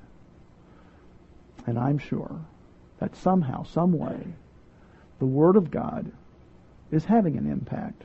And 1.66 1.78
I'm 1.78 1.98
sure 1.98 2.40
that 2.98 3.16
somehow, 3.16 3.64
some 3.64 3.92
way, 3.92 4.18
the 5.18 5.26
Word 5.26 5.56
of 5.56 5.70
God 5.70 6.10
is 6.90 7.04
having 7.04 7.36
an 7.36 7.50
impact 7.50 8.02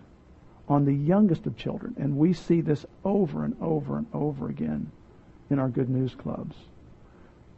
on 0.67 0.85
the 0.85 0.93
youngest 0.93 1.45
of 1.45 1.57
children. 1.57 1.95
And 1.97 2.17
we 2.17 2.33
see 2.33 2.61
this 2.61 2.85
over 3.03 3.45
and 3.45 3.55
over 3.61 3.97
and 3.97 4.07
over 4.13 4.49
again 4.49 4.91
in 5.49 5.59
our 5.59 5.69
good 5.69 5.89
news 5.89 6.15
clubs, 6.15 6.55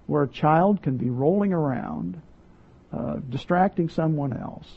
where 0.08 0.24
a 0.24 0.28
child 0.28 0.82
can 0.82 0.98
be 0.98 1.10
rolling 1.10 1.54
around, 1.54 2.22
uh, 2.92 3.18
distracting 3.30 3.90
someone 3.90 4.34
else, 4.34 4.68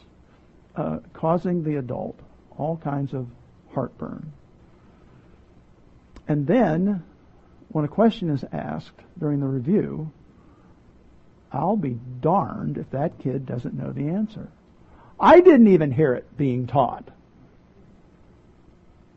uh, 0.76 0.98
causing 1.12 1.64
the 1.64 1.76
adult 1.76 2.18
all 2.56 2.76
kinds 2.76 3.14
of 3.14 3.26
heartburn. 3.74 4.32
And 6.28 6.46
then, 6.46 7.02
when 7.68 7.84
a 7.84 7.88
question 7.88 8.30
is 8.30 8.44
asked 8.52 9.00
during 9.18 9.40
the 9.40 9.46
review, 9.46 10.12
I'll 11.52 11.76
be 11.76 11.98
darned 12.20 12.78
if 12.78 12.90
that 12.90 13.18
kid 13.18 13.46
doesn't 13.46 13.74
know 13.74 13.92
the 13.92 14.08
answer. 14.08 14.48
I 15.18 15.40
didn't 15.40 15.68
even 15.68 15.90
hear 15.90 16.14
it 16.14 16.36
being 16.36 16.66
taught. 16.66 17.08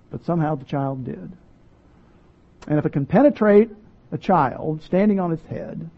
But 0.10 0.26
somehow 0.26 0.56
the 0.56 0.66
child 0.66 1.06
did. 1.06 1.32
And 2.68 2.80
if 2.80 2.86
it 2.86 2.92
can 2.92 3.06
penetrate 3.06 3.70
a 4.12 4.18
child 4.18 4.84
standing 4.84 5.20
on 5.20 5.32
its 5.32 5.46
head, 5.46 5.90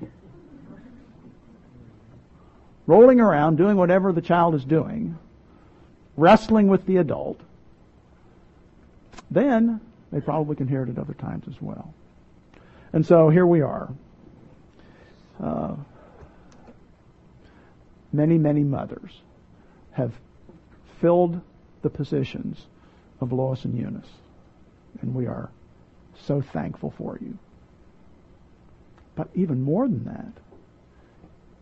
rolling 2.88 3.20
around, 3.20 3.58
doing 3.58 3.78
whatever 3.78 4.12
the 4.12 4.22
child 4.22 4.56
is 4.56 4.64
doing, 4.64 5.18
wrestling 6.18 6.68
with 6.68 6.86
the 6.86 6.98
adult, 6.98 7.40
then 9.36 9.82
they 10.12 10.22
probably 10.22 10.56
can 10.56 10.68
hear 10.68 10.84
it 10.84 10.90
at 10.90 10.98
other 10.98 11.14
times 11.14 11.46
as 11.48 11.62
well. 11.62 11.94
And 12.94 13.06
so 13.06 13.30
here 13.30 13.46
we 13.46 13.62
are. 13.62 13.90
Uh, 15.42 15.76
many, 18.14 18.38
many 18.38 18.64
mothers 18.64 19.12
have 19.92 20.14
filled 21.02 21.42
the 21.82 21.90
positions 21.90 22.66
of 23.20 23.34
Lois 23.34 23.66
and 23.66 23.78
Eunice. 23.78 24.10
And 25.02 25.14
we 25.14 25.28
are 25.28 25.50
so 26.24 26.42
thankful 26.42 26.94
for 26.98 27.20
you. 27.22 27.38
But 29.16 29.30
even 29.36 29.62
more 29.62 29.88
than 29.88 30.06
that, 30.06 30.34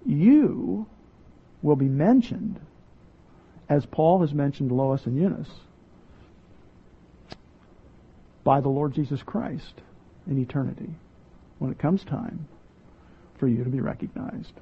you 0.05 0.85
will 1.63 1.75
be 1.75 1.87
mentioned 1.87 2.59
as 3.69 3.85
Paul 3.85 4.21
has 4.21 4.33
mentioned 4.33 4.71
Lois 4.71 5.05
and 5.05 5.17
Eunice 5.17 5.49
by 8.43 8.61
the 8.61 8.69
Lord 8.69 8.93
Jesus 8.93 9.23
Christ 9.23 9.73
in 10.27 10.37
eternity 10.37 10.89
when 11.59 11.71
it 11.71 11.79
comes 11.79 12.03
time 12.03 12.47
for 13.37 13.47
you 13.47 13.63
to 13.63 13.69
be 13.69 13.79
recognized. 13.79 14.53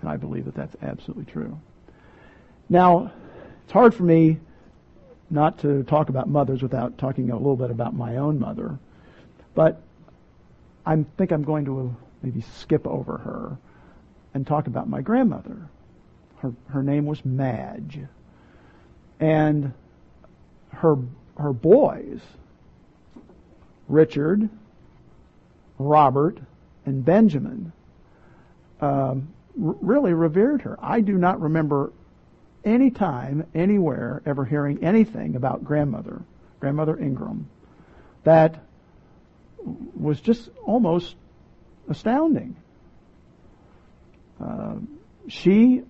And 0.00 0.10
I 0.10 0.16
believe 0.16 0.44
that 0.44 0.54
that's 0.54 0.76
absolutely 0.82 1.24
true. 1.24 1.58
Now, 2.68 3.12
it's 3.64 3.72
hard 3.72 3.94
for 3.94 4.02
me 4.04 4.38
not 5.30 5.58
to 5.60 5.82
talk 5.84 6.08
about 6.08 6.28
mothers 6.28 6.62
without 6.62 6.98
talking 6.98 7.30
a 7.30 7.36
little 7.36 7.56
bit 7.56 7.70
about 7.70 7.94
my 7.94 8.16
own 8.16 8.38
mother, 8.38 8.78
but 9.54 9.82
I 10.86 11.04
think 11.16 11.32
I'm 11.32 11.42
going 11.42 11.66
to 11.66 11.94
maybe 12.22 12.40
skip 12.60 12.86
over 12.86 13.18
her 13.18 13.58
and 14.34 14.46
talk 14.46 14.66
about 14.66 14.88
my 14.88 15.02
grandmother. 15.02 15.68
Her, 16.38 16.52
her 16.68 16.82
name 16.82 17.04
was 17.06 17.24
Madge. 17.24 17.98
And 19.20 19.72
her, 20.70 20.96
her 21.36 21.52
boys, 21.52 22.20
Richard, 23.88 24.48
Robert, 25.78 26.38
and 26.86 27.04
Benjamin, 27.04 27.72
um, 28.80 29.28
really 29.56 30.12
revered 30.12 30.62
her. 30.62 30.78
I 30.80 31.00
do 31.00 31.14
not 31.14 31.40
remember 31.40 31.92
any 32.64 32.90
time, 32.90 33.46
anywhere, 33.54 34.22
ever 34.26 34.44
hearing 34.44 34.84
anything 34.84 35.36
about 35.36 35.64
grandmother, 35.64 36.22
grandmother 36.60 36.98
Ingram, 36.98 37.48
that 38.24 38.62
was 39.94 40.20
just 40.20 40.48
almost 40.64 41.16
astounding. 41.88 42.56
Uh, 44.40 44.76
she 45.28 45.82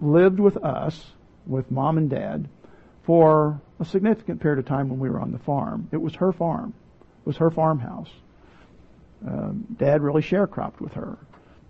lived 0.00 0.40
with 0.40 0.56
us, 0.56 1.12
with 1.46 1.70
mom 1.70 1.98
and 1.98 2.10
dad, 2.10 2.48
for 3.04 3.60
a 3.80 3.84
significant 3.84 4.40
period 4.40 4.58
of 4.58 4.66
time 4.66 4.88
when 4.88 4.98
we 4.98 5.08
were 5.08 5.20
on 5.20 5.32
the 5.32 5.38
farm. 5.38 5.88
It 5.92 6.00
was 6.00 6.14
her 6.16 6.32
farm. 6.32 6.74
It 7.20 7.26
was 7.26 7.36
her 7.36 7.50
farmhouse. 7.50 8.10
Um, 9.26 9.66
dad 9.78 10.02
really 10.02 10.22
sharecropped 10.22 10.80
with 10.80 10.92
her. 10.94 11.16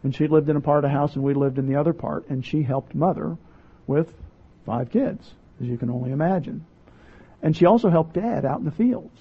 And 0.02 0.14
she 0.14 0.26
lived 0.28 0.48
in 0.48 0.56
a 0.56 0.60
part 0.60 0.84
of 0.84 0.90
the 0.90 0.96
house 0.96 1.14
and 1.14 1.24
we 1.24 1.34
lived 1.34 1.58
in 1.58 1.66
the 1.66 1.76
other 1.76 1.92
part, 1.92 2.28
and 2.28 2.44
she 2.44 2.62
helped 2.62 2.94
mother 2.94 3.36
with 3.86 4.12
five 4.64 4.90
kids, 4.90 5.28
as 5.60 5.66
you 5.66 5.76
can 5.76 5.90
only 5.90 6.12
imagine. 6.12 6.64
And 7.42 7.56
she 7.56 7.66
also 7.66 7.90
helped 7.90 8.14
dad 8.14 8.44
out 8.44 8.58
in 8.58 8.64
the 8.64 8.70
fields. 8.70 9.16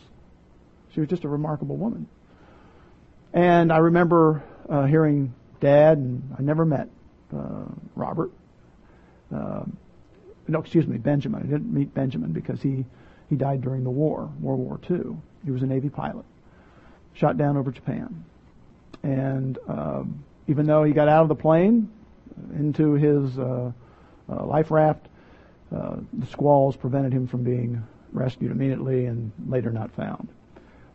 She 0.93 0.99
was 0.99 1.09
just 1.09 1.23
a 1.23 1.29
remarkable 1.29 1.77
woman. 1.77 2.07
And 3.33 3.71
I 3.71 3.77
remember 3.77 4.43
uh, 4.69 4.85
hearing 4.85 5.33
dad, 5.59 5.97
and 5.97 6.35
I 6.37 6.41
never 6.41 6.65
met 6.65 6.89
uh, 7.35 7.65
Robert. 7.95 8.31
Uh, 9.33 9.63
no, 10.47 10.59
excuse 10.59 10.87
me, 10.87 10.97
Benjamin. 10.97 11.41
I 11.41 11.45
didn't 11.45 11.73
meet 11.73 11.93
Benjamin 11.93 12.31
because 12.31 12.61
he, 12.61 12.85
he 13.29 13.35
died 13.35 13.61
during 13.61 13.83
the 13.83 13.89
war, 13.89 14.29
World 14.39 14.59
War 14.59 14.79
II. 14.89 15.17
He 15.43 15.51
was 15.51 15.61
a 15.63 15.65
Navy 15.65 15.89
pilot, 15.89 16.25
shot 17.13 17.37
down 17.37 17.57
over 17.57 17.71
Japan. 17.71 18.23
And 19.03 19.57
um, 19.67 20.23
even 20.47 20.65
though 20.65 20.83
he 20.83 20.93
got 20.93 21.07
out 21.07 21.23
of 21.23 21.27
the 21.27 21.35
plane 21.35 21.89
into 22.55 22.93
his 22.93 23.37
uh, 23.37 23.71
uh, 24.29 24.45
life 24.45 24.71
raft, 24.71 25.07
uh, 25.75 25.97
the 26.13 26.25
squalls 26.27 26.75
prevented 26.75 27.11
him 27.11 27.27
from 27.27 27.43
being 27.43 27.83
rescued 28.13 28.51
immediately 28.51 29.05
and 29.05 29.31
later 29.47 29.71
not 29.71 29.91
found. 29.91 30.29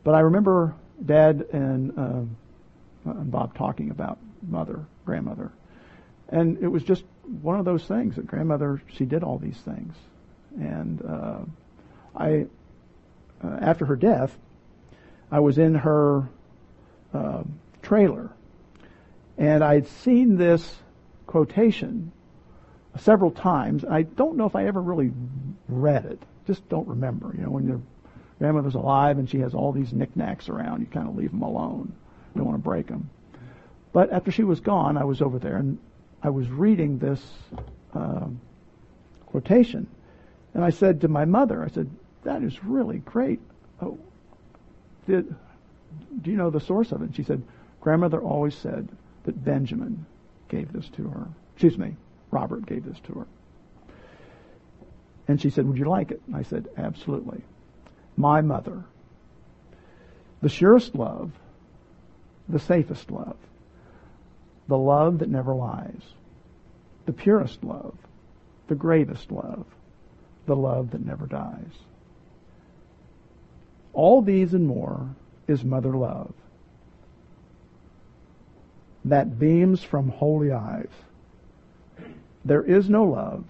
But 0.05 0.15
I 0.15 0.21
remember 0.21 0.75
Dad 1.05 1.47
and, 1.53 1.99
uh, 1.99 3.11
and 3.11 3.31
Bob 3.31 3.55
talking 3.55 3.91
about 3.91 4.19
mother, 4.49 4.85
grandmother, 5.05 5.53
and 6.31 6.57
it 6.63 6.69
was 6.69 6.83
just 6.83 7.05
one 7.25 7.59
of 7.59 7.65
those 7.65 7.85
things 7.85 8.17
that 8.17 8.27
grandmother 8.27 8.83
she 8.93 9.05
did 9.05 9.23
all 9.23 9.39
these 9.39 9.59
things, 9.59 9.95
and 10.59 11.03
uh, 11.03 11.39
I 12.17 12.47
uh, 13.43 13.59
after 13.61 13.87
her 13.87 13.97
death, 13.97 14.37
I 15.31 15.41
was 15.41 15.59
in 15.59 15.75
her 15.75 16.29
uh, 17.15 17.43
trailer, 17.83 18.31
and 19.39 19.63
I'd 19.63 19.87
seen 19.89 20.37
this 20.37 20.77
quotation 21.27 22.13
several 22.99 23.31
times. 23.31 23.85
I 23.85 24.03
don't 24.03 24.37
know 24.37 24.47
if 24.47 24.55
I 24.55 24.67
ever 24.67 24.81
really 24.81 25.13
read 25.69 26.05
it. 26.05 26.23
Just 26.47 26.69
don't 26.69 26.89
remember. 26.89 27.33
You 27.37 27.45
know, 27.45 27.51
when 27.51 27.67
your 27.67 27.81
grandmother's 28.39 28.75
alive 28.75 29.19
and 29.19 29.29
she 29.31 29.39
has 29.39 29.55
all 29.55 29.73
these 29.73 29.93
knickknacks 29.93 30.49
around, 30.49 30.81
you 30.81 30.87
kind 30.87 31.09
of 31.09 31.17
leave 31.17 31.31
them 31.31 31.43
alone. 31.43 31.93
You 32.35 32.41
don't 32.41 32.47
want 32.47 32.59
to 32.59 32.69
break 32.69 32.89
them. 32.89 33.09
But 33.93 34.13
after 34.13 34.31
she 34.31 34.43
was 34.43 34.61
gone, 34.61 34.97
I 34.97 35.05
was 35.05 35.23
over 35.23 35.39
there 35.39 35.57
and 35.57 35.79
I 36.23 36.31
was 36.31 36.49
reading 36.49 36.99
this 36.99 37.23
uh, 37.95 38.27
quotation, 39.27 39.87
and 40.55 40.65
I 40.65 40.71
said 40.71 41.01
to 41.01 41.09
my 41.09 41.25
mother, 41.25 41.63
I 41.63 41.69
said, 41.69 41.91
"That 42.25 42.43
is 42.43 42.63
really 42.65 42.99
great. 42.99 43.41
Oh, 43.81 43.99
did 45.07 45.35
do 46.23 46.31
you 46.31 46.37
know 46.37 46.51
the 46.51 46.61
source 46.61 46.93
of 46.93 47.03
it?" 47.03 47.07
And 47.07 47.17
she 47.17 47.25
said, 47.25 47.43
"Grandmother 47.81 48.21
always 48.21 48.55
said 48.55 48.89
that 49.25 49.45
Benjamin 49.45 50.07
gave 50.49 50.73
this 50.73 50.89
to 50.91 51.09
her. 51.09 51.29
Excuse 51.55 51.79
me, 51.79 51.97
Robert 52.31 52.67
gave 52.67 52.85
this 52.85 53.01
to 53.01 53.13
her." 53.15 53.27
And 55.29 55.41
she 55.41 55.51
said, 55.51 55.67
Would 55.67 55.79
you 55.79 55.89
like 55.89 56.11
it? 56.11 56.21
I 56.35 56.43
said, 56.43 56.69
Absolutely. 56.77 57.43
My 58.17 58.41
mother. 58.41 58.85
The 60.41 60.49
surest 60.49 60.95
love, 60.95 61.33
the 62.49 62.59
safest 62.59 63.11
love, 63.11 63.37
the 64.69 64.79
love 64.79 65.19
that 65.19 65.29
never 65.29 65.55
lies, 65.55 66.01
the 67.07 67.13
purest 67.13 67.63
love, 67.65 67.97
the 68.69 68.75
greatest 68.75 69.31
love, 69.31 69.67
the 70.47 70.57
love 70.57 70.91
that 70.91 71.05
never 71.05 71.27
dies. 71.27 71.73
All 73.93 74.23
these 74.23 74.55
and 74.55 74.67
more 74.67 75.15
is 75.47 75.65
mother 75.65 75.97
love 75.97 76.33
that 79.05 79.39
beams 79.39 79.83
from 79.83 80.09
holy 80.09 80.53
eyes. 80.53 80.89
There 82.45 82.63
is 82.63 82.89
no 82.89 83.05
love 83.05 83.45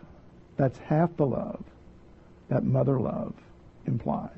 that's 0.56 0.78
half 0.78 1.16
the 1.16 1.26
love 1.26 1.62
that 2.48 2.64
mother 2.64 2.98
love 2.98 3.34
implies. 3.86 4.30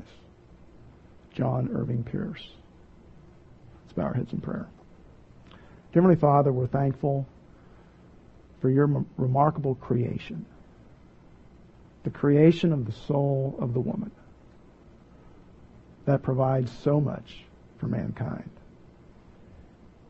John 1.32 1.70
Irving 1.72 2.04
Pierce. 2.04 2.48
Let's 3.82 3.92
bow 3.94 4.02
our 4.04 4.14
heads 4.14 4.32
in 4.32 4.40
prayer. 4.40 4.68
Heavenly 5.94 6.16
Father, 6.16 6.52
we're 6.52 6.66
thankful 6.66 7.24
for 8.60 8.68
your 8.68 9.04
remarkable 9.16 9.76
creation, 9.76 10.44
the 12.02 12.10
creation 12.10 12.72
of 12.72 12.84
the 12.84 12.92
soul 13.06 13.54
of 13.60 13.74
the 13.74 13.80
woman 13.80 14.10
that 16.04 16.24
provides 16.24 16.72
so 16.82 17.00
much 17.00 17.44
for 17.78 17.86
mankind. 17.86 18.50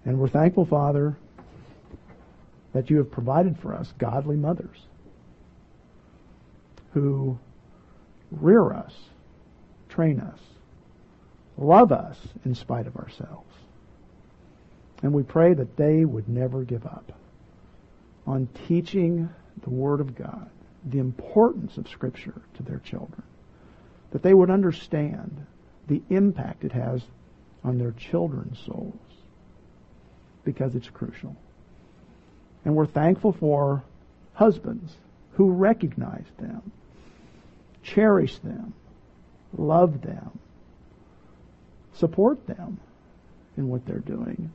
And 0.06 0.18
we're 0.18 0.28
thankful, 0.28 0.64
Father, 0.64 1.18
that 2.72 2.88
you 2.88 2.96
have 2.96 3.10
provided 3.10 3.58
for 3.58 3.74
us 3.74 3.92
godly 3.98 4.36
mothers 4.36 4.78
who 6.94 7.38
rear 8.30 8.72
us, 8.72 8.94
train 9.90 10.18
us, 10.18 10.38
love 11.58 11.92
us 11.92 12.16
in 12.46 12.54
spite 12.54 12.86
of 12.86 12.96
ourselves. 12.96 13.53
And 15.02 15.12
we 15.12 15.22
pray 15.22 15.54
that 15.54 15.76
they 15.76 16.04
would 16.04 16.28
never 16.28 16.64
give 16.64 16.86
up 16.86 17.12
on 18.26 18.48
teaching 18.66 19.28
the 19.62 19.70
Word 19.70 20.00
of 20.00 20.14
God, 20.14 20.48
the 20.84 20.98
importance 20.98 21.76
of 21.76 21.88
Scripture 21.88 22.40
to 22.56 22.62
their 22.62 22.78
children, 22.78 23.22
that 24.12 24.22
they 24.22 24.34
would 24.34 24.50
understand 24.50 25.46
the 25.88 26.02
impact 26.10 26.64
it 26.64 26.72
has 26.72 27.02
on 27.62 27.78
their 27.78 27.92
children's 27.92 28.58
souls, 28.60 28.94
because 30.44 30.74
it's 30.74 30.88
crucial. 30.88 31.36
And 32.64 32.74
we're 32.74 32.86
thankful 32.86 33.32
for 33.32 33.82
husbands 34.34 34.94
who 35.32 35.50
recognize 35.50 36.26
them 36.38 36.72
cherish 37.84 38.38
them, 38.38 38.72
love 39.56 40.00
them, 40.02 40.38
support 41.94 42.46
them 42.46 42.80
in 43.56 43.68
what 43.68 43.86
they're 43.86 43.98
doing, 43.98 44.50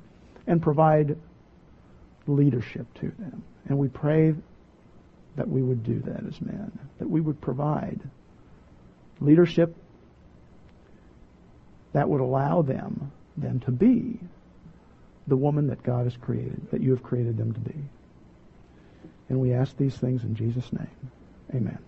and 0.49 0.61
provide 0.61 1.15
leadership 2.27 2.91
to 2.95 3.11
them. 3.19 3.43
And 3.67 3.77
we 3.77 3.87
pray 3.87 4.33
that 5.37 5.47
we 5.47 5.61
would 5.61 5.83
do 5.83 5.99
that 5.99 6.25
as 6.27 6.41
men, 6.41 6.77
that 6.97 7.09
we 7.09 7.21
would 7.21 7.39
provide 7.39 8.01
leadership 9.21 9.75
that 11.93 12.09
would 12.09 12.21
allow 12.21 12.61
them 12.61 13.11
then 13.37 13.59
to 13.61 13.71
be 13.71 14.19
the 15.27 15.37
woman 15.37 15.67
that 15.67 15.83
God 15.83 16.05
has 16.05 16.17
created, 16.17 16.67
that 16.71 16.81
you 16.81 16.91
have 16.91 17.03
created 17.03 17.37
them 17.37 17.53
to 17.53 17.59
be. 17.59 17.75
And 19.29 19.39
we 19.39 19.53
ask 19.53 19.77
these 19.77 19.95
things 19.95 20.23
in 20.23 20.35
Jesus' 20.35 20.71
name. 20.73 21.11
Amen. 21.53 21.79